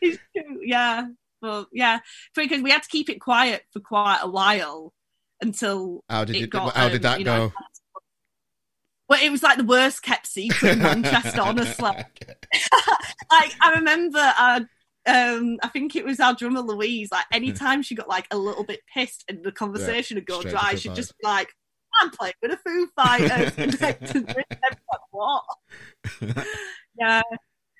It's 0.00 0.18
true, 0.36 0.60
yeah. 0.62 1.06
But 1.40 1.66
yeah, 1.72 1.98
because 2.34 2.62
we 2.62 2.70
had 2.70 2.82
to 2.82 2.88
keep 2.88 3.08
it 3.10 3.20
quiet 3.20 3.64
for 3.72 3.80
quite 3.80 4.20
a 4.22 4.28
while 4.28 4.92
until 5.40 6.04
How 6.08 6.24
did 6.24 6.36
it 6.36 6.42
it? 6.42 6.50
got, 6.50 6.74
how 6.74 6.88
did 6.88 7.04
um, 7.04 7.12
that 7.12 7.18
you 7.18 7.24
go? 7.24 7.52
well, 9.08 9.22
it 9.22 9.30
was 9.30 9.42
like 9.42 9.58
the 9.58 9.64
worst 9.64 10.02
kept 10.02 10.26
secret 10.26 10.72
in 10.72 10.78
Manchester, 10.80 11.40
honestly. 11.40 11.90
Like 13.30 13.52
I 13.60 13.72
remember, 13.74 14.32
uh, 14.38 14.60
um, 15.06 15.58
I 15.62 15.68
think 15.68 15.94
it 15.96 16.04
was 16.04 16.20
our 16.20 16.34
drummer 16.34 16.60
Louise. 16.60 17.10
Like 17.12 17.26
anytime 17.32 17.82
she 17.82 17.94
got 17.94 18.08
like 18.08 18.26
a 18.30 18.36
little 18.36 18.64
bit 18.64 18.80
pissed 18.92 19.24
and 19.28 19.44
the 19.44 19.52
conversation 19.52 20.16
would 20.16 20.26
go 20.26 20.42
dry, 20.42 20.74
she'd 20.74 20.94
just 20.94 21.16
be 21.18 21.26
like, 21.26 21.48
"I'm 22.00 22.10
playing 22.10 22.34
with 22.42 22.52
a 22.52 22.56
Foo 22.56 22.88
Fighters." 22.96 23.52
and 23.56 23.80
like, 23.80 24.00
what? 25.10 25.44
yeah, 26.98 27.22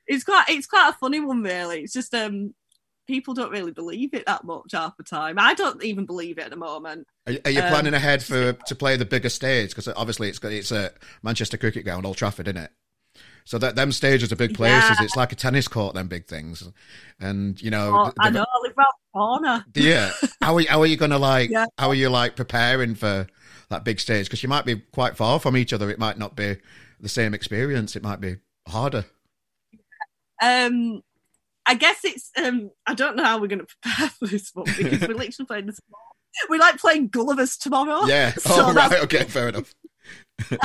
it's 0.07 0.25
quite 0.25 0.45
it's 0.49 0.67
quite 0.67 0.91
a 0.91 0.99
funny 0.99 1.21
one, 1.21 1.43
really. 1.43 1.81
It's 1.83 1.93
just 1.93 2.15
um, 2.15 2.55
people 3.07 3.35
don't 3.35 3.51
really 3.51 3.73
believe 3.73 4.15
it 4.15 4.27
that 4.27 4.45
much 4.45 4.73
half 4.73 4.97
the 4.97 5.03
time. 5.05 5.37
I 5.39 5.55
don't 5.55 5.83
even 5.83 6.07
believe 6.07 6.39
it 6.39 6.45
at 6.45 6.51
the 6.51 6.57
moment. 6.57 7.07
Are, 7.27 7.35
are 7.45 7.51
you 7.51 7.63
Um, 7.63 7.69
planning 7.69 7.95
ahead 7.95 8.23
for 8.23 8.53
to 8.53 8.75
play 8.75 8.97
the 8.97 9.05
bigger 9.05 9.29
stage? 9.29 9.71
Because 9.71 9.89
obviously 9.89 10.29
it's 10.29 10.39
got 10.39 10.53
it's 10.53 10.73
a 10.73 10.93
Manchester 11.23 11.57
Cricket 11.57 11.85
Ground, 11.85 12.07
Old 12.07 12.17
Trafford, 12.17 12.49
isn't 12.49 12.63
it? 12.63 12.71
So 13.49 13.59
that 13.59 13.77
them 13.77 13.93
stages 13.93 14.33
are 14.33 14.37
big 14.37 14.55
places. 14.55 14.91
Yeah. 14.99 15.05
It's 15.05 15.15
like 15.17 15.31
a 15.31 15.37
tennis 15.37 15.69
court, 15.69 15.95
them 15.95 16.09
big 16.09 16.27
things. 16.27 16.69
And 17.21 17.63
you 17.63 17.71
know, 17.71 17.95
Oh, 17.97 18.13
I 18.19 18.29
know, 18.29 18.43
I 18.43 18.61
live 18.63 18.73
around 18.77 18.93
the 19.15 19.19
corner. 19.19 19.65
yeah. 19.75 20.11
How 20.43 20.57
are 20.57 20.61
you, 20.61 20.69
how 20.69 20.81
are 20.81 20.87
you 20.87 20.97
to 20.97 21.17
like? 21.17 21.51
Yeah. 21.51 21.67
How 21.79 21.89
are 21.89 21.95
you 21.95 22.09
like 22.11 22.35
preparing 22.35 22.97
for 22.97 23.29
that 23.69 23.85
big 23.85 24.01
stage? 24.01 24.27
Because 24.27 24.43
you 24.43 24.49
might 24.49 24.65
be 24.65 24.75
quite 24.93 25.17
far 25.17 25.39
from 25.39 25.57
each 25.57 25.73
other. 25.73 25.89
It 25.91 25.99
might 26.01 26.19
not 26.19 26.35
be 26.35 26.57
the 27.01 27.09
same 27.09 27.35
experience. 27.35 27.95
It 27.95 28.03
might 28.03 28.21
be 28.21 28.37
harder. 28.67 29.05
Um, 30.43 31.03
I 31.67 31.77
guess 31.77 32.01
it's 32.05 32.33
um, 32.37 32.71
I 32.85 32.95
don't 32.95 33.15
know 33.17 33.23
how 33.25 33.41
we're 33.41 33.47
going 33.47 33.61
to 33.61 33.67
prepare 33.81 34.09
for 34.11 34.27
this 34.27 34.51
one 34.55 34.67
because 34.67 35.01
we're 35.03 35.15
literally 35.15 35.31
playing 35.47 35.67
this. 35.67 35.81
We 36.51 36.59
like 36.59 36.79
playing 36.79 37.09
Gulliver's 37.09 37.57
tomorrow. 37.57 38.07
Yeah. 38.07 38.33
So 38.41 38.51
oh 38.67 38.73
that's- 38.73 38.91
right. 38.91 39.03
Okay. 39.05 39.23
Fair 39.23 39.51
enough. 39.51 39.73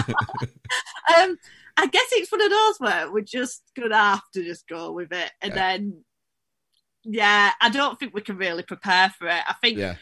Um, 1.17 1.38
I 1.78 1.88
guess 1.88 2.07
it's 2.11 2.32
one 2.32 2.41
of 2.41 2.49
those 2.49 2.76
where 2.80 3.11
we're 3.11 3.22
just 3.22 3.63
gonna 3.80 3.95
have 3.95 4.22
to 4.34 4.43
just 4.43 4.67
go 4.67 4.91
with 4.91 5.11
it, 5.11 5.32
and 5.41 5.51
Yeah. 5.51 5.55
then 5.55 6.03
yeah, 7.03 7.51
I 7.59 7.69
don't 7.69 7.99
think 7.99 8.13
we 8.13 8.22
can 8.22 8.38
really 8.38 8.63
prepare 8.63 9.09
for 9.17 9.28
it. 9.28 9.41
I 9.47 9.53
think 9.61 9.78
Yeah. 9.78 9.95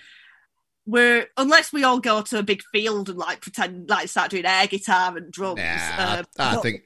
we're 0.85 1.27
unless 1.37 1.71
we 1.71 1.83
all 1.83 1.99
go 1.99 2.21
to 2.21 2.39
a 2.39 2.43
big 2.43 2.61
field 2.73 3.09
and 3.09 3.17
like 3.17 3.41
pretend 3.41 3.89
like 3.89 4.09
start 4.09 4.31
doing 4.31 4.45
air 4.45 4.67
guitar 4.67 5.15
and 5.15 5.31
drums. 5.31 5.59
Nah, 5.61 6.19
um, 6.19 6.25
I 6.37 6.53
don't 6.53 6.61
think- 6.63 6.83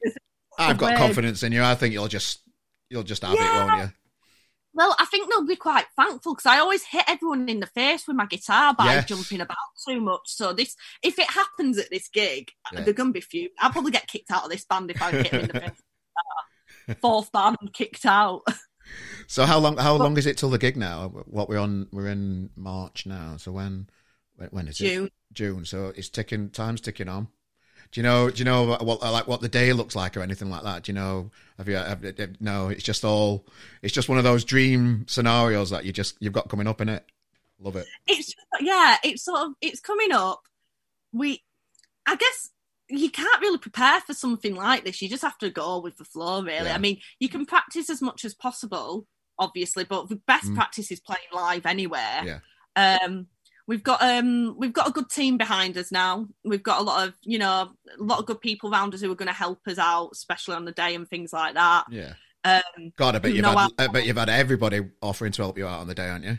I've 0.57 0.77
got 0.77 0.97
confidence 0.97 1.41
in 1.41 1.51
you. 1.51 1.63
I 1.63 1.73
think 1.75 1.93
you'll 1.93 2.07
just 2.07 2.41
you'll 2.89 3.03
just 3.03 3.23
have 3.23 3.33
it, 3.33 3.39
won't 3.39 3.81
you? 3.81 3.93
Well, 4.75 4.95
I 4.99 5.05
think 5.05 5.29
they'll 5.29 5.45
be 5.45 5.55
quite 5.55 5.85
thankful 5.95 6.33
because 6.33 6.47
I 6.47 6.57
always 6.59 6.83
hit 6.83 7.03
everyone 7.07 7.47
in 7.47 7.59
the 7.59 7.67
face 7.67 8.07
with 8.07 8.15
my 8.17 8.25
guitar 8.25 8.73
by 8.73 8.85
Yes. 8.85 9.05
jumping 9.07 9.41
about 9.41 9.57
too 9.87 10.01
much. 10.01 10.21
So 10.25 10.51
this, 10.53 10.75
if 11.03 11.19
it 11.19 11.29
happens 11.29 11.77
at 11.77 11.91
this 11.91 12.07
gig, 12.09 12.51
Yeah. 12.71 12.81
they're 12.81 12.93
gonna 12.93 13.11
be 13.11 13.21
few. 13.21 13.49
I'll 13.59 13.71
probably 13.71 13.91
get 13.91 14.07
kicked 14.07 14.31
out 14.31 14.45
of 14.45 14.49
this 14.49 14.65
band 14.65 14.89
if 14.89 15.01
I 15.01 15.11
hit 15.11 15.31
them 15.31 15.41
in 15.41 15.47
the 15.47 15.53
face. 15.59 15.69
with 15.69 16.87
a 16.87 16.91
guitar. 16.91 16.97
Fourth 17.01 17.31
band 17.31 17.57
kicked 17.73 18.05
out. 18.05 18.41
So 19.27 19.45
how 19.45 19.59
long? 19.59 19.77
How 19.77 19.95
long 19.95 20.17
is 20.17 20.25
it 20.25 20.37
till 20.37 20.49
the 20.49 20.57
gig 20.57 20.75
now? 20.75 21.07
What 21.07 21.47
we're 21.47 21.57
on? 21.59 21.87
We're 21.93 22.09
in 22.09 22.49
March 22.55 23.05
now. 23.05 23.37
So 23.37 23.51
when? 23.53 23.87
When, 24.35 24.49
when 24.49 24.67
is 24.67 24.77
June. 24.77 25.05
it? 25.05 25.13
June. 25.31 25.63
So 25.65 25.93
it's 25.95 26.09
ticking. 26.09 26.49
Time's 26.49 26.81
ticking 26.81 27.07
on. 27.07 27.29
Do 27.93 27.99
you 27.99 28.03
know? 28.03 28.31
Do 28.31 28.39
you 28.39 28.45
know 28.45 28.75
what 28.81 29.01
like 29.01 29.27
what 29.27 29.41
the 29.41 29.47
day 29.47 29.71
looks 29.71 29.95
like 29.95 30.17
or 30.17 30.21
anything 30.21 30.49
like 30.49 30.63
that? 30.63 30.83
Do 30.83 30.91
you 30.91 30.95
know? 30.95 31.29
Have 31.59 31.69
you? 31.69 31.75
Have, 31.75 32.03
have, 32.03 32.41
no, 32.41 32.69
it's 32.69 32.81
just 32.83 33.05
all. 33.05 33.45
It's 33.83 33.93
just 33.93 34.09
one 34.09 34.17
of 34.17 34.23
those 34.23 34.43
dream 34.43 35.05
scenarios 35.07 35.69
that 35.69 35.85
you 35.85 35.93
just 35.93 36.17
you've 36.19 36.33
got 36.33 36.49
coming 36.49 36.65
up 36.65 36.81
in 36.81 36.89
it. 36.89 37.05
Love 37.59 37.75
it. 37.75 37.85
It's 38.07 38.33
yeah. 38.59 38.97
It's 39.03 39.23
sort 39.23 39.41
of 39.41 39.51
it's 39.61 39.79
coming 39.79 40.11
up. 40.11 40.41
We, 41.11 41.43
I 42.07 42.15
guess 42.15 42.49
you 42.89 43.11
can't 43.11 43.41
really 43.41 43.59
prepare 43.59 44.01
for 44.01 44.15
something 44.15 44.55
like 44.55 44.83
this. 44.85 44.99
You 44.99 45.07
just 45.07 45.21
have 45.21 45.37
to 45.37 45.51
go 45.51 45.79
with 45.79 45.97
the 45.97 46.03
flow, 46.03 46.41
really. 46.41 46.65
Yeah. 46.65 46.73
I 46.75 46.79
mean, 46.79 46.97
you 47.19 47.29
can 47.29 47.45
practice 47.45 47.91
as 47.91 48.01
much 48.01 48.25
as 48.25 48.33
possible, 48.33 49.05
obviously, 49.37 49.83
but 49.83 50.09
the 50.09 50.19
best 50.25 50.45
Mm. 50.45 50.55
practice 50.55 50.91
is 50.91 50.99
playing 50.99 51.21
live 51.31 51.67
anywhere. 51.67 52.23
Yeah. 52.25 52.39
Um, 52.75 53.27
we've 53.67 53.83
got 53.83 54.01
um, 54.01 54.55
we've 54.57 54.73
got 54.73 54.87
a 54.87 54.91
good 54.91 55.09
team 55.09 55.37
behind 55.37 55.77
us 55.77 55.91
now. 55.91 56.27
We've 56.43 56.63
got 56.63 56.79
a 56.79 56.83
lot 56.83 57.07
of 57.07 57.13
you 57.23 57.39
know 57.39 57.71
a 57.99 58.03
lot 58.03 58.19
of 58.19 58.25
good 58.25 58.41
people 58.41 58.71
around 58.71 58.93
us 58.93 59.01
who 59.01 59.11
are 59.11 59.15
going 59.15 59.27
to 59.27 59.33
help 59.33 59.59
us 59.67 59.77
out, 59.77 60.09
especially 60.13 60.55
on 60.55 60.65
the 60.65 60.71
day 60.71 60.95
and 60.95 61.07
things 61.07 61.33
like 61.33 61.55
that. 61.55 61.85
Yeah. 61.89 62.13
Um, 62.45 62.91
God, 62.97 63.15
I 63.15 63.19
bet 63.19 63.31
You 63.31 63.37
you've 63.37 63.45
had. 63.45 63.71
I 63.77 63.87
bet 63.87 64.05
you've 64.05 64.17
had 64.17 64.29
everybody 64.29 64.81
offering 65.01 65.31
to 65.33 65.41
help 65.41 65.57
you 65.57 65.65
out 65.67 65.79
on 65.79 65.87
the 65.87 65.95
day, 65.95 66.09
aren't 66.09 66.25
you? 66.25 66.37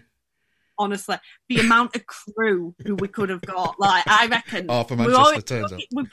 honestly, 0.78 1.16
the 1.48 1.58
amount 1.60 1.94
of 1.94 2.04
crew 2.06 2.74
who 2.84 2.96
we 2.96 3.06
could 3.08 3.28
have 3.28 3.40
got, 3.42 3.78
like 3.78 4.02
I 4.08 4.26
reckon, 4.26 4.66
Oh, 4.68 4.82
for 4.84 4.96
Manchester 4.96 5.40
turns 5.40 5.72
up. 5.72 5.80
we, 5.92 6.04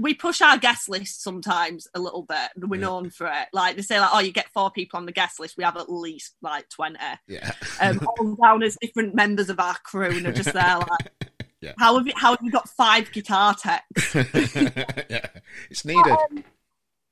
we 0.00 0.14
push 0.14 0.40
our 0.40 0.56
guest 0.56 0.88
list 0.88 1.22
sometimes 1.22 1.88
a 1.94 1.98
little 1.98 2.22
bit. 2.22 2.50
We're 2.56 2.76
Yeah. 2.78 2.86
known 2.86 3.10
for 3.10 3.26
it. 3.26 3.48
Like 3.52 3.74
they 3.76 3.82
say, 3.82 3.98
like, 3.98 4.10
oh, 4.12 4.20
you 4.20 4.30
get 4.32 4.48
four 4.54 4.70
people 4.70 4.96
on 4.98 5.06
the 5.06 5.12
guest 5.12 5.40
list. 5.40 5.56
We 5.58 5.64
have 5.64 5.76
at 5.76 5.90
least 5.90 6.34
like 6.40 6.68
twenty, 6.68 6.98
Yeah. 7.26 7.52
um, 7.80 8.00
all 8.20 8.36
down 8.40 8.62
as 8.62 8.76
different 8.80 9.14
members 9.14 9.50
of 9.50 9.58
our 9.58 9.74
crew, 9.82 10.10
and 10.16 10.24
they're 10.24 10.32
just 10.32 10.52
there 10.52 10.78
like, 10.78 11.12
Yeah. 11.60 11.72
how 11.78 11.98
have 11.98 12.06
you 12.06 12.12
how 12.16 12.30
have 12.30 12.40
you 12.42 12.52
got 12.52 12.68
five 12.68 13.10
guitar 13.10 13.54
techs? 13.54 14.14
yeah. 14.14 15.26
It's 15.70 15.84
needed. 15.84 16.12
Um, 16.12 16.44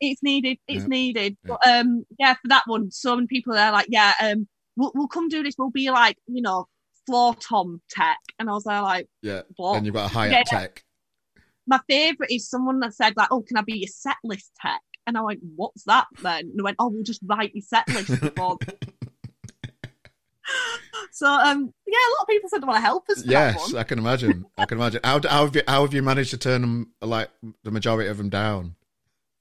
it's 0.01 0.23
needed. 0.23 0.59
It's 0.69 0.83
Yeah. 0.83 0.89
needed. 0.89 1.37
But 1.45 1.67
um, 1.67 2.07
yeah, 2.19 2.35
for 2.35 2.49
that 2.49 2.63
one, 2.67 2.91
so 2.93 3.17
many 3.17 3.27
people 3.27 3.55
are 3.57 3.73
like, 3.73 3.87
yeah, 3.89 4.13
um, 4.23 4.47
we'll, 4.77 4.93
we'll 4.95 5.09
come 5.09 5.29
do 5.29 5.43
this. 5.43 5.57
We'll 5.59 5.71
be 5.71 5.91
like, 5.91 6.19
you 6.29 6.43
know, 6.43 6.69
floor 7.07 7.35
tom 7.37 7.81
tech, 7.91 8.19
and 8.39 8.49
I 8.49 8.53
was 8.53 8.63
there 8.65 8.83
like, 8.83 9.09
Yeah. 9.23 9.43
what? 9.57 9.77
And 9.77 9.87
you've 9.87 9.95
got 9.97 10.11
a 10.11 10.15
high 10.15 10.29
Yeah. 10.31 10.43
tech. 10.45 10.85
My 11.67 11.81
favorite 11.89 12.31
is 12.31 12.49
someone 12.49 12.81
that 12.81 12.95
said 12.95 13.15
like, 13.17 13.29
"Oh, 13.31 13.43
can 13.43 13.57
I 13.57 13.63
be 13.63 13.79
your 13.79 13.89
set 13.89 14.17
list 14.25 14.53
tech?" 14.61 14.81
And 15.07 15.17
I 15.17 15.23
went, 15.23 15.41
"What's 15.57 15.85
that?" 15.85 16.07
Then 16.23 16.41
and 16.41 16.59
they 16.59 16.63
went, 16.63 16.77
"Oh, 16.79 16.89
we'll 16.89 17.03
just 17.03 17.23
write 17.25 17.55
your 17.55 17.63
set 17.63 17.89
list." 17.89 18.21
Before. 18.21 18.59
so 21.13 21.27
um, 21.27 21.73
yeah, 21.87 21.99
a 21.99 22.13
lot 22.13 22.23
of 22.23 22.29
people 22.29 22.49
said 22.49 22.63
they 22.63 22.67
want 22.67 22.77
to 22.77 22.83
help 22.83 23.09
us. 23.09 23.25
Yes. 23.25 23.75
I 23.75 23.83
can 23.83 23.99
imagine. 23.99 24.47
I 24.57 24.65
can 24.65 24.79
imagine. 24.79 25.01
How, 25.03 25.21
how, 25.29 25.45
have 25.45 25.57
you, 25.57 25.63
how 25.67 25.83
have 25.83 25.95
you 25.95 26.03
managed 26.03 26.31
to 26.31 26.39
turn 26.39 26.61
them, 26.61 26.93
like, 27.01 27.31
the 27.65 27.71
majority 27.71 28.09
of 28.09 28.19
them 28.19 28.29
down? 28.29 28.77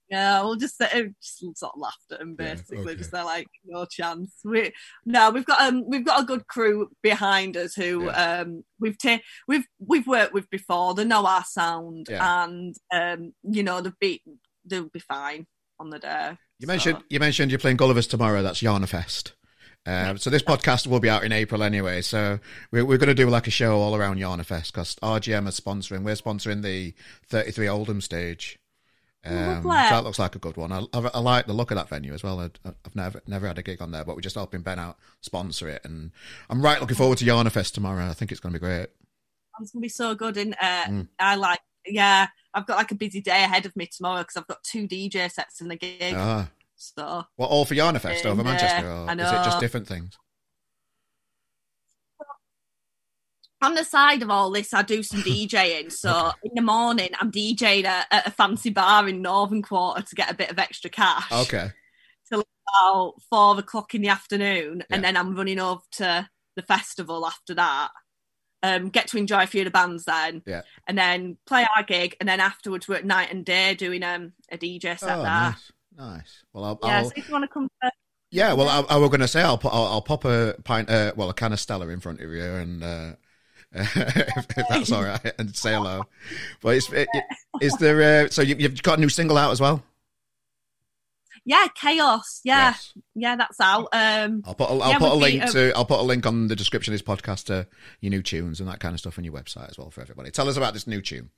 Yeah, 0.10 0.42
we'll 0.42 0.56
just, 0.56 0.80
uh, 0.82 0.88
just 1.22 1.40
sort 1.58 1.74
of 1.76 1.80
laughed 1.82 1.98
at 2.12 2.20
them 2.20 2.36
Yeah, 2.40 2.54
basically. 2.56 2.78
okay. 2.80 2.96
Just 2.96 3.12
they're 3.12 3.24
like, 3.26 3.48
no 3.66 3.86
chance. 3.86 4.32
We 4.44 4.72
no, 5.06 5.32
we've 5.32 5.46
got 5.46 5.62
um, 5.62 5.84
we've 5.88 6.06
got 6.06 6.22
a 6.22 6.26
good 6.26 6.48
crew 6.48 6.90
behind 7.02 7.58
us 7.58 7.74
who 7.76 8.10
um, 8.12 8.64
we've 8.80 8.98
ta- 8.98 9.20
we've 9.48 9.66
we've 9.80 10.08
worked 10.08 10.34
with 10.34 10.50
before. 10.50 10.94
They 10.94 11.06
know 11.06 11.26
our 11.26 11.44
sound, 11.44 12.08
Yeah. 12.10 12.44
and 12.46 12.76
um, 12.94 13.34
you 13.44 13.64
know 13.64 13.82
they'll 13.82 13.94
be 14.00 14.22
they'll 14.66 14.90
be 14.90 15.00
fine 15.00 15.48
on 15.80 15.90
the 15.90 16.00
day. 16.00 16.38
You 16.60 16.68
So- 16.68 16.74
mentioned 16.74 17.04
you 17.10 17.20
mentioned 17.20 17.52
you're 17.52 17.60
playing 17.60 17.78
Gulliver's 17.78 18.08
tomorrow. 18.08 18.42
That's 18.44 18.62
Yarnafest. 18.62 19.32
Um, 19.88 20.18
so 20.18 20.32
this 20.32 20.42
podcast 20.42 20.88
will 20.88 21.00
be 21.00 21.12
out 21.12 21.24
in 21.24 21.32
April 21.32 21.62
anyway. 21.62 22.02
So 22.02 22.40
we're, 22.72 22.84
we're 22.86 22.98
going 22.98 23.08
to 23.10 23.14
do 23.14 23.30
like 23.30 23.46
a 23.46 23.52
show 23.52 23.78
all 23.80 23.96
around 23.96 24.18
Yarnafest 24.18 24.72
because 24.72 24.96
RGM 24.96 25.48
is 25.48 25.60
sponsoring. 25.60 26.02
We're 26.04 26.16
sponsoring 26.16 26.64
the 26.64 26.96
33 27.30 27.68
Oldham 27.68 28.02
stage. 28.02 28.58
Um, 29.26 29.64
so 29.64 29.70
that 29.70 30.04
looks 30.04 30.20
like 30.20 30.36
a 30.36 30.40
good 30.40 30.58
one. 30.58 30.72
I, 30.72 30.80
I, 30.94 31.10
I 31.16 31.20
like 31.20 31.48
the 31.48 31.54
look 31.54 31.72
of 31.72 31.78
that 31.78 31.90
venue 31.90 32.14
as 32.14 32.24
well. 32.24 32.40
I, 32.40 32.50
I've 32.86 32.96
never 32.96 33.22
never 33.28 33.48
had 33.48 33.58
a 33.58 33.64
gig 33.64 33.82
on 33.82 33.92
there, 33.92 34.04
but 34.04 34.16
we're 34.16 34.22
just 34.22 34.36
helping 34.36 34.62
Ben 34.62 34.80
out 34.80 34.98
sponsor 35.22 35.68
it, 35.70 35.82
and 35.84 36.12
I'm 36.50 36.62
right 36.62 36.80
looking 36.80 36.96
forward 36.98 37.18
to 37.20 37.26
Yarnafest 37.26 37.74
tomorrow. 37.74 38.08
I 38.10 38.14
think 38.14 38.32
it's 38.32 38.40
going 38.40 38.54
to 38.54 38.60
be 38.60 38.66
great. 38.66 38.88
It's 39.62 39.72
gonna 39.72 39.82
be 39.82 39.90
so 39.90 40.16
good, 40.16 40.38
and 40.38 40.54
uh, 40.62 40.86
Mm. 40.86 41.08
I 41.20 41.36
like. 41.36 41.60
Yeah, 41.88 42.28
I've 42.54 42.66
got 42.66 42.78
like 42.78 42.92
a 42.92 42.96
busy 42.96 43.22
day 43.22 43.44
ahead 43.44 43.66
of 43.68 43.76
me 43.76 43.86
tomorrow 43.86 44.22
because 44.22 44.38
I've 44.38 44.48
got 44.48 44.64
two 44.64 44.88
DJ 44.88 45.32
sets 45.32 45.62
in 45.62 45.68
the 45.68 45.76
gig. 45.76 46.16
Ah, 46.18 46.50
So 46.76 47.24
what 47.36 47.48
all 47.52 47.64
for 47.64 47.76
Yarnafest 47.76 48.26
over 48.26 48.42
And, 48.42 48.42
uh, 48.42 48.44
Manchester, 48.44 48.90
I 48.90 49.12
or 49.14 49.22
is 49.22 49.32
it 49.32 49.46
just 49.46 49.60
different 49.60 49.88
things? 49.88 50.18
On 53.62 53.74
the 53.76 53.84
side 53.84 54.22
of 54.22 54.30
all 54.30 54.52
this, 54.52 54.74
I 54.74 54.82
do 54.82 55.02
some 55.04 55.22
DJing. 55.22 55.92
So 55.92 56.32
in 56.44 56.52
the 56.56 56.62
morning, 56.62 57.10
I'm 57.20 57.32
DJing 57.32 57.86
at, 57.86 58.08
at 58.12 58.28
a 58.28 58.32
fancy 58.32 58.70
bar 58.70 59.08
in 59.08 59.22
Northern 59.22 59.62
Quarter 59.62 60.04
to 60.04 60.16
get 60.16 60.32
a 60.32 60.36
bit 60.36 60.52
of 60.52 60.60
extra 60.60 60.90
cash. 60.90 61.32
Okay, 61.32 61.72
Till 62.30 62.44
About 62.82 63.16
four 63.30 63.58
o'clock 63.58 63.96
in 63.96 64.02
the 64.02 64.10
afternoon, 64.10 64.80
Yeah. 64.90 64.96
and 64.96 65.04
then 65.04 65.18
I'm 65.18 65.36
running 65.36 65.60
over 65.60 65.82
to 65.94 66.30
the 66.56 66.62
festival 66.62 67.26
after 67.26 67.54
that. 67.56 67.90
Um, 68.64 68.90
get 68.90 69.08
to 69.10 69.18
enjoy 69.18 69.44
a 69.44 69.48
few 69.48 69.62
of 69.62 69.66
the 69.66 69.72
bands 69.72 70.06
then, 70.06 70.42
Yeah. 70.46 70.62
and 70.88 70.98
then 70.98 71.38
play 71.46 71.68
our 71.76 71.84
gig, 71.84 72.16
and 72.20 72.28
then 72.28 72.40
afterwards 72.40 72.88
we're 72.88 72.96
at 72.96 73.06
night 73.06 73.32
and 73.32 73.46
day 73.46 73.76
doing 73.76 74.02
um, 74.04 74.34
a 74.52 74.58
DJ 74.58 74.98
set 74.98 75.04
oh, 75.20 75.22
there. 75.22 75.26
nice, 75.26 75.72
nice. 75.96 76.44
Well, 76.52 76.66
I'll, 76.66 76.80
Yeah, 76.84 76.98
I'll 77.00 77.06
so 77.06 77.12
if 77.16 77.28
you 77.28 77.32
want 77.34 77.44
to 77.44 77.48
come 77.48 77.70
to 77.84 77.92
Yeah, 78.32 78.54
well, 78.54 78.68
I, 78.68 78.96
I 78.96 78.98
was 78.98 79.10
going 79.10 79.20
to 79.22 79.28
say 79.28 79.42
I'll 79.44 79.58
put 79.60 79.72
I'll, 79.74 79.86
I'll 79.86 80.02
pop 80.02 80.26
a 80.26 80.56
pint, 80.64 80.90
uh, 80.90 81.14
well, 81.16 81.30
a 81.30 81.34
can 81.34 81.54
of 81.54 81.60
Stella 81.60 81.88
in 81.90 82.00
front 82.00 82.22
of 82.22 82.32
you, 82.32 82.42
and 82.44 82.84
uh, 82.84 83.12
if, 83.76 84.48
if 84.58 84.66
that's 84.70 84.92
all 84.92 85.04
right, 85.04 85.34
and 85.40 85.56
say 85.56 85.74
hello. 85.74 86.04
But 86.62 86.76
is, 86.78 86.90
is 87.62 87.74
there? 87.80 88.26
Uh, 88.26 88.30
so 88.30 88.42
you, 88.42 88.56
you've 88.58 88.82
got 88.84 88.98
a 88.98 89.02
new 89.02 89.10
single 89.10 89.38
out 89.38 89.52
as 89.52 89.60
well? 89.62 89.84
yeah, 91.48 91.68
chaos. 91.80 92.42
Yeah, 92.44 92.70
Yes. 92.70 92.94
yeah, 93.14 93.36
that's 93.36 93.60
out. 93.60 93.88
Um, 93.94 94.42
I'll 94.46 94.56
put 94.56 94.68
a, 94.70 94.74
I'll 94.74 94.90
Yeah, 94.90 94.98
put 94.98 95.12
a 95.12 95.16
be, 95.16 95.22
link 95.22 95.44
uh, 95.44 95.52
to 95.52 95.72
I'll 95.76 95.86
put 95.86 96.00
a 96.00 96.04
link 96.04 96.26
on 96.26 96.48
the 96.48 96.56
description 96.56 96.92
of 96.94 97.00
this 97.00 97.08
podcast 97.08 97.46
to 97.46 97.68
your 98.02 98.10
new 98.10 98.24
tunes 98.24 98.60
and 98.60 98.68
that 98.68 98.80
kind 98.80 98.94
of 98.96 99.00
stuff 99.00 99.20
on 99.20 99.24
your 99.24 99.34
website 99.34 99.70
as 99.70 99.78
well 99.78 99.92
for 99.92 100.02
everybody. 100.02 100.32
Tell 100.32 100.50
us 100.50 100.58
about 100.58 100.74
this 100.74 100.88
new 100.88 101.02
tune. 101.02 101.30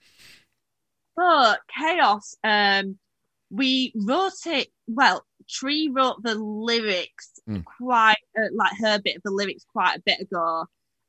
but 1.16 1.60
chaos. 1.78 2.36
Um, 2.44 2.98
we 3.50 3.92
wrote 3.96 4.46
it. 4.46 4.70
Well, 4.88 5.26
Tree 5.50 5.90
wrote 5.94 6.22
the 6.24 6.36
lyrics 6.36 7.32
Mm. 7.50 7.64
quite 7.78 8.18
uh, 8.38 8.48
like 8.54 8.74
her 8.82 9.00
bit 9.00 9.16
of 9.16 9.24
the 9.24 9.32
lyrics 9.32 9.66
quite 9.72 9.98
a 9.98 10.02
bit 10.06 10.20
ago. 10.20 10.66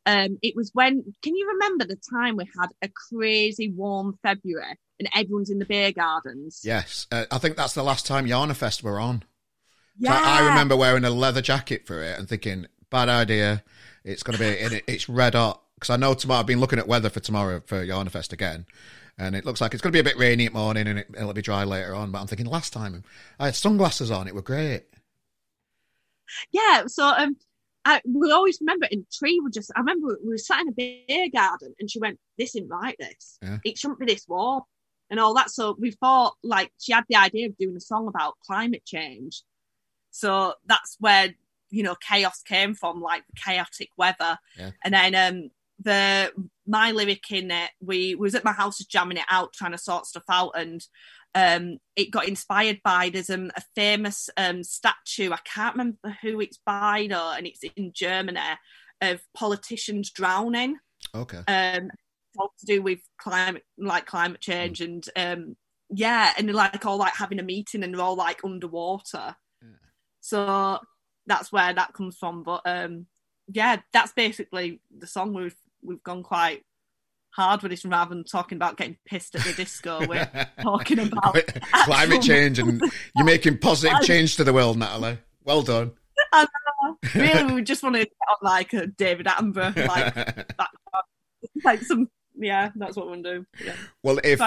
Um, 0.08 0.38
it 0.40 0.56
was 0.56 0.70
when 0.72 1.04
can 1.22 1.36
you 1.36 1.50
remember 1.52 1.84
the 1.84 2.00
time 2.10 2.36
we 2.36 2.48
had 2.58 2.70
a 2.80 2.88
crazy 2.88 3.70
warm 3.70 4.18
February 4.22 4.78
and 4.98 5.06
everyone's 5.14 5.50
in 5.50 5.58
the 5.58 5.66
beer 5.66 5.92
gardens? 5.92 6.62
Yes, 6.64 7.06
uh, 7.12 7.26
I 7.30 7.36
think 7.36 7.58
that's 7.58 7.74
the 7.74 7.82
last 7.82 8.06
time 8.06 8.26
Yarna 8.26 8.56
Fest 8.56 8.82
were 8.82 8.98
on. 8.98 9.22
yeah. 9.98 10.14
I, 10.14 10.40
I 10.40 10.48
remember 10.48 10.76
wearing 10.76 11.04
a 11.04 11.10
leather 11.10 11.42
jacket 11.42 11.86
for 11.86 12.02
it 12.02 12.18
and 12.18 12.26
thinking, 12.26 12.66
bad 12.88 13.10
idea. 13.10 13.62
It's 14.02 14.22
going 14.22 14.38
to 14.38 14.42
be, 14.42 14.48
it, 14.48 14.84
it's 14.86 15.10
red 15.10 15.34
hot. 15.34 15.62
Because 15.74 15.90
I 15.90 15.96
know 15.96 16.14
tomorrow, 16.14 16.40
I've 16.40 16.46
been 16.46 16.58
looking 16.60 16.78
at 16.78 16.88
weather 16.88 17.10
for 17.10 17.20
tomorrow 17.20 17.60
for 17.66 17.84
Yarna 17.84 18.10
Fest 18.10 18.32
again. 18.32 18.64
And 19.18 19.36
it 19.36 19.44
looks 19.44 19.60
like 19.60 19.74
it's 19.74 19.82
going 19.82 19.92
to 19.92 19.96
be 19.96 20.00
a 20.00 20.10
bit 20.10 20.18
rainy 20.18 20.46
at 20.46 20.54
morning 20.54 20.86
and 20.86 21.00
it, 21.00 21.08
it'll 21.14 21.34
be 21.34 21.42
dry 21.42 21.64
later 21.64 21.94
on. 21.94 22.12
But 22.12 22.20
I'm 22.20 22.26
thinking 22.28 22.46
last 22.46 22.72
time 22.72 23.04
I 23.38 23.44
had 23.46 23.56
sunglasses 23.56 24.10
on, 24.10 24.26
it 24.26 24.34
were 24.34 24.40
great. 24.40 24.84
yeah. 26.50 26.84
So 26.86 27.04
um, 27.04 27.36
I 27.88 28.02
we 28.04 28.30
always 28.30 28.58
remember 28.60 28.86
in 28.90 29.06
Tree 29.12 29.40
were 29.42 29.50
just. 29.50 29.70
I 29.74 29.80
remember 29.80 30.18
we 30.22 30.30
were 30.30 30.38
sat 30.38 30.60
in 30.60 30.68
a 30.68 30.72
beer 30.72 31.28
garden 31.32 31.74
and 31.80 31.90
she 31.90 31.98
went, 31.98 32.18
"This 32.36 32.54
isn't 32.54 32.68
right. 32.68 32.96
This 32.98 33.38
Yeah. 33.42 33.58
it 33.64 33.78
shouldn't 33.78 34.00
be 34.00 34.06
this 34.06 34.26
warm." 34.28 34.62
And 35.10 35.18
all 35.18 35.32
that. 35.34 35.50
So 35.50 35.74
we 35.78 35.92
thought, 35.92 36.34
like, 36.42 36.70
she 36.78 36.92
had 36.92 37.04
the 37.08 37.16
idea 37.16 37.46
of 37.48 37.56
doing 37.56 37.74
a 37.76 37.80
song 37.80 38.08
about 38.08 38.34
climate 38.46 38.84
change. 38.84 39.42
So 40.10 40.52
that's 40.66 40.96
where 41.00 41.34
you 41.70 41.82
know 41.82 41.94
chaos 41.94 42.42
came 42.42 42.74
from, 42.74 43.00
like 43.00 43.24
the 43.26 43.40
chaotic 43.40 43.88
weather. 43.96 44.38
Yeah. 44.58 44.72
And 44.84 44.92
then 44.92 45.14
um, 45.14 45.50
the 45.80 46.32
my 46.66 46.90
lyric 46.92 47.30
in 47.30 47.50
it, 47.50 47.70
we 47.80 48.14
was 48.16 48.34
at 48.34 48.44
my 48.44 48.52
house 48.52 48.78
just 48.78 48.90
jamming 48.90 49.16
it 49.16 49.24
out, 49.30 49.54
trying 49.54 49.72
to 49.72 49.78
sort 49.78 50.06
stuff 50.06 50.24
out, 50.28 50.52
and 50.56 50.86
um, 51.34 51.78
it 51.96 52.10
got 52.10 52.26
inspired 52.28 52.80
by 52.82 53.10
there's 53.10 53.30
um, 53.30 53.50
a 53.56 53.62
famous 53.74 54.30
um, 54.36 54.62
statue. 54.64 55.30
I 55.32 55.38
can't 55.44 55.74
remember 55.74 56.16
who 56.22 56.40
it's 56.40 56.58
by 56.64 57.06
though, 57.10 57.32
and 57.36 57.46
it's 57.46 57.60
in 57.76 57.92
Germany 57.94 58.40
of 59.00 59.20
politicians 59.34 60.10
drowning 60.10 60.76
Okay. 61.14 61.38
um 61.46 61.90
all 62.36 62.52
to 62.58 62.66
do 62.66 62.82
with 62.82 62.98
climate 63.16 63.62
like 63.78 64.06
climate 64.06 64.40
change 64.40 64.80
and 64.80 65.04
um 65.14 65.56
yeah 65.90 66.32
and 66.36 66.52
like 66.52 66.84
all 66.84 66.96
like 66.96 67.14
having 67.14 67.38
a 67.38 67.44
meeting 67.44 67.84
and 67.84 67.94
they're 67.94 68.00
all 68.02 68.16
like 68.16 68.44
underwater 68.44 69.36
Yeah. 69.62 69.68
so 70.20 70.78
that's 71.26 71.52
where 71.52 71.72
that 71.72 71.92
comes 71.94 72.16
from 72.16 72.42
but 72.42 72.62
um 72.66 73.06
yeah 73.52 73.76
that's 73.92 74.12
basically 74.12 74.80
the 74.96 75.06
song 75.06 75.32
we've 75.32 75.56
we've 75.82 76.02
gone 76.02 76.24
quite 76.24 76.62
hard 77.30 77.62
with 77.62 77.70
this 77.70 77.84
rather 77.84 78.14
than 78.14 78.24
talking 78.24 78.56
about 78.56 78.76
getting 78.76 78.96
pissed 79.06 79.34
at 79.34 79.42
the 79.42 79.52
disco 79.52 80.06
we're 80.08 80.28
talking 80.60 80.98
about 80.98 81.36
climate 81.84 82.22
change 82.22 82.58
and 82.58 82.80
you're 83.16 83.24
making 83.24 83.58
positive 83.58 84.00
change 84.02 84.36
to 84.36 84.44
the 84.44 84.52
world, 84.52 84.78
Natalie. 84.78 85.18
Well 85.44 85.62
done. 85.62 85.92
really, 87.14 87.54
we 87.54 87.62
just 87.62 87.82
want 87.82 87.94
to 87.96 88.00
get 88.00 88.12
on 88.28 88.36
like 88.42 88.72
a 88.72 88.86
David 88.86 89.26
Attenborough, 89.26 89.88
like 89.88 90.14
that, 90.14 90.70
like 91.64 91.82
some. 91.82 92.08
Yeah, 92.40 92.70
that's 92.76 92.96
what 92.96 93.08
we're 93.08 93.20
doing. 93.20 93.46
Yeah. 93.64 93.74
Well, 94.02 94.20
if 94.22 94.40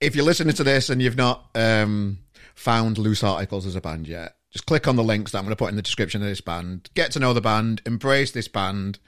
if 0.00 0.16
you're 0.16 0.24
listening 0.24 0.54
to 0.54 0.64
this 0.64 0.90
and 0.90 1.00
you've 1.00 1.16
not 1.16 1.48
um, 1.54 2.18
found 2.54 2.98
Loose 2.98 3.22
Articles 3.22 3.66
as 3.66 3.76
a 3.76 3.80
band 3.80 4.08
yet, 4.08 4.34
just 4.50 4.66
click 4.66 4.88
on 4.88 4.96
the 4.96 5.04
links 5.04 5.30
that 5.30 5.38
I'm 5.38 5.44
going 5.44 5.52
to 5.52 5.56
put 5.56 5.70
in 5.70 5.76
the 5.76 5.82
description 5.82 6.22
of 6.22 6.28
this 6.28 6.40
band. 6.40 6.90
Get 6.94 7.12
to 7.12 7.20
know 7.20 7.32
the 7.32 7.40
band, 7.40 7.82
embrace 7.86 8.32
this 8.32 8.48
band. 8.48 8.98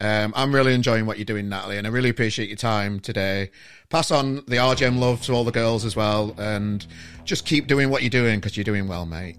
Um, 0.00 0.32
I'm 0.34 0.52
really 0.52 0.74
enjoying 0.74 1.06
what 1.06 1.18
you're 1.18 1.24
doing, 1.24 1.48
Natalie, 1.48 1.78
and 1.78 1.86
I 1.86 1.90
really 1.90 2.08
appreciate 2.08 2.48
your 2.48 2.56
time 2.56 2.98
today. 2.98 3.50
Pass 3.90 4.10
on 4.10 4.36
the 4.36 4.56
RGM 4.56 4.98
love 4.98 5.22
to 5.22 5.32
all 5.32 5.44
the 5.44 5.52
girls 5.52 5.84
as 5.84 5.94
well, 5.94 6.34
and 6.36 6.84
just 7.24 7.46
keep 7.46 7.68
doing 7.68 7.90
what 7.90 8.02
you're 8.02 8.10
doing 8.10 8.40
because 8.40 8.56
you're 8.56 8.64
doing 8.64 8.88
well, 8.88 9.06
mate. 9.06 9.36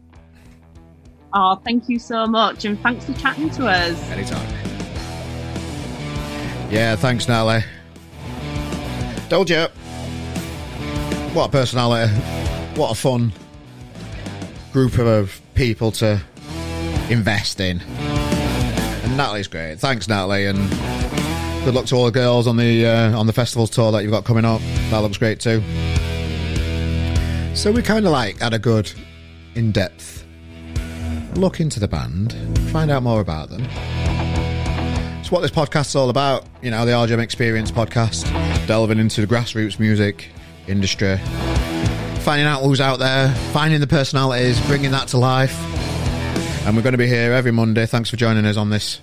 Oh, 1.34 1.55
thank 1.66 1.89
you 1.89 1.99
so 1.99 2.26
much, 2.26 2.64
and 2.64 2.80
thanks 2.80 3.05
for 3.05 3.14
chatting 3.14 3.49
to 3.51 3.68
us. 3.68 4.01
Anytime. 4.10 4.47
Yeah, 6.72 6.95
thanks, 6.95 7.28
Natalie. 7.28 7.66
Told 9.30 9.49
you. 9.49 9.66
What 11.34 11.49
a 11.49 11.51
personality. 11.51 12.14
What 12.76 12.91
a 12.91 12.95
fun 12.95 13.34
group 14.72 14.97
of 14.99 15.41
people 15.60 15.91
to 15.91 16.22
invest 17.10 17.60
in. 17.60 17.82
And 17.82 19.18
Natalie's 19.18 19.49
great. 19.49 19.78
Thanks, 19.78 20.07
Natalie, 20.07 20.45
and 20.45 20.57
good 21.66 21.76
luck 21.76 21.86
to 21.88 21.95
all 21.97 22.05
the 22.05 22.12
girls 22.12 22.47
on 22.47 22.55
the 22.55 22.86
uh, 22.86 23.20
on 23.20 23.28
the 23.28 23.34
festivals 23.34 23.70
tour 23.70 23.91
that 23.91 24.03
you've 24.03 24.12
got 24.14 24.24
coming 24.24 24.45
up. 24.45 24.62
That 24.89 24.99
looks 24.99 25.18
great 25.18 25.41
too. 25.41 25.62
So 27.57 27.74
we 27.74 27.82
kind 27.82 28.05
of 28.05 28.14
like 28.14 28.39
had 28.39 28.53
a 28.53 28.60
good, 28.60 28.89
in 29.55 29.74
depth 29.74 30.26
look 31.36 31.60
into 31.60 31.82
the 31.82 31.89
band, 31.89 32.34
find 32.72 32.89
out 32.89 33.03
more 33.03 33.20
about 33.20 33.49
them. 33.49 33.66
It's 35.20 35.30
what 35.30 35.41
this 35.41 35.51
podcast's 35.51 35.95
all 35.95 36.10
about. 36.10 36.45
You 36.62 36.72
know, 36.72 36.86
the 36.86 36.93
RGM 36.93 37.20
Experience 37.20 37.70
podcast, 37.70 38.24
delving 38.66 38.97
into 38.97 39.20
the 39.20 39.28
grassroots 39.28 39.78
music 39.78 40.30
industry, 40.68 41.20
finding 42.30 42.45
out 42.45 42.61
who's 42.61 42.80
out 42.80 42.99
there, 42.99 43.34
finding 43.53 43.80
the 43.80 43.88
personalities, 43.88 44.63
bringing 44.67 44.91
that 44.91 45.07
to 45.07 45.17
life. 45.17 45.57
And 46.63 46.75
we're 46.75 46.84
going 46.84 46.93
to 46.93 46.97
be 46.99 47.07
here 47.07 47.34
every 47.34 47.49
Monday. 47.49 47.88
Thanks 47.88 48.07
for 48.11 48.17
joining 48.17 48.45
us 48.45 48.55
on 48.55 48.69
this 48.69 49.01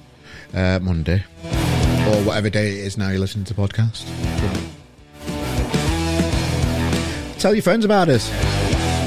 uh, 0.55 0.79
Monday, 0.81 1.25
or 1.43 2.23
whatever 2.23 2.51
day 2.51 2.69
it 2.69 2.87
is 2.87 2.97
now 2.97 3.09
you're 3.09 3.19
listening 3.19 3.45
to 3.47 3.55
podcast. 3.55 4.05
Tell 7.41 7.53
your 7.53 7.65
friends 7.65 7.85
about 7.85 8.09
us. 8.09 8.31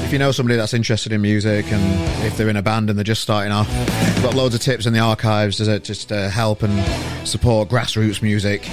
If 0.04 0.12
you 0.12 0.18
know 0.18 0.32
somebody 0.32 0.58
that's 0.58 0.74
interested 0.74 1.12
in 1.14 1.22
music 1.22 1.72
and 1.72 2.26
if 2.26 2.36
they're 2.36 2.50
in 2.50 2.56
a 2.56 2.62
band 2.62 2.90
and 2.90 2.98
they're 2.98 3.04
just 3.04 3.22
starting 3.22 3.52
off, 3.52 3.68
we've 3.68 4.22
got 4.22 4.34
loads 4.34 4.54
of 4.54 4.60
tips 4.60 4.84
in 4.84 4.92
the 4.92 4.98
archives 4.98 5.56
to 5.56 5.80
just 5.80 6.12
uh, 6.12 6.28
help 6.28 6.62
and 6.62 7.26
support 7.26 7.70
grassroots 7.70 8.20
music. 8.20 8.68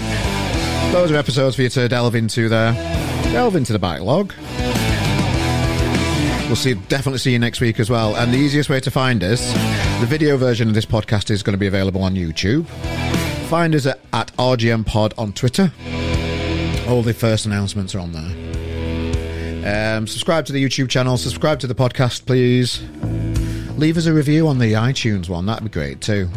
Loads 0.94 1.10
of 1.10 1.16
episodes 1.16 1.56
for 1.56 1.62
you 1.62 1.70
to 1.70 1.88
delve 1.88 2.16
into 2.16 2.50
there. 2.50 2.74
Delve 3.32 3.56
into 3.56 3.72
the 3.72 3.80
backlog. 3.80 4.34
We'll 6.48 6.56
see, 6.56 6.76
definitely 6.76 7.20
see 7.20 7.34
you 7.34 7.40
next 7.40 7.60
week 7.60 7.78
as 7.78 7.90
well. 7.90 8.16
And 8.16 8.34
the 8.34 8.38
easiest 8.38 8.70
way 8.70 8.80
to 8.80 8.90
find 8.90 9.22
us, 9.22 9.52
the 10.00 10.06
video 10.06 10.38
version 10.38 10.70
of 10.70 10.74
this 10.74 10.86
podcast 10.86 11.30
is 11.30 11.44
going 11.44 11.56
to 11.56 11.60
be 11.60 11.68
available 11.68 12.02
on 12.02 12.16
YouTube. 12.16 12.66
Find 13.50 13.76
us 13.76 13.86
at, 13.86 14.00
at 14.14 14.32
RGM 14.38 14.86
Pod 14.86 15.14
on 15.18 15.34
Twitter. 15.34 15.74
All 16.88 17.02
the 17.02 17.14
first 17.14 17.46
announcements 17.46 17.94
are 17.96 18.00
on 18.00 18.14
there. 18.14 19.98
Um, 19.98 20.08
subscribe 20.08 20.46
to 20.46 20.54
the 20.54 20.64
YouTube 20.64 20.90
channel. 20.90 21.18
Subscribe 21.18 21.60
to 21.60 21.68
the 21.68 21.76
podcast, 21.76 22.26
please. 22.26 22.82
Leave 23.78 23.98
us 23.98 24.06
a 24.06 24.14
review 24.14 24.48
on 24.48 24.58
the 24.58 24.72
iTunes 24.72 25.28
one. 25.28 25.46
That'd 25.48 25.66
be 25.66 25.70
great 25.70 26.00
too. 26.00 26.30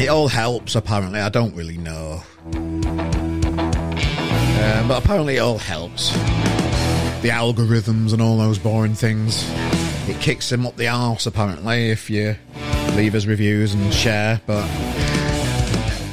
It 0.00 0.08
all 0.08 0.26
helps, 0.26 0.74
apparently. 0.74 1.20
I 1.20 1.28
don't 1.28 1.54
really 1.54 1.78
know. 1.78 2.24
Um, 4.66 4.88
but 4.88 5.04
apparently 5.04 5.36
it 5.36 5.40
all 5.40 5.58
helps 5.58 6.10
the 7.26 7.32
algorithms 7.32 8.12
and 8.12 8.22
all 8.22 8.36
those 8.36 8.56
boring 8.56 8.94
things. 8.94 9.44
It 10.08 10.20
kicks 10.20 10.48
them 10.48 10.64
up 10.64 10.76
the 10.76 10.86
arse 10.86 11.26
apparently 11.26 11.90
if 11.90 12.08
you 12.08 12.36
leave 12.94 13.16
us 13.16 13.26
reviews 13.26 13.74
and 13.74 13.92
share. 13.92 14.40
But 14.46 14.64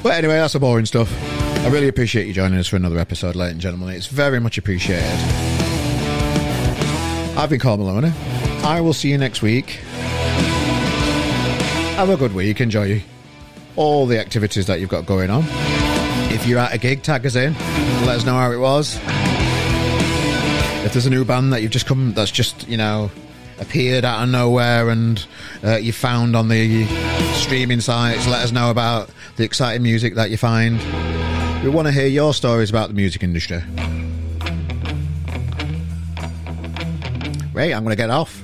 but 0.02 0.14
anyway, 0.14 0.34
that's 0.38 0.54
the 0.54 0.60
boring 0.60 0.88
stuff. 0.88 1.14
I 1.60 1.68
really 1.68 1.88
appreciate 1.88 2.26
you 2.26 2.34
joining 2.34 2.58
us 2.58 2.66
for 2.66 2.78
another 2.78 2.98
episode, 2.98 3.36
ladies 3.36 3.52
and 3.52 3.62
gentlemen. 3.62 3.90
It's 3.90 4.08
very 4.08 4.40
much 4.40 4.58
appreciated. 4.58 5.06
I've 7.38 7.52
been 7.52 7.60
Carl 7.60 7.78
Maloney. 7.78 8.12
I 8.64 8.82
will 8.82 8.94
see 8.94 9.12
you 9.12 9.20
next 9.20 9.44
week. 9.44 9.70
Have 11.96 12.10
a 12.10 12.18
good 12.18 12.34
week. 12.34 12.60
Enjoy 12.60 13.04
all 13.76 14.08
the 14.08 14.20
activities 14.20 14.66
that 14.66 14.80
you've 14.80 14.90
got 14.90 15.06
going 15.06 15.30
on. 15.30 15.44
If 16.34 16.48
you're 16.48 16.58
at 16.58 16.74
a 16.74 16.80
gig, 16.80 17.04
tag 17.04 17.24
us 17.28 17.36
in. 17.36 17.54
Let 18.04 18.16
us 18.16 18.26
know 18.26 18.34
how 18.34 18.52
it 18.52 18.58
was. 18.58 19.00
If 20.86 20.92
there's 20.94 21.06
a 21.06 21.10
new 21.10 21.26
band 21.26 21.54
that 21.54 21.62
you've 21.62 21.72
just 21.72 21.86
come, 21.86 22.14
that's 22.14 22.32
just 22.32 22.68
you 22.68 22.78
know 22.78 23.10
appeared 23.60 24.04
out 24.04 24.24
of 24.24 24.30
nowhere 24.30 24.90
and 24.90 25.26
uh, 25.64 25.76
you 25.78 25.94
found 25.94 26.36
on 26.36 26.50
the 26.50 26.86
streaming 27.36 27.80
sites, 27.82 28.28
let 28.28 28.44
us 28.44 28.52
know 28.52 28.70
about 28.70 29.10
the 29.38 29.44
exciting 29.44 29.84
music 29.84 30.16
that 30.16 30.30
you 30.30 30.38
find. 30.38 30.80
We 31.64 31.70
want 31.70 31.88
to 31.88 31.92
hear 31.94 32.08
your 32.08 32.34
stories 32.34 32.70
about 32.70 32.90
the 32.90 32.94
music 32.96 33.24
industry. 33.24 33.62
Right, 37.54 37.74
I'm 37.74 37.84
going 37.84 37.90
to 37.90 37.96
get 37.96 38.10
off. 38.10 38.42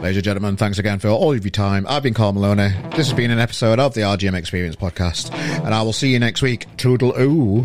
Ladies 0.00 0.18
and 0.18 0.24
gentlemen, 0.24 0.56
thanks 0.56 0.78
again 0.78 0.98
for 0.98 1.08
all 1.08 1.32
of 1.32 1.44
your 1.44 1.50
time. 1.50 1.86
I've 1.88 2.02
been 2.02 2.14
Carl 2.14 2.34
Maloney. 2.34 2.68
This 2.90 3.08
has 3.08 3.14
been 3.14 3.30
an 3.30 3.38
episode 3.38 3.80
of 3.80 3.94
the 3.94 4.02
RGM 4.02 4.34
Experience 4.34 4.76
podcast, 4.76 5.32
and 5.64 5.74
I 5.74 5.80
will 5.82 5.94
see 5.94 6.12
you 6.12 6.18
next 6.18 6.42
week. 6.42 6.66
Toodle 6.76 7.14
oo. 7.18 7.64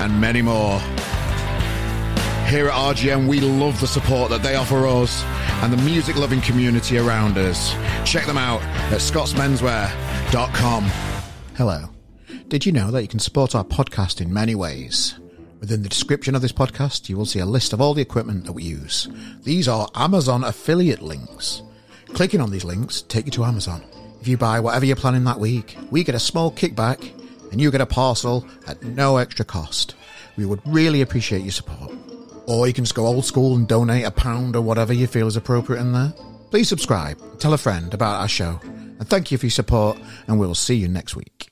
and 0.00 0.20
many 0.20 0.42
more. 0.42 0.78
Here 2.48 2.68
at 2.68 2.72
RGM, 2.72 3.28
we 3.28 3.40
love 3.40 3.78
the 3.80 3.86
support 3.86 4.30
that 4.30 4.42
they 4.42 4.54
offer 4.56 4.86
us 4.86 5.22
and 5.62 5.72
the 5.72 5.76
music 5.78 6.16
loving 6.16 6.40
community 6.40 6.96
around 6.96 7.36
us. 7.36 7.72
Check 8.10 8.24
them 8.24 8.38
out 8.38 8.62
at 8.62 9.00
scottsmenswear.com. 9.00 10.84
Hello. 11.56 11.90
Did 12.48 12.64
you 12.64 12.72
know 12.72 12.90
that 12.90 13.02
you 13.02 13.08
can 13.08 13.18
support 13.18 13.54
our 13.54 13.64
podcast 13.64 14.20
in 14.22 14.32
many 14.32 14.54
ways? 14.54 15.18
Within 15.60 15.82
the 15.82 15.88
description 15.88 16.34
of 16.34 16.40
this 16.40 16.52
podcast, 16.52 17.08
you 17.08 17.16
will 17.16 17.26
see 17.26 17.40
a 17.40 17.46
list 17.46 17.72
of 17.72 17.80
all 17.80 17.92
the 17.92 18.00
equipment 18.00 18.44
that 18.44 18.52
we 18.52 18.62
use. 18.62 19.08
These 19.42 19.68
are 19.68 19.88
Amazon 19.94 20.44
affiliate 20.44 21.02
links. 21.02 21.62
Clicking 22.14 22.40
on 22.40 22.50
these 22.50 22.64
links 22.64 23.02
take 23.02 23.26
you 23.26 23.32
to 23.32 23.44
Amazon. 23.44 23.84
If 24.20 24.28
you 24.28 24.38
buy 24.38 24.60
whatever 24.60 24.84
you're 24.84 24.96
planning 24.96 25.24
that 25.24 25.40
week, 25.40 25.76
we 25.90 26.04
get 26.04 26.14
a 26.14 26.20
small 26.20 26.50
kickback 26.50 27.12
and 27.50 27.60
you 27.60 27.70
get 27.70 27.80
a 27.80 27.86
parcel 27.86 28.46
at 28.66 28.82
no 28.82 29.16
extra 29.16 29.44
cost. 29.44 29.94
We 30.36 30.46
would 30.46 30.60
really 30.64 31.00
appreciate 31.00 31.42
your 31.42 31.52
support. 31.52 31.92
Or 32.46 32.66
you 32.66 32.72
can 32.72 32.84
just 32.84 32.94
go 32.94 33.06
old 33.06 33.24
school 33.24 33.56
and 33.56 33.68
donate 33.68 34.04
a 34.04 34.10
pound 34.10 34.56
or 34.56 34.62
whatever 34.62 34.92
you 34.92 35.06
feel 35.06 35.26
is 35.26 35.36
appropriate 35.36 35.80
in 35.80 35.92
there. 35.92 36.14
Please 36.50 36.68
subscribe, 36.68 37.18
tell 37.38 37.52
a 37.52 37.58
friend 37.58 37.92
about 37.92 38.20
our 38.20 38.28
show, 38.28 38.58
and 38.62 39.06
thank 39.08 39.30
you 39.30 39.36
for 39.36 39.46
your 39.46 39.50
support, 39.50 39.98
and 40.26 40.40
we'll 40.40 40.54
see 40.54 40.76
you 40.76 40.88
next 40.88 41.14
week. 41.14 41.47